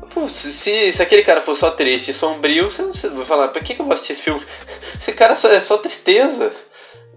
Pô, 0.09 0.27
se, 0.27 0.91
se 0.91 1.03
aquele 1.03 1.21
cara 1.21 1.39
for 1.39 1.55
só 1.55 1.69
triste 1.71 2.11
e 2.11 2.13
sombrio, 2.13 2.69
você, 2.69 2.83
você 2.83 3.09
vai 3.09 3.25
falar, 3.25 3.49
pra 3.49 3.61
que, 3.61 3.75
que 3.75 3.81
eu 3.81 3.85
vou 3.85 3.93
assistir 3.93 4.13
esse 4.13 4.23
filme? 4.23 4.41
Esse 4.99 5.13
cara 5.13 5.35
só, 5.35 5.49
é 5.49 5.59
só 5.59 5.77
tristeza. 5.77 6.51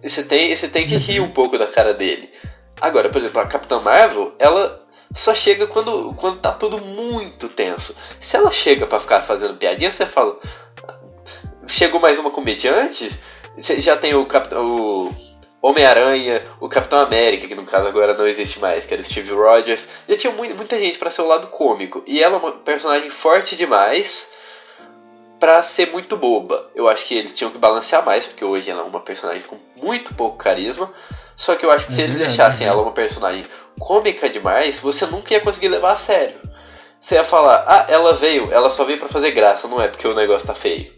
E 0.02 0.08
você 0.08 0.22
tem, 0.22 0.54
você 0.54 0.68
tem 0.68 0.86
que 0.86 0.96
rir 0.96 1.20
um 1.20 1.30
pouco 1.30 1.56
da 1.56 1.66
cara 1.66 1.94
dele. 1.94 2.30
Agora, 2.80 3.08
por 3.08 3.20
exemplo, 3.20 3.40
a 3.40 3.46
Capitã 3.46 3.80
Marvel, 3.80 4.34
ela 4.38 4.81
só 5.14 5.34
chega 5.34 5.66
quando, 5.66 6.14
quando 6.14 6.38
tá 6.38 6.52
tudo 6.52 6.78
muito 6.78 7.48
tenso. 7.48 7.94
Se 8.18 8.36
ela 8.36 8.50
chega 8.50 8.86
para 8.86 9.00
ficar 9.00 9.20
fazendo 9.22 9.56
piadinha, 9.56 9.90
você 9.90 10.06
fala. 10.06 10.38
Chegou 11.66 12.00
mais 12.00 12.18
uma 12.18 12.30
comediante? 12.30 13.10
Você 13.56 13.80
já 13.80 13.96
tem 13.96 14.14
o, 14.14 14.26
o 14.26 15.12
Homem-Aranha, 15.60 16.42
o 16.58 16.68
Capitão 16.68 16.98
América, 16.98 17.46
que 17.46 17.54
no 17.54 17.64
caso 17.64 17.86
agora 17.86 18.14
não 18.14 18.26
existe 18.26 18.58
mais, 18.58 18.86
que 18.86 18.94
era 18.94 19.02
o 19.02 19.04
Steve 19.04 19.32
Rogers. 19.32 19.86
Já 20.08 20.16
tinha 20.16 20.32
muita 20.32 20.78
gente 20.78 20.98
para 20.98 21.10
ser 21.10 21.22
o 21.22 21.28
lado 21.28 21.46
cômico. 21.48 22.02
E 22.06 22.22
ela 22.22 22.36
é 22.36 22.38
uma 22.38 22.52
personagem 22.52 23.10
forte 23.10 23.54
demais 23.54 24.28
para 25.38 25.62
ser 25.62 25.90
muito 25.90 26.16
boba. 26.16 26.70
Eu 26.74 26.88
acho 26.88 27.04
que 27.04 27.14
eles 27.14 27.34
tinham 27.34 27.50
que 27.50 27.58
balancear 27.58 28.04
mais, 28.04 28.26
porque 28.26 28.44
hoje 28.44 28.70
ela 28.70 28.80
é 28.80 28.84
uma 28.84 29.00
personagem 29.00 29.42
com 29.42 29.58
muito 29.76 30.14
pouco 30.14 30.36
carisma. 30.36 30.90
Só 31.36 31.56
que 31.56 31.66
eu 31.66 31.70
acho 31.70 31.86
que 31.86 31.92
se 31.92 32.00
é 32.00 32.04
eles 32.04 32.16
deixassem 32.16 32.66
ela 32.66 32.82
uma 32.82 32.92
personagem 32.92 33.44
cômica 33.82 34.28
demais, 34.28 34.78
você 34.78 35.04
nunca 35.06 35.34
ia 35.34 35.40
conseguir 35.40 35.68
levar 35.68 35.92
a 35.92 35.96
sério. 35.96 36.40
Você 37.00 37.16
ia 37.16 37.24
falar, 37.24 37.64
ah, 37.66 37.86
ela 37.88 38.14
veio, 38.14 38.52
ela 38.52 38.70
só 38.70 38.84
veio 38.84 38.98
para 38.98 39.08
fazer 39.08 39.32
graça, 39.32 39.66
não 39.66 39.82
é 39.82 39.88
porque 39.88 40.06
o 40.06 40.14
negócio 40.14 40.46
tá 40.46 40.54
feio. 40.54 40.92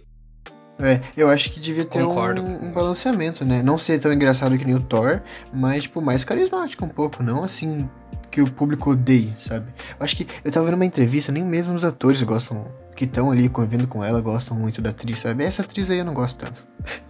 É, 0.78 1.00
eu 1.16 1.30
acho 1.30 1.50
que 1.50 1.60
devia 1.60 1.84
ter 1.84 2.02
um, 2.02 2.10
um, 2.10 2.72
balanceamento, 2.72 3.44
né? 3.44 3.62
Não 3.62 3.78
ser 3.78 3.98
tão 4.00 4.12
engraçado 4.12 4.58
que 4.58 4.64
nem 4.64 4.74
o 4.74 4.82
Thor, 4.82 5.22
mas, 5.52 5.84
tipo, 5.84 6.02
mais 6.02 6.24
carismático 6.24 6.84
um 6.84 6.88
pouco, 6.88 7.22
não 7.22 7.44
assim 7.44 7.88
que 8.30 8.42
o 8.42 8.50
público 8.50 8.90
odeie, 8.90 9.32
sabe? 9.38 9.72
Eu 9.98 10.04
acho 10.04 10.16
que 10.16 10.26
eu 10.44 10.50
tava 10.50 10.66
vendo 10.66 10.74
uma 10.74 10.84
entrevista, 10.84 11.30
nem 11.30 11.44
mesmo 11.44 11.72
os 11.72 11.84
atores 11.84 12.20
gostam, 12.22 12.66
que 12.96 13.04
estão 13.04 13.30
ali 13.30 13.48
convivendo 13.48 13.86
com 13.86 14.04
ela, 14.04 14.20
gostam 14.20 14.58
muito 14.58 14.82
da 14.82 14.90
atriz, 14.90 15.20
sabe? 15.20 15.44
Essa 15.44 15.62
atriz 15.62 15.90
aí 15.90 15.98
eu 15.98 16.04
não 16.04 16.14
gosto 16.14 16.44
tanto. 16.44 16.66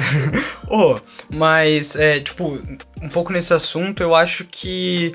oh, 0.68 0.96
mas, 1.30 1.96
é, 1.96 2.20
tipo, 2.20 2.58
um 3.02 3.08
pouco 3.08 3.32
nesse 3.32 3.52
assunto, 3.52 4.02
eu 4.02 4.14
acho 4.14 4.44
que 4.44 5.14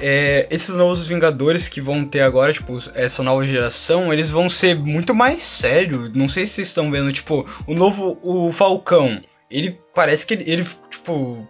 é, 0.00 0.46
esses 0.50 0.74
novos 0.74 1.06
Vingadores 1.06 1.68
que 1.68 1.80
vão 1.80 2.04
ter 2.04 2.20
agora, 2.20 2.52
tipo, 2.52 2.78
essa 2.94 3.22
nova 3.22 3.44
geração, 3.44 4.12
eles 4.12 4.30
vão 4.30 4.48
ser 4.48 4.76
muito 4.76 5.14
mais 5.14 5.42
sérios. 5.42 6.12
Não 6.14 6.28
sei 6.28 6.46
se 6.46 6.54
vocês 6.54 6.68
estão 6.68 6.90
vendo, 6.90 7.12
tipo, 7.12 7.46
o 7.66 7.74
novo, 7.74 8.18
o 8.22 8.52
Falcão. 8.52 9.20
Ele 9.50 9.78
parece 9.94 10.26
que 10.26 10.34
ele, 10.34 10.50
ele 10.50 10.66
tipo, 10.90 11.48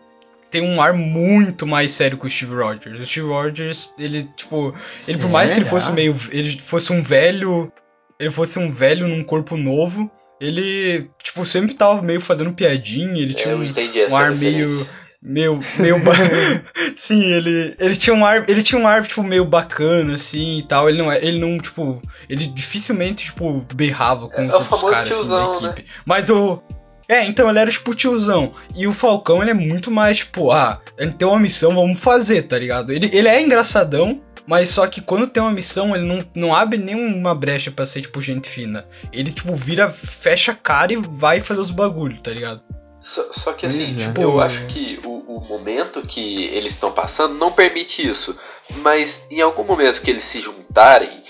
tem 0.51 0.63
um 0.63 0.81
ar 0.81 0.93
muito 0.93 1.67
mais 1.67 1.93
sério 1.93 2.17
que 2.17 2.27
o 2.27 2.31
Steve 2.31 2.55
Rogers. 2.55 3.01
O 3.01 3.07
Steve 3.07 3.27
Rogers, 3.27 3.93
ele, 3.99 4.29
tipo, 4.37 4.75
ele 5.07 5.19
por 5.19 5.31
mais 5.31 5.53
que 5.53 5.59
ele 5.59 5.67
fosse 5.67 5.93
meio, 5.93 6.17
ele 6.31 6.59
fosse 6.59 6.93
um 6.93 7.03
velho, 7.03 7.73
ele 8.19 8.31
fosse 8.31 8.59
um 8.59 8.71
velho 8.71 9.09
num 9.09 9.25
corpo 9.25 9.57
novo, 9.57 10.11
ele, 10.41 11.11
tipo, 11.23 11.45
sempre 11.45 11.75
tava 11.75 12.01
meio 12.03 12.21
fazendo 12.21 12.53
piadinha, 12.53 13.23
ele 13.23 13.35
tinha 13.35 13.57
um, 13.57 13.73
um 14.11 14.17
ar 14.17 14.35
meio 14.35 14.87
meio 15.21 15.59
meio 15.79 15.97
sim 16.97 17.25
ele 17.33 17.75
ele 17.79 17.97
tinha 17.97 18.15
um 18.15 18.25
ar 18.25 18.49
ele 18.49 18.63
tinha 18.63 18.81
um 18.81 18.87
ar 18.87 19.05
tipo 19.05 19.21
meio 19.23 19.45
bacana 19.45 20.15
assim 20.15 20.59
e 20.59 20.63
tal 20.63 20.89
ele 20.89 20.99
não 20.99 21.11
é, 21.11 21.19
ele 21.25 21.41
não 21.41 21.59
tipo 21.59 22.01
ele 22.29 22.47
dificilmente 22.47 23.25
tipo 23.27 23.67
berrava 23.75 24.29
com 24.29 24.43
é, 24.43 24.47
os 24.47 24.53
é 24.53 24.57
o 24.57 24.61
famoso 24.61 24.93
caras, 24.93 25.09
tiozão, 25.09 25.53
assim, 25.53 25.63
da 25.63 25.71
equipe 25.71 25.89
né? 25.89 25.95
mas 26.07 26.31
o 26.31 26.63
é, 27.09 27.25
então 27.25 27.49
ele 27.49 27.59
era 27.59 27.71
tipo 27.71 27.95
tiozão. 27.95 28.53
E 28.75 28.87
o 28.87 28.93
Falcão, 28.93 29.41
ele 29.41 29.51
é 29.51 29.55
muito 29.55 29.91
mais, 29.91 30.19
tipo, 30.19 30.53
ah, 30.53 30.79
ele 30.99 31.15
tem 31.15 31.27
uma 31.27 31.39
missão, 31.39 31.75
vamos 31.75 31.99
fazer, 31.99 32.43
tá 32.43 32.59
ligado? 32.59 32.93
Ele, 32.93 33.09
ele 33.11 33.27
é 33.27 33.41
engraçadão, 33.41 34.21
mas 34.49 34.71
só 34.71 34.87
que 34.87 35.03
quando 35.03 35.27
tem 35.27 35.43
uma 35.43 35.53
missão, 35.53 35.95
ele 35.95 36.07
não, 36.07 36.25
não 36.35 36.55
abre 36.55 36.79
nenhuma 36.79 37.35
brecha 37.35 37.71
para 37.71 37.85
ser, 37.85 38.01
tipo, 38.01 38.23
gente 38.23 38.49
fina. 38.49 38.89
Ele, 39.13 39.31
tipo, 39.31 39.55
vira, 39.55 39.91
fecha 39.91 40.53
a 40.53 40.55
cara 40.55 40.91
e 40.91 40.97
vai 40.97 41.43
fazer 41.43 41.61
os 41.61 41.71
bagulhos, 41.71 42.23
tá 42.23 42.31
ligado? 42.31 42.63
Só, 42.99 43.31
só 43.31 43.53
que 43.53 43.67
assim, 43.67 44.03
é. 44.03 44.07
tipo, 44.07 44.23
eu 44.23 44.41
acho 44.41 44.65
que 44.65 44.99
o, 45.05 45.37
o 45.37 45.41
momento 45.47 46.01
que 46.01 46.45
eles 46.47 46.73
estão 46.73 46.91
passando 46.91 47.35
não 47.35 47.53
permite 47.53 48.09
isso. 48.09 48.35
Mas 48.79 49.23
em 49.31 49.43
algum 49.43 49.65
momento 49.65 50.01
que 50.01 50.11
eles 50.11 50.25
se 50.25 50.41
juntarem, 50.41 51.23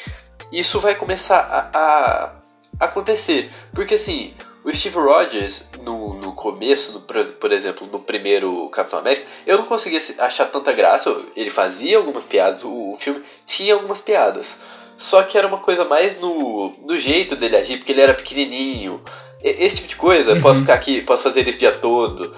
isso 0.53 0.79
vai 0.79 0.95
começar 0.95 1.41
a, 1.41 2.33
a 2.79 2.87
acontecer. 2.87 3.51
Porque 3.73 3.95
assim, 3.95 4.33
o 4.65 4.75
Steve 4.75 4.97
Rogers, 4.97 5.65
no, 5.83 6.15
no 6.15 6.33
começo, 6.33 6.93
no, 6.93 7.01
por 7.01 7.53
exemplo, 7.53 7.87
no 7.87 8.01
primeiro 8.01 8.69
Capitão 8.71 8.99
América, 8.99 9.27
eu 9.47 9.57
não 9.57 9.65
conseguia 9.65 10.01
achar 10.19 10.47
tanta 10.47 10.73
graça. 10.73 11.15
Ele 11.37 11.51
fazia 11.51 11.97
algumas 11.97 12.25
piadas, 12.25 12.65
o, 12.65 12.93
o 12.93 12.97
filme 12.97 13.23
tinha 13.47 13.75
algumas 13.75 14.01
piadas. 14.01 14.59
Só 14.97 15.23
que 15.23 15.39
era 15.39 15.47
uma 15.47 15.59
coisa 15.59 15.85
mais 15.85 16.21
no, 16.21 16.73
no 16.85 16.97
jeito 16.97 17.37
dele 17.37 17.57
agir, 17.57 17.79
porque 17.79 17.93
ele 17.93 18.01
era 18.01 18.15
pequenininho. 18.15 19.01
Esse 19.43 19.77
tipo 19.77 19.89
de 19.89 19.97
coisa, 19.97 20.35
uhum. 20.35 20.41
posso 20.41 20.61
ficar 20.63 20.75
aqui, 20.75 21.01
posso 21.03 21.23
fazer 21.23 21.47
isso 21.47 21.57
o 21.57 21.61
dia 21.61 21.73
todo. 21.73 22.35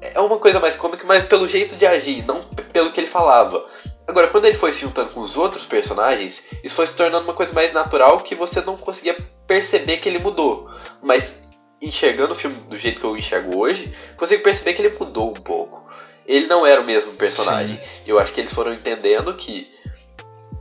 É 0.00 0.18
uma 0.18 0.38
coisa 0.38 0.58
mais 0.58 0.74
cômica, 0.74 1.06
mas 1.06 1.22
pelo 1.22 1.46
jeito 1.46 1.76
de 1.76 1.86
agir, 1.86 2.24
não 2.26 2.42
pelo 2.72 2.90
que 2.90 2.98
ele 2.98 3.06
falava. 3.06 3.64
Agora, 4.08 4.26
quando 4.26 4.46
ele 4.46 4.56
foi 4.56 4.72
se 4.72 4.80
juntando 4.80 5.10
com 5.10 5.20
os 5.20 5.36
outros 5.36 5.64
personagens, 5.64 6.44
isso 6.64 6.74
foi 6.74 6.86
se 6.88 6.96
tornando 6.96 7.22
uma 7.22 7.34
coisa 7.34 7.52
mais 7.52 7.72
natural 7.72 8.18
que 8.18 8.34
você 8.34 8.60
não 8.60 8.76
conseguia 8.76 9.16
perceber 9.46 9.98
que 9.98 10.08
ele 10.08 10.18
mudou. 10.18 10.68
Mas 11.00 11.39
enxergando 11.80 12.32
o 12.32 12.36
filme 12.36 12.56
do 12.68 12.76
jeito 12.76 13.00
que 13.00 13.06
eu 13.06 13.16
enxergo 13.16 13.58
hoje, 13.58 13.92
consigo 14.16 14.42
perceber 14.42 14.74
que 14.74 14.82
ele 14.82 14.96
mudou 14.98 15.30
um 15.30 15.34
pouco. 15.34 15.88
Ele 16.26 16.46
não 16.46 16.66
era 16.66 16.80
o 16.80 16.84
mesmo 16.84 17.12
personagem. 17.14 17.80
Sim. 17.82 18.02
Eu 18.06 18.18
acho 18.18 18.32
que 18.32 18.40
eles 18.40 18.52
foram 18.52 18.72
entendendo 18.72 19.34
que 19.34 19.70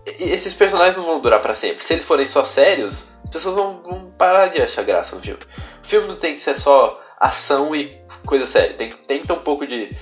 esses 0.05 0.53
personagens 0.53 0.97
não 0.97 1.05
vão 1.05 1.19
durar 1.19 1.41
para 1.41 1.55
sempre. 1.55 1.83
Se 1.83 1.93
eles 1.93 2.05
forem 2.05 2.25
só 2.25 2.43
sérios, 2.43 3.05
as 3.23 3.29
pessoas 3.29 3.55
vão, 3.55 3.81
vão, 3.85 4.11
parar 4.17 4.47
de 4.47 4.61
achar 4.61 4.83
graça 4.83 5.15
no 5.15 5.21
filme. 5.21 5.41
O 5.83 5.87
filme 5.87 6.07
não 6.07 6.15
tem 6.15 6.33
que 6.33 6.41
ser 6.41 6.55
só 6.55 6.99
ação 7.19 7.75
e 7.75 8.01
coisa 8.25 8.47
séria. 8.47 8.73
Tem, 8.73 8.89
tem 8.91 9.21
que 9.21 9.27
ter 9.27 9.33
um 9.33 9.41
pouco 9.41 9.67
de, 9.67 9.95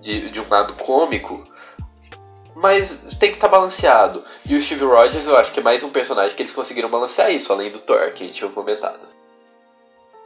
de, 0.00 0.30
de 0.30 0.40
um 0.40 0.48
lado 0.48 0.74
cômico, 0.74 1.44
mas 2.54 3.14
tem 3.18 3.30
que 3.30 3.36
estar 3.36 3.48
tá 3.48 3.56
balanceado. 3.56 4.24
E 4.44 4.56
o 4.56 4.60
Steve 4.60 4.84
Rogers 4.84 5.26
eu 5.26 5.36
acho 5.36 5.52
que 5.52 5.60
é 5.60 5.62
mais 5.62 5.82
um 5.82 5.90
personagem 5.90 6.34
que 6.34 6.42
eles 6.42 6.52
conseguiram 6.52 6.90
balancear 6.90 7.30
isso, 7.30 7.52
além 7.52 7.70
do 7.70 7.78
Thor, 7.78 8.12
que 8.12 8.24
a 8.24 8.26
gente 8.26 8.36
tinha 8.36 8.50
comentado. 8.50 9.19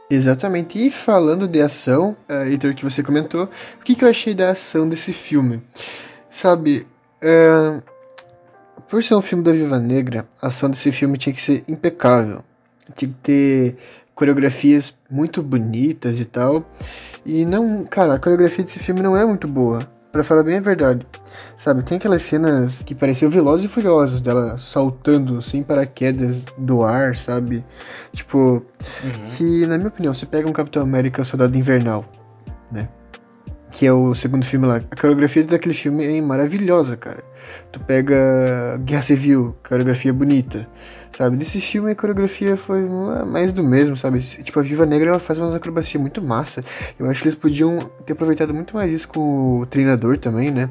Exatamente. 0.09 0.85
E 0.85 0.91
falando 0.91 1.47
de 1.47 1.61
ação, 1.61 2.15
uh, 2.29 2.47
Heitor, 2.47 2.75
que 2.75 2.83
você 2.83 3.01
comentou, 3.01 3.45
o 3.45 3.83
que, 3.83 3.95
que 3.95 4.03
eu 4.03 4.09
achei 4.09 4.33
da 4.33 4.51
ação 4.51 4.87
desse 4.87 5.11
filme? 5.11 5.63
Sabe, 6.29 6.85
uh, 7.23 7.81
por 8.87 9.03
ser 9.03 9.15
um 9.15 9.21
filme 9.21 9.43
da 9.43 9.51
Viva 9.51 9.79
Negra, 9.79 10.27
a 10.41 10.47
ação 10.47 10.69
desse 10.69 10.91
filme 10.91 11.17
tinha 11.17 11.33
que 11.33 11.41
ser 11.41 11.63
impecável. 11.67 12.43
Tinha 12.95 13.09
que 13.11 13.17
ter 13.21 13.77
coreografias 14.13 14.95
muito 15.09 15.41
bonitas 15.41 16.19
e 16.19 16.25
tal. 16.25 16.63
E 17.25 17.43
não, 17.45 17.83
cara, 17.83 18.13
a 18.13 18.19
coreografia 18.19 18.63
desse 18.63 18.77
filme 18.77 19.01
não 19.01 19.17
é 19.17 19.25
muito 19.25 19.47
boa, 19.47 19.89
para 20.11 20.23
falar 20.23 20.43
bem 20.43 20.57
a 20.57 20.61
verdade. 20.61 21.05
Sabe, 21.57 21.83
tem 21.83 21.97
aquelas 21.97 22.21
cenas 22.21 22.83
que 22.83 22.93
pareciam 22.93 23.31
velozes 23.31 23.65
e 23.65 23.67
furiosos 23.69 24.21
dela 24.21 24.57
saltando 24.57 25.41
sem 25.41 25.63
paraquedas 25.63 26.43
do 26.57 26.83
ar, 26.83 27.15
sabe? 27.15 27.63
Tipo, 28.11 28.37
uhum. 29.03 29.25
que 29.27 29.65
na 29.65 29.77
minha 29.77 29.87
opinião, 29.87 30.13
você 30.13 30.25
pega 30.25 30.49
um 30.49 30.53
Capitão 30.53 30.83
América 30.83 31.23
Soldado 31.23 31.57
Invernal, 31.57 32.03
né? 32.71 32.89
Que 33.71 33.85
é 33.85 33.93
o 33.93 34.13
segundo 34.13 34.45
filme 34.45 34.65
lá. 34.65 34.81
A 34.91 34.95
coreografia 34.95 35.43
daquele 35.43 35.73
filme 35.73 36.05
é 36.05 36.21
maravilhosa, 36.21 36.97
cara. 36.97 37.23
Tu 37.71 37.79
pega 37.81 38.77
Guerra 38.83 39.01
Civil, 39.01 39.55
coreografia 39.67 40.13
bonita 40.13 40.67
sabe? 41.15 41.37
Nesse 41.37 41.61
filme 41.61 41.91
a 41.91 41.95
coreografia 41.95 42.57
foi 42.57 42.81
mais 43.25 43.51
do 43.51 43.63
mesmo, 43.63 43.95
sabe? 43.95 44.19
Tipo, 44.19 44.59
a 44.59 44.63
Viva 44.63 44.85
Negra 44.85 45.11
ela 45.11 45.19
faz 45.19 45.39
umas 45.39 45.55
acrobacias 45.55 45.99
muito 45.99 46.21
massa. 46.21 46.63
Eu 46.99 47.09
acho 47.09 47.21
que 47.21 47.27
eles 47.27 47.39
podiam 47.39 47.79
ter 48.05 48.13
aproveitado 48.13 48.53
muito 48.53 48.75
mais 48.75 48.91
isso 48.91 49.07
com 49.07 49.61
o 49.61 49.65
treinador 49.65 50.17
também, 50.17 50.51
né? 50.51 50.69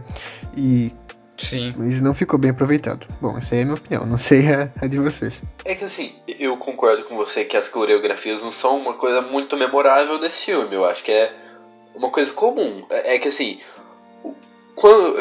E. 0.56 0.92
Sim. 1.36 1.74
Mas 1.76 2.00
não 2.00 2.14
ficou 2.14 2.38
bem 2.38 2.52
aproveitado. 2.52 3.08
Bom, 3.20 3.36
essa 3.36 3.56
aí 3.56 3.60
é 3.60 3.62
a 3.62 3.64
minha 3.64 3.76
opinião, 3.76 4.06
não 4.06 4.16
sei 4.16 4.46
a, 4.46 4.70
a 4.80 4.86
de 4.86 4.98
vocês. 4.98 5.42
É 5.64 5.74
que 5.74 5.84
assim, 5.84 6.14
eu 6.38 6.56
concordo 6.56 7.02
com 7.02 7.16
você 7.16 7.44
que 7.44 7.56
as 7.56 7.66
coreografias 7.66 8.42
não 8.44 8.52
são 8.52 8.78
uma 8.78 8.94
coisa 8.94 9.20
muito 9.20 9.56
memorável 9.56 10.20
desse 10.20 10.46
filme. 10.46 10.72
Eu 10.72 10.84
acho 10.84 11.02
que 11.02 11.10
é 11.10 11.34
uma 11.92 12.08
coisa 12.10 12.32
comum. 12.32 12.84
É, 12.88 13.16
é 13.16 13.18
que 13.18 13.26
assim, 13.26 13.58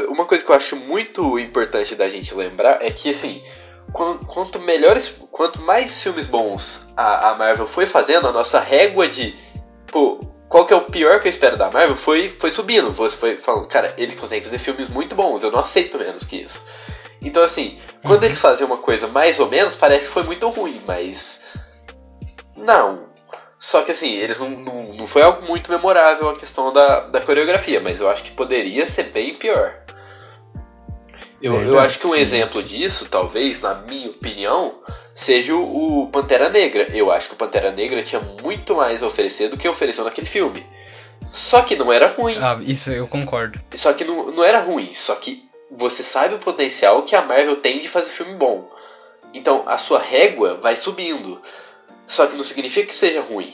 uma 0.07 0.25
coisa 0.25 0.45
que 0.45 0.51
eu 0.51 0.55
acho 0.55 0.75
muito 0.75 1.39
importante 1.39 1.95
da 1.95 2.07
gente 2.07 2.33
lembrar 2.35 2.85
é 2.85 2.91
que 2.91 3.09
assim 3.09 3.41
quanto 3.93 4.59
melhores, 4.59 5.15
quanto 5.31 5.61
mais 5.61 6.01
filmes 6.01 6.25
bons 6.25 6.87
a, 6.97 7.31
a 7.31 7.35
Marvel 7.35 7.67
foi 7.67 7.85
fazendo, 7.85 8.27
a 8.27 8.31
nossa 8.31 8.59
régua 8.59 9.07
de 9.07 9.35
pô, 9.87 10.19
qual 10.49 10.65
que 10.65 10.73
é 10.73 10.75
o 10.75 10.81
pior 10.81 11.19
que 11.19 11.27
eu 11.27 11.31
espero 11.31 11.57
da 11.57 11.71
Marvel 11.71 11.95
foi, 11.95 12.29
foi 12.29 12.51
subindo. 12.51 12.91
Você 12.91 13.15
foi 13.15 13.37
falando, 13.37 13.67
cara, 13.67 13.93
eles 13.97 14.15
conseguem 14.15 14.43
fazer 14.43 14.57
filmes 14.57 14.89
muito 14.89 15.15
bons, 15.15 15.43
eu 15.43 15.51
não 15.51 15.59
aceito 15.59 15.97
menos 15.97 16.25
que 16.25 16.37
isso. 16.37 16.63
Então, 17.23 17.41
assim, 17.41 17.77
quando 18.05 18.19
uhum. 18.19 18.25
eles 18.25 18.37
fazem 18.37 18.67
uma 18.67 18.77
coisa 18.77 19.07
mais 19.07 19.39
ou 19.39 19.49
menos, 19.49 19.73
parece 19.73 20.07
que 20.07 20.13
foi 20.13 20.23
muito 20.23 20.47
ruim, 20.49 20.81
mas. 20.85 21.41
Não. 22.55 23.05
Só 23.57 23.81
que, 23.81 23.91
assim, 23.91 24.13
eles 24.13 24.41
não, 24.41 24.49
não, 24.49 24.83
não 24.93 25.07
foi 25.07 25.21
algo 25.21 25.47
muito 25.47 25.71
memorável 25.71 26.29
a 26.29 26.35
questão 26.35 26.73
da, 26.73 26.99
da 26.99 27.21
coreografia, 27.21 27.79
mas 27.79 27.99
eu 27.99 28.09
acho 28.09 28.21
que 28.21 28.31
poderia 28.31 28.85
ser 28.85 29.03
bem 29.03 29.33
pior. 29.33 29.82
Eu, 31.43 31.61
eu 31.61 31.77
acho 31.77 31.99
que 31.99 32.07
um 32.07 32.15
exemplo 32.15 32.63
disso, 32.63 33.05
talvez, 33.09 33.59
na 33.59 33.73
minha 33.73 34.09
opinião, 34.09 34.81
seja 35.13 35.53
o, 35.53 36.07
Pantera 36.09 36.47
Negra. 36.47 36.87
Eu 36.95 37.11
acho 37.11 37.27
que 37.27 37.33
o 37.33 37.37
Pantera 37.37 37.69
Negra 37.69 38.01
tinha 38.01 38.21
muito 38.21 38.73
mais 38.73 39.03
a 39.03 39.07
oferecer 39.07 39.49
do 39.49 39.57
que 39.57 39.67
ofereceu 39.67 40.05
naquele 40.05 40.25
filme. 40.25 40.65
Só 41.29 41.61
que 41.61 41.75
não 41.75 41.91
era 41.91 42.07
ruim. 42.07 42.37
Ah, 42.39 42.57
isso 42.65 42.89
eu 42.91 43.09
concordo. 43.09 43.59
Só 43.73 43.91
que 43.91 44.05
não, 44.05 44.31
não 44.31 44.41
era 44.41 44.61
ruim, 44.61 44.93
só 44.93 45.15
que 45.15 45.43
você 45.69 46.01
sabe 46.01 46.35
o 46.35 46.39
potencial 46.39 47.03
que 47.03 47.13
a 47.13 47.21
Marvel 47.21 47.57
tem 47.57 47.81
de 47.81 47.89
fazer 47.89 48.11
filme 48.11 48.35
bom. 48.35 48.71
Então 49.33 49.63
a 49.67 49.77
sua 49.77 49.99
régua 49.99 50.55
vai 50.61 50.77
subindo. 50.77 51.41
Só 52.07 52.25
que 52.25 52.37
não 52.37 52.43
significa 52.43 52.87
que 52.87 52.95
seja 52.95 53.19
ruim. 53.19 53.53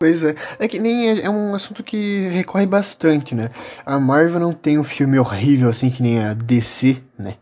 Pois 0.00 0.24
é. 0.24 0.34
É 0.58 0.66
que 0.66 0.78
nem 0.78 1.10
é, 1.10 1.26
é, 1.26 1.28
um 1.28 1.54
assunto 1.54 1.84
que 1.84 2.26
recorre 2.28 2.64
bastante, 2.64 3.34
né? 3.34 3.50
A 3.84 4.00
Marvel 4.00 4.40
não 4.40 4.54
tem 4.54 4.78
um 4.78 4.82
filme 4.82 5.18
horrível 5.18 5.68
assim 5.68 5.90
que 5.90 6.02
nem 6.02 6.24
a 6.24 6.32
DC, 6.32 6.96
né? 7.18 7.34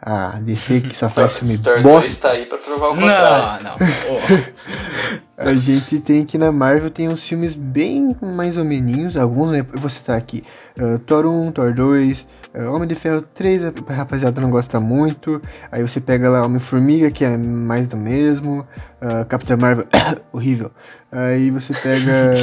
A 0.00 0.38
DC 0.40 0.80
que 0.80 0.96
só 0.96 1.10
faz 1.10 1.36
filme 1.40 1.58
Thor 1.58 1.82
bosta. 1.82 2.08
está 2.08 2.30
aí 2.30 2.46
pra 2.46 2.56
provar 2.56 2.92
o 2.92 2.94
contrário. 2.94 3.62
Não, 3.62 3.76
não. 3.76 3.86
Oh. 4.08 5.27
A 5.38 5.54
gente 5.54 6.00
tem 6.00 6.24
que 6.24 6.36
na 6.36 6.50
Marvel 6.50 6.90
tem 6.90 7.08
uns 7.08 7.22
filmes 7.26 7.54
bem 7.54 8.16
mais 8.20 8.58
ou 8.58 8.64
menos, 8.64 9.16
alguns, 9.16 9.52
né? 9.52 9.64
Eu 9.72 9.78
vou 9.78 9.88
citar 9.88 10.18
aqui. 10.18 10.42
Uh, 10.76 10.98
Thor 10.98 11.26
1, 11.26 11.52
Thor 11.52 11.72
2, 11.72 12.28
uh, 12.56 12.74
Homem 12.74 12.88
de 12.88 12.96
Ferro 12.96 13.22
3, 13.22 13.66
a 13.66 13.72
rapaziada 13.88 14.40
não 14.40 14.50
gosta 14.50 14.80
muito. 14.80 15.40
Aí 15.70 15.80
você 15.80 16.00
pega 16.00 16.28
lá 16.28 16.44
Homem-Formiga, 16.44 17.08
que 17.12 17.24
é 17.24 17.36
mais 17.36 17.86
do 17.86 17.96
mesmo. 17.96 18.66
Uh, 19.00 19.24
Capitã 19.26 19.56
Marvel, 19.56 19.86
horrível. 20.32 20.72
Aí 21.12 21.52
você 21.52 21.72
pega 21.72 22.34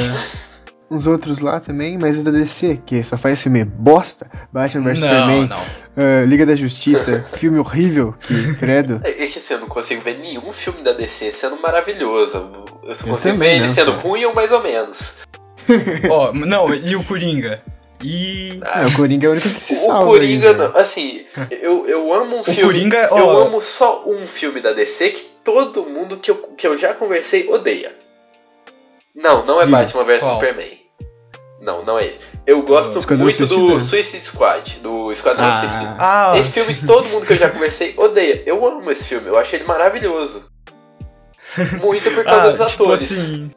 uns 0.89 1.07
outros 1.07 1.39
lá 1.39 1.59
também, 1.59 1.97
mas 1.97 2.19
o 2.19 2.23
da 2.23 2.31
DC, 2.31 2.81
que 2.85 3.03
só 3.03 3.17
faz 3.17 3.41
filme 3.41 3.63
bosta, 3.63 4.29
Batman 4.51 4.83
vs 4.83 4.99
Superman, 4.99 5.49
uh, 5.51 6.25
Liga 6.27 6.45
da 6.45 6.55
Justiça, 6.55 7.25
filme 7.33 7.59
horrível, 7.59 8.13
que 8.21 8.55
credo. 8.55 9.01
É, 9.03 9.23
é 9.23 9.27
que 9.27 9.39
assim, 9.39 9.53
eu 9.53 9.59
não 9.59 9.67
consigo 9.67 10.01
ver 10.01 10.19
nenhum 10.19 10.51
filme 10.51 10.81
da 10.81 10.91
DC 10.91 11.31
sendo 11.31 11.59
maravilhoso. 11.61 12.51
Eu 12.83 12.95
só 12.95 13.07
consigo 13.07 13.37
ver 13.37 13.55
ele 13.55 13.69
sendo 13.69 13.91
cara. 13.93 14.03
ruim 14.03 14.25
ou 14.25 14.33
mais 14.33 14.51
ou 14.51 14.61
menos. 14.61 15.15
Ó, 16.09 16.29
oh, 16.29 16.33
não, 16.33 16.73
e 16.73 16.95
o 16.95 17.03
Coringa? 17.03 17.61
E. 18.03 18.59
Ah, 18.63 18.85
o 18.85 18.93
Coringa 18.95 19.25
é 19.25 19.29
o 19.29 19.31
único 19.31 19.49
que 19.49 19.63
se 19.63 19.73
o 19.73 19.77
salva. 19.77 20.03
O 20.03 20.07
Coringa, 20.07 20.49
aí, 20.49 20.57
não, 20.57 20.77
assim, 20.77 21.25
eu, 21.49 21.87
eu 21.87 22.13
amo 22.13 22.35
um 22.35 22.39
o 22.41 22.43
filme. 22.43 22.61
Coringa, 22.61 23.09
oh. 23.11 23.17
Eu 23.17 23.29
amo 23.31 23.61
só 23.61 24.03
um 24.07 24.27
filme 24.27 24.61
da 24.61 24.73
DC 24.73 25.09
que 25.09 25.23
todo 25.43 25.85
mundo 25.85 26.17
que 26.17 26.29
eu, 26.29 26.35
que 26.35 26.67
eu 26.67 26.77
já 26.77 26.93
conversei 26.93 27.47
odeia. 27.47 28.04
Não, 29.15 29.45
não 29.45 29.61
é 29.61 29.65
Batman 29.65 30.03
vs 30.03 30.23
Superman. 30.23 30.85
Não, 31.61 31.83
não 31.83 31.97
é 31.97 32.05
esse. 32.05 32.19
Eu 32.45 32.61
gosto 32.61 32.93
muito 33.17 33.45
do 33.47 33.79
Suicide 33.79 34.23
Squad, 34.23 34.79
do 34.81 35.11
Esquadrão 35.11 35.47
ah. 35.47 35.53
Suicida. 35.53 35.95
Ah, 35.97 36.33
esse 36.37 36.51
filme 36.51 36.75
todo 36.85 37.09
mundo 37.09 37.25
que 37.25 37.33
eu 37.33 37.37
já 37.37 37.49
conversei 37.49 37.93
odeia. 37.97 38.43
Eu 38.45 38.65
amo 38.65 38.91
esse 38.91 39.07
filme, 39.07 39.27
eu 39.27 39.37
achei 39.37 39.59
ele 39.59 39.67
maravilhoso. 39.67 40.43
Muito 41.81 42.11
por 42.11 42.23
causa 42.23 42.47
ah, 42.47 42.49
dos 42.51 42.67
tipo 42.67 42.83
atores. 42.83 43.11
Assim, 43.11 43.51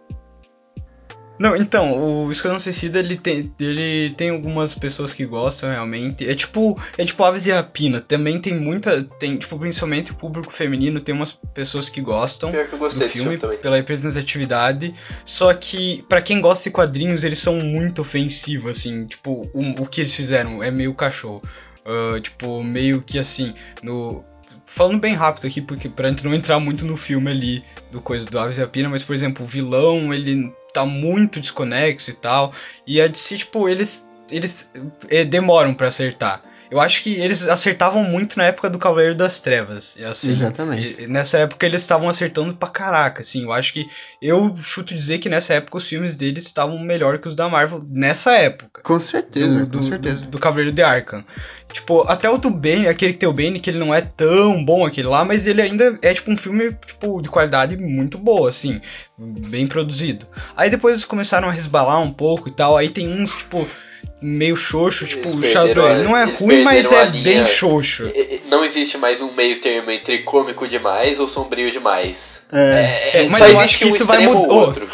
não, 1.39 1.55
então, 1.55 2.27
o 2.27 2.33
Esquadrão 2.33 2.59
Suicida 2.59 2.99
ele 2.99 3.17
tem, 3.17 3.53
ele 3.61 4.15
tem 4.17 4.31
algumas 4.31 4.75
pessoas 4.75 5.15
que 5.15 5.25
gostam 5.25 5.71
realmente. 5.71 6.29
É 6.29 6.35
tipo, 6.35 6.81
é 6.97 7.05
tipo 7.05 7.23
Aves 7.23 7.47
e 7.47 7.53
Rapina. 7.53 8.01
Também 8.01 8.41
tem 8.41 8.55
muita, 8.55 9.05
tem 9.19 9.37
tipo 9.37 9.59
principalmente 9.59 10.11
o 10.11 10.15
público 10.15 10.53
feminino 10.53 11.01
tem 11.01 11.15
umas 11.15 11.33
pessoas 11.55 11.89
que 11.89 12.01
gostam 12.01 12.51
Pior 12.51 12.67
que 12.67 12.75
eu 12.75 12.79
gostei 12.79 13.07
do 13.07 13.13
filme, 13.13 13.39
filme 13.39 13.57
pela 13.59 13.77
representatividade. 13.77 14.95
Só 15.25 15.55
que 15.55 16.05
para 16.09 16.21
quem 16.21 16.41
gosta 16.41 16.69
de 16.69 16.75
quadrinhos 16.75 17.23
eles 17.23 17.39
são 17.39 17.57
muito 17.57 18.03
ofensivos 18.03 18.79
assim. 18.79 19.07
Tipo, 19.07 19.49
o, 19.55 19.83
o 19.83 19.87
que 19.87 20.01
eles 20.01 20.13
fizeram 20.13 20.63
é 20.63 20.71
meio 20.71 20.93
cachorro. 20.95 21.43
Uh, 21.87 22.21
tipo, 22.21 22.63
meio 22.63 23.01
que 23.01 23.19
assim, 23.19 23.55
no 23.83 24.25
falando 24.67 25.01
bem 25.01 25.15
rápido 25.15 25.47
aqui, 25.47 25.63
porque 25.63 25.89
pra 25.89 26.11
gente 26.11 26.25
não 26.25 26.35
entrar 26.35 26.61
muito 26.61 26.85
no 26.85 26.97
filme 26.97 27.31
ali 27.31 27.65
do 27.91 28.01
coisa 28.01 28.27
do 28.27 28.39
Aves 28.39 28.59
e 28.59 28.61
Rapina, 28.61 28.89
mas 28.89 29.03
por 29.03 29.15
exemplo, 29.15 29.45
o 29.45 29.49
vilão, 29.49 30.13
ele 30.13 30.53
tá 30.73 30.85
muito 30.85 31.41
desconexo 31.41 32.11
e 32.11 32.15
tal. 32.15 32.53
E 32.87 33.01
a 33.01 33.07
DC, 33.07 33.39
tipo, 33.39 33.69
eles, 33.69 34.09
eles 34.31 34.71
é, 35.09 35.25
demoram 35.25 35.75
para 35.75 35.89
acertar. 35.89 36.43
Eu 36.71 36.81
acho 36.81 37.03
que 37.03 37.15
eles 37.15 37.49
acertavam 37.49 38.05
muito 38.05 38.37
na 38.37 38.45
época 38.45 38.69
do 38.69 38.79
Cavaleiro 38.79 39.15
das 39.15 39.41
Trevas. 39.41 39.97
Assim, 40.03 40.31
Exatamente. 40.31 41.07
Nessa 41.07 41.39
época 41.39 41.65
eles 41.65 41.83
estavam 41.83 42.09
acertando 42.09 42.55
pra 42.55 42.69
caraca, 42.69 43.23
assim. 43.23 43.45
Eu 43.45 43.53
acho 43.53 43.73
que. 43.73 43.89
Eu 44.21 44.55
chuto 44.57 44.95
dizer 44.95 45.19
que 45.19 45.29
nessa 45.29 45.55
época 45.55 45.79
os 45.79 45.87
filmes 45.87 46.15
deles 46.15 46.45
estavam 46.45 46.79
melhor 46.79 47.19
que 47.19 47.29
os 47.29 47.35
da 47.35 47.49
Marvel 47.49 47.83
nessa 47.89 48.33
época. 48.33 48.83
Com 48.83 49.01
certeza, 49.01 49.65
do, 49.65 49.79
com 49.79 49.83
certeza. 49.83 50.25
Do, 50.25 50.33
do 50.33 50.39
Cavaleiro 50.39 50.73
de 50.73 50.83
Arkham. 50.83 51.25
Tipo, 51.73 52.03
até 52.09 52.29
o 52.31 52.39
do 52.39 52.51
Bane, 52.51 52.89
aquele 52.89 53.13
que 53.13 53.19
tem 53.19 53.29
o 53.29 53.33
Bane, 53.33 53.61
que 53.61 53.69
ele 53.69 53.79
não 53.79 53.95
é 53.95 54.01
tão 54.01 54.65
bom 54.65 54.87
aquele 54.87 55.07
lá, 55.07 55.25
mas 55.25 55.47
ele 55.47 55.61
ainda 55.61 55.99
é 56.01 56.15
tipo 56.15 56.31
um 56.31 56.37
filme 56.37 56.73
tipo, 56.87 57.21
de 57.21 57.29
qualidade 57.29 57.77
muito 57.77 58.17
boa, 58.17 58.49
assim, 58.49 58.81
bem 59.19 59.67
produzido. 59.67 60.27
Aí 60.57 60.71
depois 60.71 60.95
eles 60.95 61.05
começaram 61.05 61.49
a 61.49 61.53
resbalar 61.53 62.01
um 62.01 62.13
pouco 62.13 62.49
e 62.49 62.53
tal, 62.53 62.77
aí 62.77 62.89
tem 62.89 63.07
uns, 63.09 63.37
tipo, 63.37 63.69
meio 64.21 64.57
xoxo, 64.57 65.07
tipo, 65.07 65.29
o 65.29 65.43
Shazam. 65.43 66.03
Não 66.03 66.17
é 66.17 66.25
ruim, 66.25 66.63
mas 66.63 66.91
é 66.91 67.07
bem 67.07 67.47
xoxo. 67.47 68.11
Não 68.49 68.65
existe 68.65 68.99
mais 68.99 69.21
um 69.21 69.33
meio 69.33 69.61
termo 69.61 69.91
entre 69.91 70.19
cômico 70.19 70.67
demais 70.67 71.21
ou 71.21 71.29
sombrio 71.29 71.71
demais. 71.71 72.43
É, 72.53 73.19
é, 73.21 73.27
é 73.27 73.31
só 73.31 73.47
existe 73.47 73.85
um 73.85 73.97
extremo 73.97 74.39
ou 74.39 74.49
outro 74.49 74.89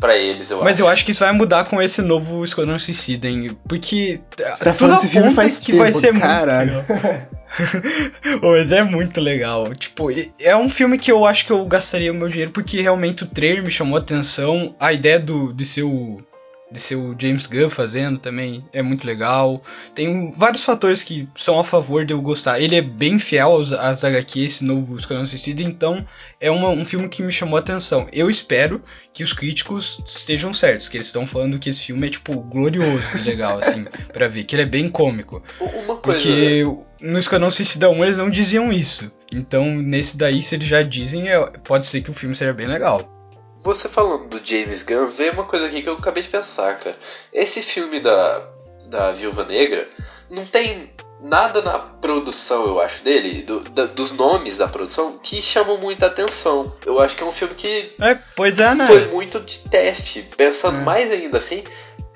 para 0.00 0.16
eles, 0.16 0.50
eu 0.50 0.62
Mas 0.62 0.76
acho. 0.76 0.82
eu 0.82 0.88
acho 0.88 1.04
que 1.04 1.10
isso 1.10 1.20
vai 1.20 1.32
mudar 1.32 1.66
com 1.66 1.80
esse 1.80 2.00
novo 2.00 2.42
Esquadrão 2.42 2.78
Suicida, 2.78 3.28
hein? 3.28 3.56
Porque. 3.68 4.20
Você 4.36 4.64
tá 4.64 4.72
falando 4.72 4.96
desse 4.96 5.08
filme 5.08 5.32
faz 5.34 5.58
que 5.58 5.72
tempo, 5.72 5.78
vai 5.78 5.92
ser 5.92 6.18
caralho. 6.18 6.72
muito 6.72 7.40
Mas 8.40 8.72
é 8.72 8.82
muito 8.82 9.20
legal. 9.20 9.74
Tipo, 9.74 10.08
é 10.38 10.56
um 10.56 10.70
filme 10.70 10.98
que 10.98 11.12
eu 11.12 11.26
acho 11.26 11.44
que 11.44 11.52
eu 11.52 11.64
gastaria 11.66 12.10
o 12.10 12.14
meu 12.14 12.28
dinheiro 12.28 12.50
porque 12.50 12.80
realmente 12.80 13.24
o 13.24 13.26
trailer 13.26 13.62
me 13.62 13.70
chamou 13.70 13.98
a 13.98 14.00
atenção. 14.00 14.74
A 14.80 14.92
ideia 14.92 15.20
do, 15.20 15.52
de 15.52 15.64
ser 15.64 15.82
o 15.82 16.22
de 16.70 16.78
ser 16.78 16.96
o 16.96 17.16
James 17.18 17.46
Gunn 17.46 17.68
fazendo 17.68 18.18
também 18.18 18.64
é 18.72 18.82
muito 18.82 19.06
legal. 19.06 19.62
Tem 19.94 20.30
vários 20.30 20.62
fatores 20.62 21.02
que 21.02 21.28
são 21.36 21.58
a 21.58 21.64
favor 21.64 22.04
de 22.04 22.12
eu 22.12 22.20
gostar. 22.20 22.60
Ele 22.60 22.76
é 22.76 22.82
bem 22.82 23.18
fiel 23.18 23.50
aos, 23.50 23.72
às 23.72 24.04
HQ, 24.04 24.44
esse 24.44 24.64
novo 24.64 24.96
Esquadrão 24.96 25.26
Suicida, 25.26 25.62
então 25.62 26.06
é 26.40 26.50
uma, 26.50 26.68
um 26.68 26.84
filme 26.84 27.08
que 27.08 27.22
me 27.22 27.32
chamou 27.32 27.56
a 27.56 27.60
atenção. 27.60 28.08
Eu 28.12 28.30
espero 28.30 28.82
que 29.12 29.24
os 29.24 29.32
críticos 29.32 30.02
estejam 30.06 30.54
certos, 30.54 30.88
que 30.88 30.96
eles 30.96 31.08
estão 31.08 31.26
falando 31.26 31.58
que 31.58 31.70
esse 31.70 31.80
filme 31.80 32.06
é, 32.06 32.10
tipo, 32.10 32.40
glorioso 32.40 33.16
e 33.16 33.22
legal, 33.22 33.58
assim, 33.58 33.84
pra 34.12 34.28
ver, 34.28 34.44
que 34.44 34.54
ele 34.54 34.62
é 34.62 34.66
bem 34.66 34.88
cômico. 34.88 35.42
Uma 35.60 35.96
coisa... 35.96 36.20
Porque 36.20 36.64
no 37.00 37.18
Esquadrão 37.18 37.50
Suicida 37.50 37.90
1 37.90 38.04
eles 38.04 38.18
não 38.18 38.30
diziam 38.30 38.72
isso. 38.72 39.10
Então, 39.32 39.74
nesse 39.74 40.16
daí, 40.16 40.42
se 40.42 40.54
eles 40.54 40.66
já 40.66 40.82
dizem, 40.82 41.28
é, 41.28 41.38
pode 41.64 41.86
ser 41.86 42.02
que 42.02 42.10
o 42.10 42.14
filme 42.14 42.36
seja 42.36 42.52
bem 42.52 42.66
legal. 42.66 43.19
Você 43.62 43.88
falando 43.88 44.28
do 44.28 44.40
James 44.44 44.82
Gunn, 44.82 45.08
veio 45.08 45.32
uma 45.32 45.44
coisa 45.44 45.66
aqui 45.66 45.82
que 45.82 45.88
eu 45.88 45.94
acabei 45.94 46.22
de 46.22 46.28
pensar, 46.28 46.78
cara. 46.78 46.96
Esse 47.32 47.60
filme 47.62 48.00
da, 48.00 48.42
da 48.86 49.12
Viúva 49.12 49.44
Negra 49.44 49.88
não 50.30 50.44
tem 50.46 50.90
nada 51.22 51.60
na 51.60 51.78
produção, 51.78 52.66
eu 52.66 52.80
acho, 52.80 53.04
dele, 53.04 53.42
do, 53.42 53.60
da, 53.60 53.84
dos 53.84 54.12
nomes 54.12 54.58
da 54.58 54.66
produção, 54.66 55.18
que 55.22 55.42
chamam 55.42 55.76
muita 55.76 56.06
atenção. 56.06 56.72
Eu 56.86 56.98
acho 56.98 57.14
que 57.14 57.22
é 57.22 57.26
um 57.26 57.32
filme 57.32 57.54
que 57.54 57.92
é, 58.00 58.18
pois 58.34 58.58
é, 58.58 58.74
né? 58.74 58.86
foi 58.86 59.06
muito 59.08 59.38
de 59.40 59.68
teste. 59.68 60.22
Pensando 60.36 60.78
é. 60.78 60.82
mais 60.82 61.10
ainda 61.10 61.38
assim, 61.38 61.62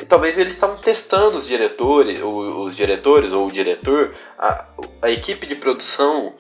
talvez 0.09 0.39
eles 0.39 0.55
estavam 0.55 0.77
testando 0.77 1.37
os 1.37 1.47
diretores, 1.47 2.21
os, 2.21 2.67
os 2.67 2.77
diretores 2.77 3.33
ou 3.33 3.47
o 3.47 3.53
diretor, 3.53 4.15
a, 4.39 4.65
a 5.03 5.11
equipe 5.11 5.47
de 5.47 5.57
produção. 5.57 6.33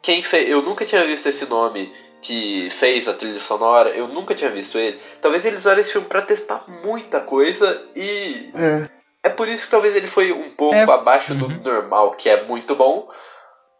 Quem 0.00 0.22
fez, 0.22 0.48
eu 0.48 0.62
nunca 0.62 0.84
tinha 0.84 1.04
visto 1.04 1.28
esse 1.28 1.46
nome 1.46 1.92
que 2.22 2.68
fez 2.70 3.08
a 3.08 3.12
trilha 3.12 3.40
sonora, 3.40 3.90
eu 3.90 4.06
nunca 4.08 4.34
tinha 4.34 4.50
visto 4.50 4.78
ele. 4.78 4.98
Talvez 5.20 5.44
eles 5.44 5.60
usaram 5.60 5.80
esse 5.80 5.92
filme 5.92 6.06
para 6.06 6.22
testar 6.22 6.64
muita 6.84 7.20
coisa 7.20 7.82
e. 7.96 8.50
É. 8.54 8.88
É 9.24 9.28
por 9.28 9.46
isso 9.48 9.64
que 9.66 9.70
talvez 9.70 9.94
ele 9.94 10.08
foi 10.08 10.32
um 10.32 10.50
pouco 10.50 10.74
É. 10.74 10.82
abaixo 10.82 11.32
Uhum. 11.34 11.38
do 11.40 11.48
normal, 11.70 12.12
que 12.12 12.28
é 12.28 12.42
muito 12.44 12.74
bom. 12.74 13.08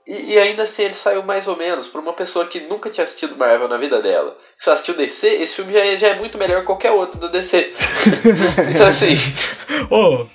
E, 0.06 0.34
e 0.34 0.38
ainda 0.38 0.64
assim 0.64 0.82
ele 0.84 0.94
saiu 0.94 1.22
mais 1.24 1.48
ou 1.48 1.56
menos. 1.56 1.88
Pra 1.88 2.00
uma 2.00 2.12
pessoa 2.12 2.46
que 2.46 2.60
nunca 2.60 2.90
tinha 2.90 3.02
assistido 3.04 3.36
Marvel 3.36 3.66
na 3.68 3.76
vida 3.76 4.00
dela, 4.00 4.36
que 4.56 4.62
só 4.64 4.72
assistiu 4.72 4.94
DC, 4.94 5.26
esse 5.28 5.56
filme 5.56 5.72
já 5.72 5.80
é, 5.80 5.98
já 5.98 6.08
é 6.08 6.14
muito 6.14 6.38
melhor 6.38 6.60
que 6.60 6.66
qualquer 6.66 6.90
outro 6.92 7.18
da 7.20 7.26
DC. 7.28 7.72
então 8.70 8.86
assim. 8.86 9.14
Ô, 9.90 10.26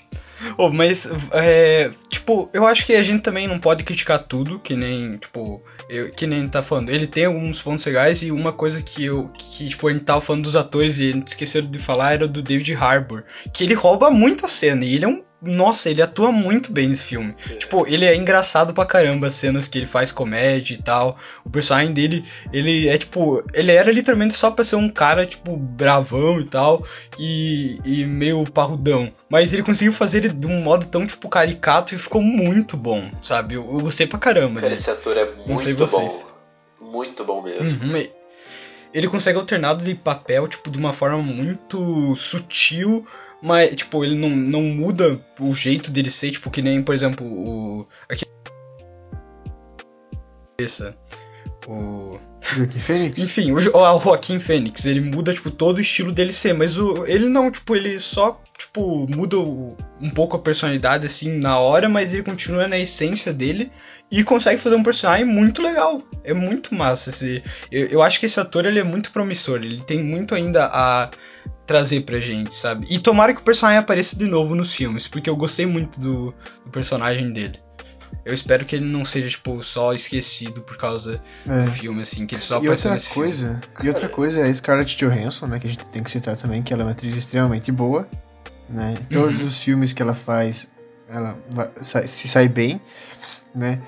ô, 0.57 0.69
mas, 0.69 1.07
é, 1.31 1.91
tipo, 2.09 2.49
eu 2.53 2.65
acho 2.65 2.85
que 2.85 2.93
a 2.93 3.03
gente 3.03 3.21
também 3.21 3.47
não 3.47 3.59
pode 3.59 3.83
criticar 3.83 4.23
tudo, 4.23 4.59
que 4.59 4.75
nem, 4.75 5.17
tipo, 5.17 5.61
eu, 5.89 6.11
que 6.11 6.27
nem 6.27 6.47
tá 6.47 6.61
falando. 6.61 6.89
Ele 6.89 7.07
tem 7.07 7.25
alguns 7.25 7.61
pontos 7.61 7.85
legais 7.85 8.21
e 8.21 8.31
uma 8.31 8.51
coisa 8.51 8.81
que 8.81 9.05
eu, 9.05 9.29
que, 9.29 9.69
tipo, 9.69 9.87
a 9.87 9.93
gente 9.93 10.05
tava 10.05 10.21
falando 10.21 10.43
dos 10.43 10.55
atores 10.55 10.97
e 10.99 11.11
gente 11.11 11.27
esqueceu 11.27 11.61
de 11.61 11.79
falar 11.79 12.13
era 12.13 12.27
do 12.27 12.41
David 12.41 12.73
Harbour, 12.75 13.23
que 13.53 13.63
ele 13.63 13.73
rouba 13.73 14.09
muito 14.11 14.45
a 14.45 14.49
cena 14.49 14.85
e 14.85 14.95
ele 14.95 15.05
é 15.05 15.07
um 15.07 15.23
nossa, 15.41 15.89
ele 15.89 16.01
atua 16.01 16.31
muito 16.31 16.71
bem 16.71 16.89
nesse 16.89 17.03
filme. 17.03 17.35
Tipo, 17.59 17.85
ele 17.87 18.05
é 18.05 18.15
engraçado 18.15 18.73
pra 18.73 18.85
caramba 18.85 19.27
as 19.27 19.35
cenas 19.35 19.67
que 19.67 19.77
ele 19.77 19.85
faz 19.85 20.11
comédia 20.11 20.73
e 20.73 20.81
tal. 20.81 21.17
O 21.45 21.49
personagem 21.49 21.93
dele, 21.93 22.25
ele 22.51 22.87
é 22.87 22.97
tipo. 22.97 23.43
Ele 23.53 23.71
era 23.71 23.91
literalmente 23.91 24.33
só 24.33 24.49
pra 24.49 24.65
ser 24.65 24.77
um 24.77 24.89
cara, 24.89 25.27
tipo, 25.27 25.55
bravão 25.55 26.41
e 26.41 26.45
tal. 26.45 26.83
E, 27.19 27.79
e 27.85 28.05
meio 28.05 28.43
parrudão. 28.45 29.11
Mas 29.29 29.53
ele 29.53 29.63
conseguiu 29.63 29.93
fazer 29.93 30.19
ele 30.19 30.29
de 30.29 30.47
um 30.47 30.61
modo 30.61 30.87
tão, 30.87 31.05
tipo, 31.05 31.29
caricato 31.29 31.93
e 31.93 31.99
ficou 31.99 32.21
muito 32.21 32.75
bom, 32.75 33.11
sabe? 33.21 33.55
Eu, 33.55 33.63
eu 33.63 33.79
gostei 33.79 34.07
pra 34.07 34.17
caramba. 34.17 34.55
Cara, 34.55 34.69
dele. 34.69 34.73
esse 34.73 34.89
ator 34.89 35.17
é 35.17 35.25
muito 35.45 35.85
bom. 35.85 36.07
Muito 36.81 37.23
bom 37.23 37.43
mesmo. 37.43 37.83
Uhum, 37.83 38.07
Ele 38.93 39.07
consegue 39.07 39.37
alternar 39.37 39.75
de 39.75 39.93
papel, 39.93 40.47
tipo, 40.47 40.71
de 40.71 40.77
uma 40.77 40.93
forma 40.93 41.17
muito 41.17 42.15
sutil, 42.15 43.05
mas, 43.41 43.75
tipo, 43.75 44.03
ele 44.03 44.15
não, 44.15 44.29
não 44.29 44.61
muda 44.61 45.19
o 45.39 45.53
jeito 45.53 45.91
dele 45.91 46.09
ser, 46.09 46.31
tipo, 46.31 46.49
que 46.49 46.61
nem, 46.61 46.81
por 46.81 46.95
exemplo, 46.95 47.25
o. 47.25 47.87
Aqui. 48.09 48.25
Essa. 50.59 50.95
O. 51.67 52.17
Joaquim 52.41 52.79
Fênix? 52.79 53.19
Enfim, 53.19 53.51
o, 53.51 53.55
o 53.57 53.99
Joaquim 53.99 54.39
Fênix, 54.39 54.85
ele 54.85 55.01
muda, 55.01 55.33
tipo, 55.33 55.51
todo 55.51 55.77
o 55.77 55.81
estilo 55.81 56.11
dele 56.13 56.31
ser, 56.31 56.53
mas 56.53 56.77
o, 56.77 57.05
ele 57.05 57.27
não, 57.27 57.51
tipo, 57.51 57.75
ele 57.75 57.99
só, 57.99 58.41
tipo, 58.57 59.05
muda 59.13 59.37
o- 59.37 59.75
um 59.99 60.09
pouco 60.09 60.37
a 60.37 60.39
personalidade, 60.39 61.05
assim, 61.05 61.37
na 61.39 61.59
hora, 61.59 61.89
mas 61.89 62.13
ele 62.13 62.23
continua 62.23 62.67
na 62.67 62.77
essência 62.79 63.33
dele 63.33 63.69
e 64.11 64.23
consegue 64.23 64.61
fazer 64.61 64.75
um 64.75 64.83
personagem 64.83 65.25
muito 65.25 65.61
legal. 65.61 66.01
É 66.23 66.33
muito 66.33 66.73
massa 66.73 67.09
esse... 67.09 67.43
Eu, 67.71 67.87
eu 67.87 68.01
acho 68.03 68.19
que 68.19 68.25
esse 68.25 68.39
ator, 68.39 68.65
ele 68.65 68.79
é 68.79 68.83
muito 68.83 69.11
promissor, 69.11 69.57
ele 69.57 69.81
tem 69.83 70.03
muito 70.03 70.33
ainda 70.35 70.65
a 70.65 71.09
trazer 71.65 72.01
pra 72.01 72.19
gente, 72.19 72.53
sabe? 72.55 72.87
E 72.89 72.99
tomara 72.99 73.33
que 73.33 73.41
o 73.41 73.43
personagem 73.43 73.79
apareça 73.79 74.17
de 74.17 74.25
novo 74.25 74.55
nos 74.55 74.73
filmes, 74.73 75.07
porque 75.07 75.29
eu 75.29 75.35
gostei 75.35 75.65
muito 75.65 75.99
do, 75.99 76.33
do 76.63 76.71
personagem 76.71 77.31
dele. 77.33 77.59
Eu 78.25 78.33
espero 78.33 78.65
que 78.65 78.75
ele 78.77 78.85
não 78.85 79.03
seja, 79.03 79.29
tipo, 79.29 79.61
só 79.63 79.93
esquecido 79.93 80.61
por 80.61 80.77
causa 80.77 81.21
É. 81.45 81.63
do 81.63 81.71
filme, 81.71 82.01
assim, 82.03 82.25
que 82.25 82.35
ele 82.35 82.41
só 82.41 82.55
E 82.55 82.57
apareceu 82.59 82.71
outra 82.91 82.93
nesse 82.93 83.07
filme. 83.09 83.23
coisa, 83.23 83.59
e 83.83 83.87
outra 83.89 84.07
coisa 84.09 84.39
é 84.39 84.43
a 84.49 84.53
Scarlett 84.53 84.97
Johansson, 84.97 85.47
né, 85.47 85.59
que 85.59 85.67
a 85.67 85.69
gente 85.69 85.85
tem 85.87 86.01
que 86.03 86.09
citar 86.11 86.37
também, 86.37 86.63
que 86.63 86.71
ela 86.73 86.83
é 86.83 86.85
uma 86.85 86.91
atriz 86.91 87.15
extremamente 87.15 87.69
boa, 87.71 88.07
né? 88.69 88.95
Todos 89.11 89.39
Uhum. 89.39 89.45
os 89.45 89.61
filmes 89.61 89.91
que 89.93 90.01
ela 90.01 90.13
faz, 90.13 90.69
ela 91.09 91.37
vai- 91.49 91.69
se 91.81 92.27
sai 92.29 92.47
bem, 92.47 92.81
né? 93.53 93.81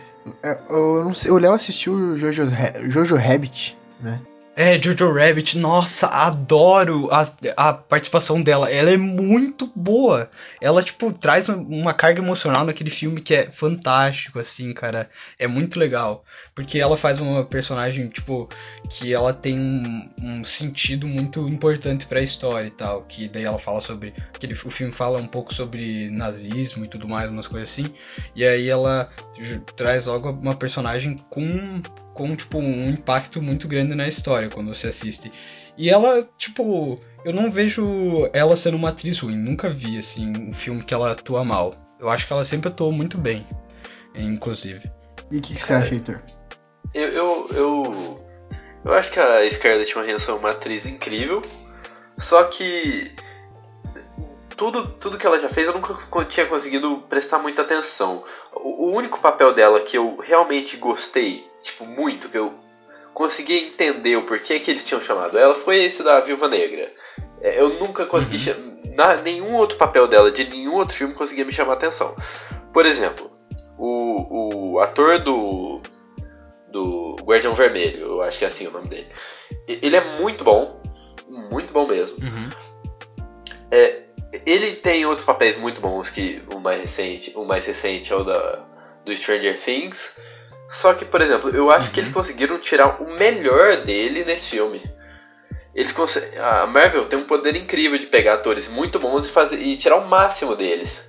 É, 0.44 0.58
Eu 0.70 1.04
não 1.04 1.14
sei, 1.14 1.32
o 1.32 1.38
Léo 1.38 1.54
assistiu 1.54 1.94
o 1.94 2.18
Jojo, 2.18 2.44
Jojo 2.88 3.16
Rabbit, 3.16 3.78
né? 4.00 4.20
É, 4.62 4.78
Jojo 4.82 5.14
Rabbit, 5.14 5.58
nossa, 5.58 6.08
adoro 6.08 7.08
a, 7.14 7.26
a 7.56 7.72
participação 7.74 8.42
dela. 8.42 8.70
Ela 8.70 8.90
é 8.92 8.98
muito 8.98 9.72
boa. 9.74 10.30
Ela, 10.60 10.84
tipo, 10.84 11.14
traz 11.14 11.48
um- 11.48 11.62
uma 11.62 11.94
carga 11.94 12.22
emocional 12.22 12.66
naquele 12.66 12.90
filme 12.90 13.22
que 13.22 13.34
é 13.34 13.50
fantástico, 13.50 14.38
assim, 14.38 14.74
cara. 14.74 15.10
É 15.38 15.48
muito 15.48 15.80
legal. 15.80 16.26
Porque 16.54 16.78
ela 16.78 16.98
faz 16.98 17.22
uma 17.22 17.46
personagem, 17.46 18.10
tipo, 18.10 18.50
que 18.90 19.14
ela 19.14 19.34
tem 19.34 19.58
um, 19.58 20.10
um 20.22 20.44
sentido 20.44 21.08
muito 21.08 21.48
importante 21.48 22.06
pra 22.06 22.22
história 22.22 22.68
e 22.68 22.72
tal. 22.72 23.04
Que 23.04 23.30
daí 23.30 23.46
ela 23.46 23.60
fala 23.60 23.80
sobre. 23.80 24.14
Aquele, 24.36 24.52
o 24.52 24.70
filme 24.70 24.92
fala 24.92 25.22
um 25.22 25.28
pouco 25.28 25.54
sobre 25.54 26.10
nazismo 26.10 26.84
e 26.84 26.88
tudo 26.90 27.08
mais, 27.08 27.30
umas 27.32 27.48
coisas 27.48 27.70
assim. 27.70 27.86
E 28.36 28.44
aí 28.46 28.68
ela 28.68 29.10
traz 29.78 30.06
logo 30.06 30.30
uma 30.32 30.54
personagem 30.56 31.16
com 31.30 31.82
com 32.14 32.36
tipo 32.36 32.58
um 32.58 32.90
impacto 32.90 33.42
muito 33.42 33.68
grande 33.68 33.96
na 33.96 34.08
história 34.08 34.50
quando 34.50 34.74
você 34.74 34.88
assiste. 34.88 35.32
E 35.78 35.90
ela, 35.90 36.28
tipo, 36.38 37.00
eu 37.24 37.34
não 37.34 37.50
vejo 37.50 38.30
ela 38.34 38.58
sendo 38.58 38.78
uma 38.78 38.90
atriz 38.90 39.20
ruim, 39.20 39.38
nunca 39.38 39.70
vi 39.70 39.98
assim 39.98 40.34
um 40.38 40.54
filme 40.54 40.84
que 40.84 40.94
ela 40.94 41.12
atua 41.12 41.44
mal. 41.44 41.76
Eu 42.00 42.10
acho 42.10 42.28
que 42.28 42.34
ela 42.34 42.46
sempre 42.46 42.70
atuou 42.70 42.92
muito 42.92 43.18
bem, 43.18 43.48
inclusive. 44.16 44.92
E 45.32 45.38
o 45.38 45.42
que, 45.42 45.56
que 45.56 45.62
você 45.62 45.74
acha, 45.74 45.94
Heitor? 45.94 46.22
Eu, 46.94 47.08
eu, 47.10 47.50
eu, 47.54 48.26
eu 48.86 48.94
acho 48.94 49.12
que 49.12 49.20
a 49.20 49.50
Scarlett 49.50 49.94
Johansson 49.94 50.32
é 50.32 50.36
uma 50.36 50.52
atriz 50.52 50.86
incrível, 50.86 51.42
só 52.18 52.44
que 52.46 53.14
tudo, 54.60 54.86
tudo 55.00 55.18
que 55.18 55.26
ela 55.26 55.40
já 55.40 55.48
fez 55.48 55.68
eu 55.68 55.74
nunca 55.74 55.96
tinha 56.26 56.46
conseguido 56.46 57.04
prestar 57.08 57.40
muita 57.40 57.62
atenção. 57.62 58.24
O, 58.54 58.88
o 58.88 58.92
único 58.92 59.20
papel 59.20 59.54
dela 59.54 59.80
que 59.80 59.98
eu 59.98 60.18
realmente 60.18 60.76
gostei, 60.76 61.50
tipo, 61.62 61.86
muito, 61.86 62.30
que 62.30 62.38
eu 62.38 62.54
consegui 63.14 63.58
entender 63.66 64.16
o 64.16 64.24
porquê 64.24 64.60
que 64.60 64.72
eles 64.72 64.84
tinham 64.84 65.02
chamado 65.02 65.38
ela, 65.38 65.56
foi 65.56 65.84
esse 65.84 66.04
da 66.04 66.20
Viúva 66.22 66.48
Negra. 66.48 66.92
É, 67.42 67.60
Eu 67.60 67.80
nunca 67.80 68.06
consegui. 68.06 68.50
Uhum. 68.50 68.94
Na, 68.96 69.16
nenhum 69.16 69.56
outro 69.56 69.78
papel 69.78 70.08
dela, 70.08 70.32
de 70.32 70.44
nenhum 70.50 70.76
outro 70.76 70.96
filme, 70.96 71.14
conseguia 71.14 71.46
me 71.46 71.52
chamar 71.52 71.74
a 71.74 71.76
atenção. 71.76 72.16
Por 72.74 72.86
exemplo, 72.86 73.32
o, 73.78 74.74
o 74.74 74.80
ator 74.80 75.20
do. 75.20 75.82
do 76.70 77.16
Guardião 77.24 77.54
Vermelho, 77.54 78.06
eu 78.06 78.22
acho 78.22 78.38
que 78.38 78.46
é 78.46 78.48
assim 78.48 78.68
o 78.68 78.72
nome 78.72 78.88
dele. 78.90 79.08
Ele 79.68 79.96
é 79.96 80.20
muito 80.20 80.44
bom, 80.44 80.82
muito 81.28 81.72
bom 81.72 81.88
mesmo. 81.88 82.18
Uhum. 82.24 82.50
É, 83.72 84.04
ele 84.46 84.74
tem 84.74 85.06
outros 85.06 85.26
papéis 85.26 85.58
muito 85.58 85.80
bons 85.82 86.10
que 86.10 86.44
o 86.54 86.60
mais 86.60 86.82
recente, 86.82 87.32
o 87.36 87.46
mais 87.46 87.66
recente 87.66 88.12
é 88.12 88.16
o 88.16 88.24
da, 88.24 88.66
do 89.06 89.16
Stranger 89.16 89.58
Things. 89.60 90.16
Só 90.70 90.94
que, 90.94 91.04
por 91.04 91.20
exemplo, 91.20 91.50
eu 91.50 91.72
acho 91.72 91.88
uhum. 91.88 91.94
que 91.94 92.00
eles 92.00 92.12
conseguiram 92.12 92.60
tirar 92.60 93.02
o 93.02 93.12
melhor 93.14 93.78
dele 93.78 94.24
nesse 94.24 94.52
filme. 94.52 94.80
Eles 95.74 95.96
a 96.40 96.68
Marvel 96.68 97.06
tem 97.06 97.18
um 97.18 97.26
poder 97.26 97.56
incrível 97.56 97.98
de 97.98 98.06
pegar 98.06 98.36
atores 98.36 98.70
muito 98.70 99.00
bons 99.00 99.26
e, 99.26 99.30
fazer, 99.30 99.60
e 99.60 99.76
tirar 99.76 99.98
o 99.98 100.08
máximo 100.08 100.56
deles. 100.56 101.04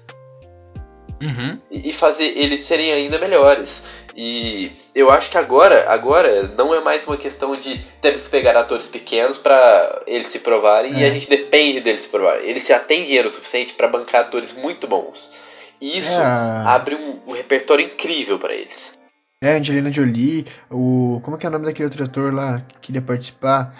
Uhum. 1.20 1.60
E, 1.70 1.90
e 1.90 1.92
fazer 1.92 2.32
eles 2.36 2.60
serem 2.60 2.90
ainda 2.90 3.18
melhores. 3.18 3.82
E 4.16 4.72
eu 4.94 5.10
acho 5.10 5.30
que 5.30 5.36
agora, 5.36 5.90
agora 5.90 6.42
não 6.56 6.74
é 6.74 6.80
mais 6.80 7.06
uma 7.06 7.16
questão 7.16 7.54
de 7.54 7.78
temos 8.00 8.22
que 8.22 8.30
pegar 8.30 8.56
atores 8.56 8.86
pequenos 8.86 9.36
para 9.36 10.02
eles 10.06 10.26
se 10.26 10.38
provarem 10.38 10.94
é. 10.94 11.00
e 11.00 11.04
a 11.04 11.10
gente 11.10 11.28
depende 11.28 11.80
deles 11.80 12.02
se 12.02 12.08
provarem. 12.08 12.48
Eles 12.48 12.66
já 12.66 12.78
têm 12.78 13.04
dinheiro 13.04 13.28
suficiente 13.28 13.74
para 13.74 13.88
bancar 13.88 14.22
atores 14.22 14.54
muito 14.54 14.86
bons. 14.86 15.30
E 15.78 15.98
isso 15.98 16.12
é. 16.12 16.24
abre 16.66 16.94
um, 16.94 17.20
um 17.26 17.32
repertório 17.32 17.84
incrível 17.84 18.38
para 18.38 18.54
eles. 18.54 18.99
É, 19.42 19.56
Angelina 19.56 19.90
Jolie, 19.90 20.44
o. 20.70 21.18
Como 21.22 21.34
é 21.34 21.40
que 21.40 21.46
é 21.46 21.48
o 21.48 21.52
nome 21.52 21.64
daquele 21.64 21.86
outro 21.86 22.04
ator 22.04 22.30
lá 22.30 22.60
que 22.60 22.78
queria 22.78 23.00
participar? 23.00 23.74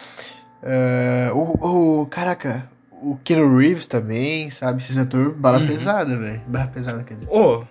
Uh, 0.63 1.37
o, 1.37 2.01
o. 2.01 2.07
Caraca, 2.07 2.67
o 2.91 3.19
Keanu 3.23 3.59
Reeves 3.59 3.85
também, 3.85 4.49
sabe? 4.49 4.81
Esse 4.81 4.99
ator 4.99 5.35
bala 5.35 5.59
uhum. 5.59 5.67
pesada, 5.67 6.17
velho. 6.17 6.41
Bala 6.47 6.69
pesada, 6.69 7.05
quer 7.05 7.13
dizer. 7.13 7.29
Ô, 7.29 7.59
oh, 7.59 7.65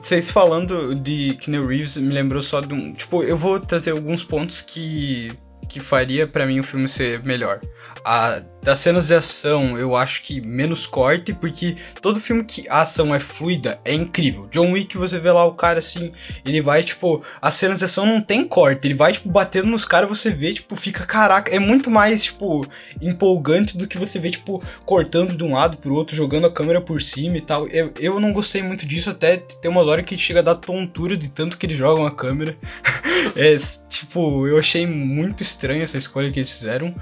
vocês 0.00 0.30
falando 0.30 0.94
de 0.94 1.36
Keanu 1.40 1.66
Reeves 1.66 1.96
me 1.96 2.14
lembrou 2.14 2.40
só 2.40 2.60
de 2.60 2.72
um. 2.72 2.92
Tipo, 2.92 3.24
eu 3.24 3.36
vou 3.36 3.58
trazer 3.58 3.90
alguns 3.90 4.22
pontos 4.22 4.60
que. 4.60 5.32
que 5.68 5.80
faria 5.80 6.28
para 6.28 6.46
mim 6.46 6.60
o 6.60 6.64
filme 6.64 6.86
ser 6.86 7.20
melhor. 7.24 7.60
A, 8.04 8.42
das 8.64 8.80
cenas 8.80 9.06
de 9.08 9.14
ação 9.14 9.78
eu 9.78 9.94
acho 9.94 10.22
que 10.22 10.40
menos 10.40 10.86
corte, 10.86 11.34
porque 11.34 11.76
todo 12.00 12.18
filme 12.18 12.42
que 12.42 12.66
a 12.68 12.80
ação 12.80 13.14
é 13.14 13.20
fluida 13.20 13.78
é 13.84 13.92
incrível. 13.92 14.48
John 14.50 14.72
Wick, 14.72 14.96
você 14.96 15.18
vê 15.18 15.30
lá 15.30 15.44
o 15.44 15.54
cara 15.54 15.80
assim, 15.80 16.12
ele 16.46 16.62
vai, 16.62 16.82
tipo, 16.82 17.22
as 17.42 17.54
cenas 17.56 17.78
de 17.78 17.84
ação 17.84 18.06
não 18.06 18.22
tem 18.22 18.42
corte, 18.48 18.86
ele 18.86 18.94
vai, 18.94 19.12
tipo, 19.12 19.28
batendo 19.28 19.68
nos 19.68 19.84
caras, 19.84 20.08
você 20.08 20.30
vê, 20.30 20.54
tipo, 20.54 20.74
fica, 20.76 21.04
caraca, 21.04 21.54
é 21.54 21.58
muito 21.58 21.90
mais, 21.90 22.24
tipo, 22.24 22.66
empolgante 23.02 23.76
do 23.76 23.86
que 23.86 23.98
você 23.98 24.18
vê, 24.18 24.30
tipo, 24.30 24.62
cortando 24.86 25.36
de 25.36 25.44
um 25.44 25.52
lado 25.52 25.76
pro 25.76 25.94
outro, 25.94 26.16
jogando 26.16 26.46
a 26.46 26.52
câmera 26.52 26.80
por 26.80 27.02
cima 27.02 27.36
e 27.36 27.42
tal. 27.42 27.68
Eu, 27.68 27.92
eu 28.00 28.18
não 28.18 28.32
gostei 28.32 28.62
muito 28.62 28.86
disso, 28.86 29.10
até 29.10 29.36
tem 29.36 29.70
umas 29.70 29.86
horas 29.86 30.06
que 30.06 30.16
chega 30.16 30.40
a 30.40 30.42
dar 30.42 30.54
tontura 30.54 31.18
de 31.18 31.28
tanto 31.28 31.58
que 31.58 31.66
eles 31.66 31.76
jogam 31.76 32.06
a 32.06 32.10
câmera. 32.10 32.56
é, 33.36 33.56
tipo, 33.90 34.46
eu 34.46 34.56
achei 34.56 34.86
muito 34.86 35.42
estranho 35.42 35.82
essa 35.82 35.98
escolha 35.98 36.32
que 36.32 36.40
eles 36.40 36.50
fizeram. 36.50 36.94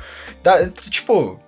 Da, 0.43 0.69
tipo, 0.69 1.41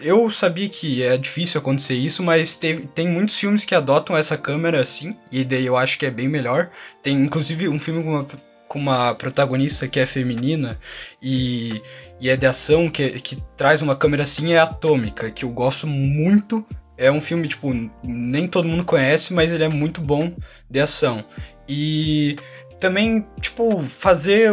eu 0.00 0.30
sabia 0.30 0.68
que 0.68 1.02
é 1.02 1.16
difícil 1.16 1.60
acontecer 1.60 1.94
isso, 1.94 2.22
mas 2.22 2.56
teve, 2.56 2.86
tem 2.88 3.08
muitos 3.08 3.38
filmes 3.38 3.64
que 3.64 3.74
adotam 3.74 4.16
essa 4.16 4.36
câmera 4.36 4.80
assim, 4.80 5.16
e 5.30 5.44
daí 5.44 5.66
eu 5.66 5.76
acho 5.76 5.98
que 5.98 6.06
é 6.06 6.10
bem 6.10 6.28
melhor. 6.28 6.70
Tem 7.02 7.16
inclusive 7.16 7.68
um 7.68 7.78
filme 7.78 8.02
com 8.02 8.10
uma, 8.10 8.26
com 8.68 8.78
uma 8.78 9.14
protagonista 9.14 9.88
que 9.88 9.98
é 10.00 10.06
feminina 10.06 10.78
e, 11.22 11.82
e 12.20 12.28
é 12.28 12.36
de 12.36 12.46
ação, 12.46 12.90
que, 12.90 13.20
que 13.20 13.42
traz 13.56 13.82
uma 13.82 13.96
câmera 13.96 14.24
assim, 14.24 14.52
é 14.52 14.58
Atômica, 14.58 15.30
que 15.30 15.44
eu 15.44 15.50
gosto 15.50 15.86
muito. 15.86 16.64
É 16.96 17.10
um 17.10 17.20
filme, 17.20 17.48
tipo, 17.48 17.72
nem 18.04 18.46
todo 18.46 18.68
mundo 18.68 18.84
conhece, 18.84 19.32
mas 19.32 19.50
ele 19.50 19.64
é 19.64 19.68
muito 19.68 20.00
bom 20.00 20.34
de 20.70 20.80
ação. 20.80 21.24
E 21.68 22.36
também, 22.78 23.26
tipo, 23.40 23.82
fazer 23.84 24.52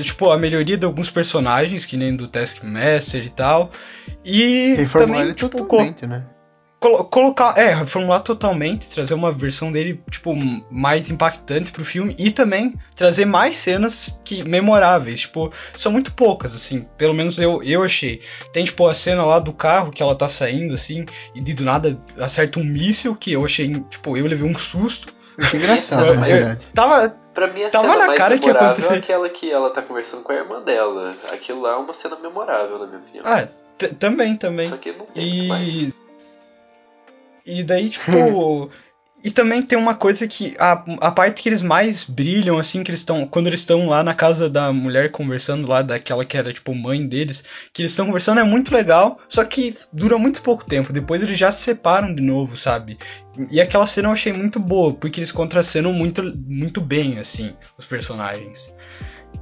tipo, 0.00 0.30
a 0.30 0.38
melhoria 0.38 0.76
de 0.76 0.84
alguns 0.84 1.10
personagens, 1.10 1.84
que 1.84 1.96
nem 1.96 2.14
do 2.14 2.28
Taskmaster 2.28 3.24
e 3.24 3.30
tal. 3.30 3.70
E 4.24 4.74
reformular 4.74 5.08
também, 5.08 5.22
ele 5.22 5.34
tipo, 5.34 5.48
totalmente, 5.50 6.06
né? 6.06 6.24
Colo 6.82 7.04
colocar, 7.04 7.56
é, 7.56 7.72
reformular 7.72 8.22
totalmente, 8.22 8.88
trazer 8.88 9.14
uma 9.14 9.30
versão 9.30 9.70
dele, 9.70 10.02
tipo, 10.10 10.34
mais 10.68 11.08
impactante 11.08 11.70
pro 11.70 11.84
filme 11.84 12.12
e 12.18 12.28
também 12.28 12.74
trazer 12.96 13.24
mais 13.24 13.56
cenas 13.56 14.20
que 14.24 14.42
memoráveis, 14.42 15.20
tipo, 15.20 15.52
são 15.76 15.92
muito 15.92 16.12
poucas, 16.12 16.52
assim, 16.52 16.84
pelo 16.98 17.14
menos 17.14 17.38
eu, 17.38 17.62
eu 17.62 17.84
achei. 17.84 18.20
Tem, 18.52 18.64
tipo, 18.64 18.84
a 18.88 18.94
cena 18.94 19.24
lá 19.24 19.38
do 19.38 19.52
carro 19.52 19.92
que 19.92 20.02
ela 20.02 20.16
tá 20.16 20.26
saindo, 20.26 20.74
assim, 20.74 21.06
e 21.36 21.40
de 21.40 21.54
do 21.54 21.62
nada 21.62 21.96
acerta 22.18 22.58
um 22.58 22.64
míssil 22.64 23.14
que 23.14 23.30
eu 23.30 23.44
achei, 23.44 23.72
tipo, 23.88 24.16
eu 24.16 24.26
levei 24.26 24.50
um 24.50 24.58
susto. 24.58 25.14
Eu 25.38 25.44
achei 25.44 25.60
engraçado, 25.60 26.14
na 26.16 26.26
verdade. 26.26 26.66
Tava, 26.74 27.16
Pra 27.34 27.46
mim, 27.46 27.64
a 27.64 27.70
Tava 27.70 27.84
cena 27.84 27.98
na 27.98 28.06
mais 28.06 28.18
cara 28.18 28.38
que 28.38 28.46
memorável 28.46 28.84
ia 28.90 28.96
é 28.96 28.98
aquela 28.98 29.28
que 29.28 29.50
ela 29.50 29.70
tá 29.70 29.82
conversando 29.82 30.22
com 30.22 30.32
a 30.32 30.34
irmã 30.34 30.60
dela. 30.60 31.16
Aquilo 31.32 31.62
lá 31.62 31.72
é 31.72 31.76
uma 31.76 31.94
cena 31.94 32.16
memorável, 32.16 32.78
na 32.78 32.86
minha 32.86 32.98
opinião. 32.98 33.24
Ah, 33.26 33.48
também, 33.98 34.36
também. 34.36 34.68
Só 34.68 34.76
que 34.76 34.92
não 34.92 35.06
tem 35.06 35.44
e... 35.44 35.48
mais. 35.48 35.92
E 37.46 37.62
daí, 37.62 37.90
tipo. 37.90 38.70
E 39.24 39.30
também 39.30 39.62
tem 39.62 39.78
uma 39.78 39.94
coisa 39.94 40.26
que. 40.26 40.56
A, 40.58 40.72
a 41.00 41.10
parte 41.10 41.42
que 41.42 41.48
eles 41.48 41.62
mais 41.62 42.04
brilham, 42.04 42.58
assim, 42.58 42.82
que 42.82 42.90
eles 42.90 43.00
estão. 43.00 43.26
Quando 43.26 43.46
eles 43.46 43.60
estão 43.60 43.88
lá 43.88 44.02
na 44.02 44.14
casa 44.14 44.50
da 44.50 44.72
mulher 44.72 45.10
conversando, 45.12 45.68
lá 45.68 45.80
daquela 45.80 46.24
que 46.24 46.36
era, 46.36 46.52
tipo, 46.52 46.74
mãe 46.74 47.06
deles, 47.06 47.44
que 47.72 47.82
eles 47.82 47.92
estão 47.92 48.06
conversando 48.06 48.40
é 48.40 48.44
muito 48.44 48.74
legal, 48.74 49.20
só 49.28 49.44
que 49.44 49.74
dura 49.92 50.18
muito 50.18 50.42
pouco 50.42 50.64
tempo. 50.64 50.92
Depois 50.92 51.22
eles 51.22 51.38
já 51.38 51.52
se 51.52 51.62
separam 51.62 52.14
de 52.14 52.22
novo, 52.22 52.56
sabe? 52.56 52.98
E 53.50 53.60
aquela 53.60 53.86
cena 53.86 54.08
eu 54.08 54.12
achei 54.12 54.32
muito 54.32 54.58
boa, 54.58 54.92
porque 54.92 55.20
eles 55.20 55.32
contracenam 55.32 55.92
muito, 55.92 56.22
muito 56.46 56.80
bem, 56.80 57.18
assim, 57.18 57.54
os 57.78 57.84
personagens. 57.84 58.72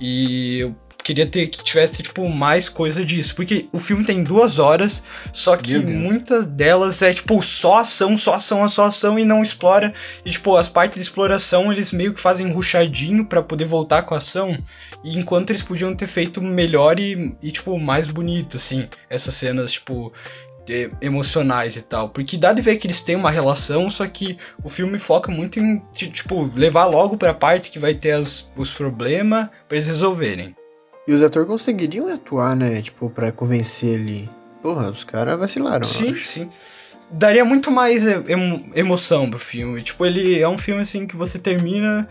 E 0.00 0.70
queria 1.02 1.26
ter 1.26 1.48
que 1.48 1.62
tivesse 1.62 2.02
tipo 2.02 2.28
mais 2.28 2.68
coisa 2.68 3.04
disso, 3.04 3.34
porque 3.34 3.68
o 3.72 3.78
filme 3.78 4.04
tem 4.04 4.22
duas 4.22 4.58
horas, 4.58 5.02
só 5.32 5.56
que 5.56 5.78
muitas 5.78 6.46
delas 6.46 7.02
é 7.02 7.12
tipo 7.12 7.42
só 7.42 7.78
ação, 7.78 8.16
só 8.16 8.34
ação, 8.34 8.66
só 8.68 8.86
ação 8.86 9.18
e 9.18 9.24
não 9.24 9.42
explora. 9.42 9.92
E 10.24 10.30
tipo 10.30 10.56
as 10.56 10.68
partes 10.68 10.96
de 10.96 11.02
exploração 11.02 11.72
eles 11.72 11.92
meio 11.92 12.14
que 12.14 12.20
fazem 12.20 12.50
ruchadinho 12.50 13.24
para 13.24 13.42
poder 13.42 13.64
voltar 13.64 14.02
com 14.02 14.14
a 14.14 14.18
ação, 14.18 14.56
e 15.02 15.18
enquanto 15.18 15.50
eles 15.50 15.62
podiam 15.62 15.94
ter 15.94 16.06
feito 16.06 16.42
melhor 16.42 16.98
e, 16.98 17.34
e 17.42 17.50
tipo 17.50 17.78
mais 17.78 18.06
bonito 18.06 18.56
assim 18.56 18.88
essas 19.08 19.34
cenas 19.34 19.72
tipo 19.72 20.12
emocionais 21.00 21.76
e 21.76 21.82
tal. 21.82 22.08
Porque 22.08 22.36
dá 22.36 22.52
de 22.52 22.62
ver 22.62 22.76
que 22.76 22.86
eles 22.86 23.00
têm 23.00 23.16
uma 23.16 23.30
relação, 23.30 23.90
só 23.90 24.06
que 24.06 24.38
o 24.62 24.68
filme 24.68 24.98
foca 24.98 25.30
muito 25.30 25.58
em, 25.58 25.82
tipo, 25.92 26.50
levar 26.54 26.86
logo 26.86 27.16
pra 27.16 27.34
parte 27.34 27.70
que 27.70 27.78
vai 27.78 27.94
ter 27.94 28.12
as, 28.12 28.48
os 28.56 28.70
problemas 28.70 29.48
pra 29.68 29.76
eles 29.76 29.88
resolverem. 29.88 30.54
E 31.10 31.12
os 31.12 31.24
atores 31.24 31.48
conseguiriam 31.48 32.06
atuar, 32.06 32.54
né? 32.54 32.80
Tipo, 32.80 33.10
pra 33.10 33.32
convencer 33.32 33.94
ele. 33.94 34.30
Porra, 34.62 34.88
os 34.88 35.02
caras 35.02 35.36
vacilaram. 35.36 35.84
Sim, 35.84 36.14
sim. 36.14 36.48
Daria 37.10 37.44
muito 37.44 37.68
mais 37.68 38.06
emo 38.06 38.70
emoção 38.76 39.28
pro 39.28 39.36
filme. 39.36 39.82
Tipo, 39.82 40.06
ele 40.06 40.38
é 40.38 40.48
um 40.48 40.56
filme 40.56 40.82
assim 40.82 41.08
que 41.08 41.16
você 41.16 41.36
termina. 41.36 42.08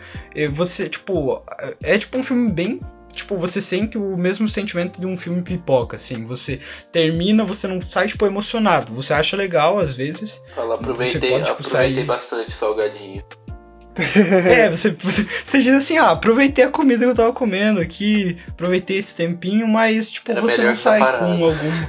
Você, 0.51 0.89
tipo. 0.89 1.41
É 1.81 1.97
tipo 1.97 2.17
um 2.17 2.23
filme 2.23 2.51
bem 2.51 2.81
tipo, 3.13 3.37
você 3.37 3.61
sente 3.61 3.97
o 3.97 4.17
mesmo 4.17 4.49
sentimento 4.49 4.99
de 4.99 5.05
um 5.05 5.15
filme 5.15 5.41
pipoca, 5.43 5.95
assim. 5.95 6.25
Você 6.25 6.59
termina, 6.91 7.45
você 7.45 7.69
não 7.69 7.81
sai, 7.81 8.09
tipo, 8.09 8.25
emocionado. 8.25 8.93
Você 8.93 9.13
acha 9.13 9.37
legal, 9.37 9.79
às 9.79 9.95
vezes. 9.95 10.41
Fala, 10.53 10.75
aproveitei, 10.75 11.31
pode, 11.31 11.45
tipo, 11.45 11.61
aproveitei 11.61 11.95
sair... 11.95 12.05
bastante 12.05 12.51
salgadinho. 12.51 13.23
é, 14.47 14.69
você, 14.69 14.91
você, 14.91 15.27
você, 15.43 15.59
diz 15.59 15.73
assim, 15.73 15.97
ah, 15.97 16.11
aproveitei 16.11 16.65
a 16.65 16.69
comida 16.69 17.05
que 17.05 17.11
eu 17.11 17.15
tava 17.15 17.33
comendo 17.33 17.79
aqui, 17.79 18.37
aproveitei 18.47 18.97
esse 18.97 19.15
tempinho, 19.15 19.67
mas, 19.67 20.09
tipo, 20.09 20.31
Era 20.31 20.41
você 20.41 20.61
não 20.63 20.75
sai 20.75 20.99
com 20.99 21.45
algum. 21.45 21.87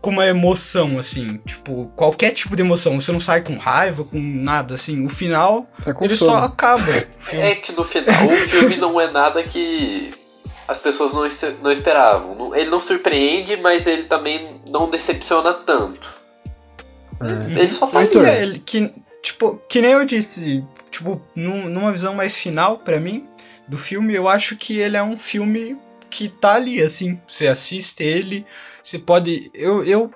com 0.00 0.10
uma 0.10 0.26
emoção, 0.26 0.98
assim, 0.98 1.38
tipo, 1.46 1.92
qualquer 1.96 2.32
tipo 2.32 2.56
de 2.56 2.62
emoção. 2.62 3.00
Você 3.00 3.12
não 3.12 3.20
sai 3.20 3.42
com 3.42 3.56
raiva, 3.56 4.04
com 4.04 4.20
nada, 4.20 4.74
assim. 4.74 5.04
O 5.04 5.08
final, 5.08 5.66
ele 6.00 6.16
sono. 6.16 6.32
só 6.32 6.38
acaba. 6.44 6.82
É 7.32 7.54
que 7.54 7.72
no 7.72 7.84
final 7.84 8.26
o 8.26 8.36
filme 8.36 8.76
não 8.76 9.00
é 9.00 9.10
nada 9.10 9.42
que 9.42 10.12
as 10.70 10.78
pessoas 10.78 11.12
não, 11.12 11.26
não 11.62 11.72
esperavam. 11.72 12.54
Ele 12.54 12.70
não 12.70 12.80
surpreende, 12.80 13.56
mas 13.56 13.86
ele 13.88 14.04
também 14.04 14.60
não 14.68 14.88
decepciona 14.88 15.52
tanto. 15.52 16.20
É. 17.20 17.60
Ele 17.60 17.70
só 17.70 17.88
tá 17.88 17.98
ali. 17.98 18.18
É, 18.18 18.58
que, 18.64 18.92
tipo, 19.20 19.60
que 19.68 19.80
nem 19.82 19.90
eu 19.90 20.06
disse, 20.06 20.64
tipo, 21.00 21.20
num, 21.34 21.68
numa 21.68 21.90
visão 21.90 22.14
mais 22.14 22.36
final 22.36 22.78
para 22.78 23.00
mim 23.00 23.26
do 23.66 23.76
filme, 23.76 24.14
eu 24.14 24.28
acho 24.28 24.56
que 24.56 24.78
ele 24.78 24.96
é 24.96 25.02
um 25.02 25.16
filme 25.16 25.78
que 26.10 26.28
tá 26.28 26.54
ali, 26.54 26.82
assim, 26.82 27.20
você 27.26 27.46
assiste 27.46 28.02
ele, 28.02 28.44
você 28.82 28.98
pode, 28.98 29.50
eu, 29.54 29.84
eu 29.84 30.10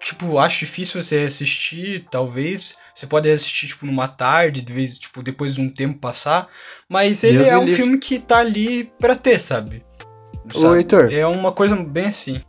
tipo, 0.00 0.38
acho 0.38 0.60
difícil 0.60 1.02
você 1.02 1.20
assistir, 1.20 2.06
talvez, 2.10 2.76
você 2.94 3.06
pode 3.06 3.30
assistir, 3.30 3.68
tipo, 3.68 3.86
numa 3.86 4.08
tarde, 4.08 4.60
de 4.60 4.72
vez, 4.72 4.98
tipo, 4.98 5.22
depois 5.22 5.54
de 5.54 5.60
um 5.60 5.70
tempo 5.70 5.98
passar, 5.98 6.48
mas 6.88 7.22
ele 7.22 7.38
Deus 7.38 7.48
é 7.48 7.56
um 7.56 7.64
livre. 7.64 7.76
filme 7.76 7.98
que 7.98 8.18
tá 8.18 8.38
ali 8.38 8.90
pra 8.98 9.14
ter, 9.14 9.38
sabe? 9.38 9.84
sabe? 10.52 10.66
Ô, 10.66 10.74
Heitor. 10.74 11.12
É 11.12 11.24
uma 11.26 11.52
coisa 11.52 11.76
bem 11.76 12.06
assim. 12.06 12.42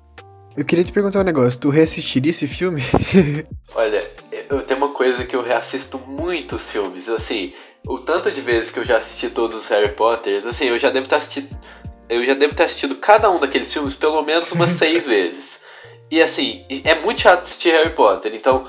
Eu 0.57 0.65
queria 0.65 0.83
te 0.83 0.91
perguntar 0.91 1.19
um 1.19 1.23
negócio, 1.23 1.59
tu 1.59 1.69
reassistiria 1.69 2.31
esse 2.31 2.47
filme? 2.47 2.81
Olha, 3.75 4.03
eu 4.49 4.61
tenho 4.63 4.79
uma 4.79 4.89
coisa 4.89 5.25
que 5.25 5.35
eu 5.35 5.43
reassisto 5.43 5.99
muitos 5.99 6.71
filmes, 6.71 7.07
assim, 7.07 7.53
o 7.87 7.99
tanto 7.99 8.31
de 8.31 8.41
vezes 8.41 8.71
que 8.71 8.79
eu 8.79 8.85
já 8.85 8.97
assisti 8.97 9.29
todos 9.29 9.55
os 9.55 9.67
Harry 9.67 9.93
Potters, 9.93 10.45
assim, 10.45 10.65
eu 10.65 10.79
já 10.79 10.89
devo 10.89 11.07
ter 11.07 11.15
assistido. 11.15 11.55
Eu 12.09 12.25
já 12.25 12.33
devo 12.33 12.55
ter 12.55 12.63
assistido 12.63 12.95
cada 12.95 13.29
um 13.29 13.39
daqueles 13.39 13.71
filmes 13.71 13.93
pelo 13.93 14.23
menos 14.23 14.51
umas 14.51 14.71
seis 14.73 15.05
vezes. 15.05 15.61
E 16.09 16.19
assim, 16.19 16.65
é 16.83 16.95
muito 16.95 17.21
chato 17.21 17.43
assistir 17.43 17.71
Harry 17.71 17.91
Potter, 17.91 18.33
então 18.33 18.67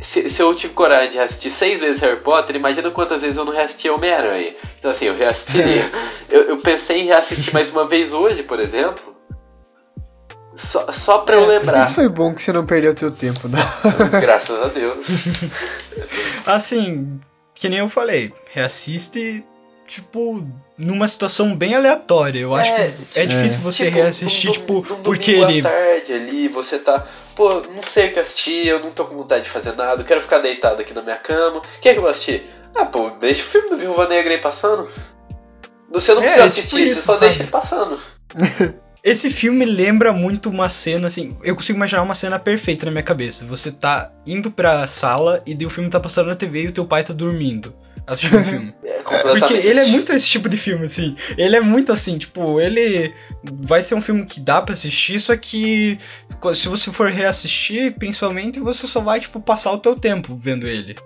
se, 0.00 0.30
se, 0.30 0.40
eu 0.40 0.54
tive 0.54 0.72
coragem 0.72 1.10
de 1.10 1.16
reassistir 1.16 1.50
seis 1.50 1.80
vezes 1.80 2.00
Harry 2.00 2.20
Potter, 2.20 2.56
imagina 2.56 2.90
quantas 2.90 3.20
vezes 3.20 3.36
eu 3.36 3.44
não 3.44 3.52
reassisti 3.52 3.90
Homem-Aranha. 3.90 4.54
Então 4.78 4.90
assim, 4.90 5.06
eu 5.06 5.14
reassistiria. 5.14 5.90
eu, 6.30 6.42
eu 6.42 6.56
pensei 6.58 7.00
em 7.00 7.06
reassistir 7.06 7.52
mais 7.52 7.70
uma 7.70 7.86
vez 7.86 8.14
hoje, 8.14 8.42
por 8.42 8.58
exemplo. 8.60 9.17
Só, 10.58 10.90
só 10.90 11.18
pra 11.18 11.36
é, 11.36 11.38
eu 11.38 11.46
lembrar. 11.46 11.80
Isso 11.80 11.94
foi 11.94 12.08
bom 12.08 12.34
que 12.34 12.42
você 12.42 12.52
não 12.52 12.66
perdeu 12.66 12.92
teu 12.92 13.12
tempo, 13.12 13.46
né? 13.48 13.58
Graças 14.20 14.60
a 14.60 14.66
Deus. 14.66 15.06
assim, 16.44 17.20
que 17.54 17.68
nem 17.68 17.78
eu 17.78 17.88
falei, 17.88 18.34
reassiste, 18.52 19.44
tipo, 19.86 20.44
numa 20.76 21.06
situação 21.06 21.54
bem 21.54 21.76
aleatória. 21.76 22.40
Eu 22.40 22.56
acho 22.56 22.72
é, 22.72 22.92
que 23.12 23.20
é 23.20 23.26
difícil 23.26 23.60
você 23.60 23.84
tipo, 23.84 23.96
reassistir, 23.98 24.50
tipo, 24.50 24.82
porque 25.04 25.30
ele. 25.30 25.62
tarde 25.62 26.12
ali, 26.12 26.48
você 26.48 26.76
tá. 26.80 27.06
Pô, 27.36 27.60
não 27.60 27.82
sei 27.84 28.08
o 28.08 28.12
que 28.12 28.18
assistir, 28.18 28.66
eu 28.66 28.80
não 28.80 28.90
tô 28.90 29.04
com 29.04 29.16
vontade 29.16 29.44
de 29.44 29.50
fazer 29.50 29.76
nada, 29.76 30.02
eu 30.02 30.04
quero 30.04 30.20
ficar 30.20 30.40
deitado 30.40 30.82
aqui 30.82 30.92
na 30.92 31.02
minha 31.02 31.16
cama. 31.16 31.58
O 31.58 31.80
que 31.80 31.88
é 31.88 31.92
que 31.92 31.98
eu 31.98 32.02
vou 32.02 32.10
assistir? 32.10 32.44
Ah, 32.74 32.84
pô, 32.84 33.10
deixa 33.10 33.42
o 33.42 33.46
filme 33.46 33.70
do 33.70 33.76
Viúva 33.76 34.08
Negra 34.08 34.32
aí 34.32 34.40
passando. 34.40 34.90
Você 35.92 36.12
não 36.14 36.22
é, 36.22 36.24
precisa 36.24 36.48
tipo 36.48 36.58
assistir, 36.58 36.76
tipo 36.76 36.82
isso, 36.82 36.94
você 36.96 37.02
só 37.02 37.12
sabe? 37.14 37.26
deixa 37.26 37.42
ele 37.44 37.50
passando. 37.50 38.00
Esse 39.08 39.30
filme 39.30 39.64
lembra 39.64 40.12
muito 40.12 40.50
uma 40.50 40.68
cena, 40.68 41.08
assim, 41.08 41.36
eu 41.42 41.56
consigo 41.56 41.76
imaginar 41.76 42.02
uma 42.02 42.14
cena 42.14 42.38
perfeita 42.38 42.86
na 42.86 42.92
minha 42.92 43.02
cabeça. 43.02 43.44
Você 43.46 43.72
tá 43.72 44.12
indo 44.26 44.50
pra 44.50 44.86
sala 44.86 45.42
e 45.46 45.64
o 45.64 45.70
filme 45.70 45.88
tá 45.88 45.98
passando 45.98 46.28
na 46.28 46.36
TV 46.36 46.64
e 46.64 46.68
o 46.68 46.72
teu 46.72 46.84
pai 46.84 47.04
tá 47.04 47.12
dormindo 47.14 47.74
assistindo 48.06 48.40
o 48.40 48.44
filme. 48.44 48.74
É, 48.84 49.02
Porque 49.02 49.54
ele 49.54 49.80
é 49.80 49.86
muito 49.86 50.12
esse 50.12 50.28
tipo 50.28 50.48
de 50.48 50.56
filme, 50.56 50.86
assim. 50.86 51.16
Ele 51.36 51.56
é 51.56 51.60
muito 51.60 51.92
assim, 51.92 52.18
tipo, 52.18 52.60
ele 52.60 53.14
vai 53.42 53.82
ser 53.82 53.94
um 53.94 54.02
filme 54.02 54.24
que 54.24 54.40
dá 54.40 54.60
para 54.60 54.74
assistir, 54.74 55.20
só 55.20 55.36
que 55.36 55.98
se 56.54 56.68
você 56.68 56.92
for 56.92 57.10
reassistir, 57.10 57.94
principalmente, 57.94 58.60
você 58.60 58.86
só 58.86 59.00
vai, 59.00 59.20
tipo, 59.20 59.40
passar 59.40 59.72
o 59.72 59.78
teu 59.78 59.94
tempo 59.94 60.34
vendo 60.34 60.66
ele 60.66 60.96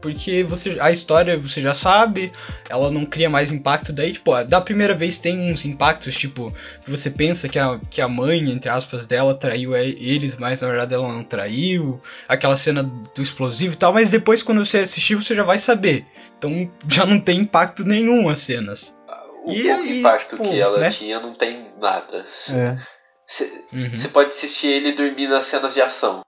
porque 0.00 0.42
você 0.42 0.78
a 0.80 0.90
história 0.90 1.36
você 1.36 1.60
já 1.60 1.74
sabe, 1.74 2.32
ela 2.68 2.90
não 2.90 3.04
cria 3.04 3.28
mais 3.28 3.52
impacto. 3.52 3.92
Daí, 3.92 4.12
tipo, 4.12 4.42
da 4.44 4.60
primeira 4.60 4.94
vez 4.94 5.18
tem 5.18 5.52
uns 5.52 5.64
impactos, 5.64 6.14
tipo, 6.16 6.54
que 6.84 6.90
você 6.90 7.10
pensa 7.10 7.48
que 7.48 7.58
a, 7.58 7.78
que 7.90 8.00
a 8.00 8.08
mãe, 8.08 8.50
entre 8.50 8.68
aspas, 8.68 9.06
dela 9.06 9.34
traiu 9.34 9.76
eles, 9.76 10.36
mas 10.36 10.60
na 10.60 10.68
verdade 10.68 10.94
ela 10.94 11.08
não 11.08 11.24
traiu. 11.24 12.00
Aquela 12.28 12.56
cena 12.56 12.82
do 12.82 13.22
explosivo 13.22 13.74
e 13.74 13.76
tal, 13.76 13.92
mas 13.92 14.10
depois 14.10 14.42
quando 14.42 14.64
você 14.64 14.78
assistir 14.78 15.14
você 15.14 15.34
já 15.34 15.44
vai 15.44 15.58
saber. 15.58 16.06
Então 16.38 16.70
já 16.88 17.04
não 17.04 17.20
tem 17.20 17.40
impacto 17.40 17.84
nenhum 17.84 18.28
as 18.28 18.40
cenas. 18.40 18.96
O 19.44 19.52
e, 19.52 19.62
pouco 19.62 19.84
e, 19.84 20.00
impacto 20.00 20.36
tipo, 20.36 20.48
que 20.48 20.60
ela 20.60 20.78
né? 20.78 20.90
tinha 20.90 21.20
não 21.20 21.32
tem 21.34 21.66
nada. 21.80 22.22
Você 22.22 22.54
é. 22.54 23.76
uhum. 23.76 24.10
pode 24.12 24.30
assistir 24.30 24.68
ele 24.68 24.92
dormir 24.92 25.28
nas 25.28 25.46
cenas 25.46 25.74
de 25.74 25.80
ação. 25.80 26.22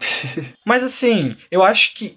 Mas 0.64 0.82
assim, 0.82 1.36
eu 1.50 1.62
acho 1.62 1.94
que 1.94 2.14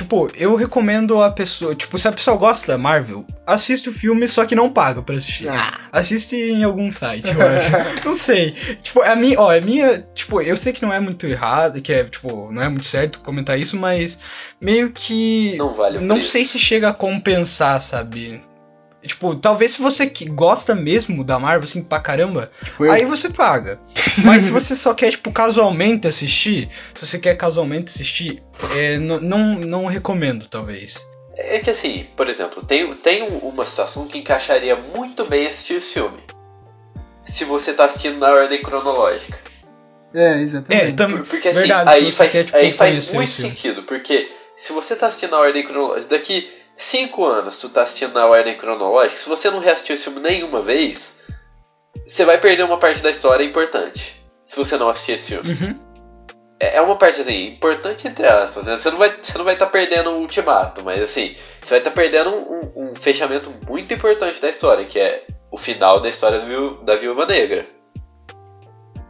Tipo, 0.00 0.30
eu 0.34 0.54
recomendo 0.56 1.22
a 1.22 1.30
pessoa. 1.30 1.74
Tipo, 1.74 1.98
se 1.98 2.08
a 2.08 2.12
pessoa 2.12 2.34
gosta 2.34 2.66
da 2.68 2.78
Marvel, 2.78 3.22
assiste 3.46 3.90
o 3.90 3.92
filme, 3.92 4.26
só 4.26 4.46
que 4.46 4.54
não 4.54 4.70
paga 4.72 5.02
pra 5.02 5.14
assistir. 5.14 5.46
Ah. 5.46 5.78
Assiste 5.92 6.34
em 6.36 6.64
algum 6.64 6.90
site, 6.90 7.30
eu 7.34 7.46
acho. 7.46 7.70
não 8.08 8.16
sei. 8.16 8.52
Tipo, 8.82 9.02
a 9.02 9.14
minha. 9.14 9.38
Ó, 9.38 9.50
a 9.54 9.60
minha. 9.60 10.02
Tipo, 10.14 10.40
eu 10.40 10.56
sei 10.56 10.72
que 10.72 10.80
não 10.80 10.90
é 10.90 10.98
muito 10.98 11.26
errado, 11.26 11.82
que 11.82 11.92
é, 11.92 12.04
tipo, 12.04 12.50
não 12.50 12.62
é 12.62 12.68
muito 12.70 12.88
certo 12.88 13.18
comentar 13.18 13.58
isso, 13.58 13.76
mas 13.76 14.18
meio 14.58 14.90
que. 14.90 15.54
Não 15.58 15.74
vale 15.74 15.98
o 15.98 16.00
Não 16.00 16.16
preço. 16.16 16.30
sei 16.32 16.46
se 16.46 16.58
chega 16.58 16.88
a 16.88 16.94
compensar, 16.94 17.78
sabe? 17.82 18.42
Tipo, 19.02 19.34
talvez 19.34 19.72
se 19.72 19.82
você 19.82 20.06
que 20.06 20.26
gosta 20.26 20.74
mesmo 20.74 21.24
da 21.24 21.38
Marvel, 21.38 21.68
assim, 21.68 21.82
pra 21.82 22.00
caramba, 22.00 22.50
tipo 22.62 22.84
aí 22.84 23.04
você 23.04 23.30
paga. 23.30 23.80
Mas 24.24 24.44
se 24.44 24.50
você 24.50 24.76
só 24.76 24.92
quer, 24.92 25.10
tipo, 25.10 25.32
casualmente 25.32 26.06
assistir, 26.06 26.68
se 26.94 27.06
você 27.06 27.18
quer 27.18 27.34
casualmente 27.36 27.90
assistir, 27.90 28.42
é, 28.76 28.98
não, 28.98 29.54
não 29.58 29.86
recomendo, 29.86 30.46
talvez. 30.48 31.08
É 31.34 31.58
que 31.60 31.70
assim, 31.70 32.06
por 32.14 32.28
exemplo, 32.28 32.62
tem, 32.62 32.92
tem 32.94 33.22
uma 33.22 33.64
situação 33.64 34.06
que 34.06 34.18
encaixaria 34.18 34.76
muito 34.76 35.24
bem 35.24 35.46
assistir 35.46 35.74
esse 35.74 35.94
filme. 35.94 36.20
Se 37.24 37.44
você 37.44 37.72
tá 37.72 37.86
assistindo 37.86 38.18
na 38.18 38.28
ordem 38.28 38.60
cronológica. 38.60 39.38
É, 40.12 40.40
exatamente. 40.40 40.92
É, 40.92 40.92
tam, 40.92 41.22
porque 41.22 41.48
assim, 41.48 41.60
verdade, 41.60 41.90
aí 41.90 42.12
faz, 42.12 42.32
quer, 42.32 42.44
tipo, 42.44 42.56
aí 42.56 42.72
faz 42.72 43.14
muito 43.14 43.32
sentido, 43.32 43.84
porque 43.84 44.28
se 44.56 44.72
você 44.72 44.94
tá 44.94 45.06
assistindo 45.06 45.30
na 45.30 45.38
ordem 45.38 45.64
cronológica, 45.64 46.10
daqui 46.10 46.50
5 46.80 47.24
anos 47.26 47.60
tu 47.60 47.68
tá 47.68 47.82
assistindo 47.82 48.14
na 48.14 48.26
ordem 48.26 48.56
cronológica, 48.56 49.20
se 49.20 49.28
você 49.28 49.50
não 49.50 49.58
reassistiu 49.58 49.94
esse 49.94 50.04
filme 50.04 50.18
nenhuma 50.18 50.62
vez, 50.62 51.14
você 52.06 52.24
vai 52.24 52.38
perder 52.38 52.62
uma 52.62 52.78
parte 52.78 53.02
da 53.02 53.10
história 53.10 53.44
importante. 53.44 54.18
Se 54.46 54.56
você 54.56 54.78
não 54.78 54.88
assistir 54.88 55.12
esse 55.12 55.28
filme. 55.28 55.52
Uhum. 55.52 55.78
É, 56.58 56.78
é 56.78 56.80
uma 56.80 56.96
parte 56.96 57.20
assim, 57.20 57.48
importante 57.48 58.08
entre 58.08 58.26
aspas. 58.26 58.66
Né? 58.66 58.78
Você 58.78 58.90
não 58.90 58.96
vai 58.96 59.10
estar 59.10 59.42
vai 59.42 59.56
tá 59.56 59.66
perdendo 59.66 60.10
o 60.10 60.20
ultimato, 60.20 60.82
mas 60.82 61.02
assim, 61.02 61.34
você 61.62 61.68
vai 61.68 61.78
estar 61.80 61.90
tá 61.90 61.96
perdendo 61.96 62.30
um, 62.30 62.72
um, 62.74 62.96
fechamento 62.96 63.52
muito 63.68 63.92
importante 63.92 64.40
da 64.40 64.48
história, 64.48 64.86
que 64.86 64.98
é 64.98 65.26
o 65.50 65.58
final 65.58 66.00
da 66.00 66.08
história 66.08 66.40
do, 66.40 66.82
da 66.82 66.96
Viúva 66.96 67.26
Negra. 67.26 67.66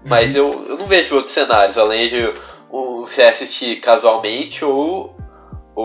Mas 0.04 0.34
uhum. 0.34 0.52
eu, 0.52 0.66
eu 0.70 0.76
não 0.76 0.86
vejo 0.86 1.14
outros 1.14 1.34
cenários, 1.34 1.78
além 1.78 2.08
de 2.08 2.34
o, 2.68 3.06
você 3.06 3.22
assistir 3.22 3.76
casualmente 3.76 4.64
ou 4.64 5.19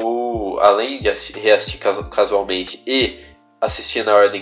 ou 0.04 0.60
além 0.60 1.00
de 1.00 1.10
assistir, 1.10 1.38
reassistir 1.38 1.80
casualmente 2.10 2.82
e 2.86 3.20
assistir 3.62 4.04
na 4.04 4.16
ordem 4.16 4.42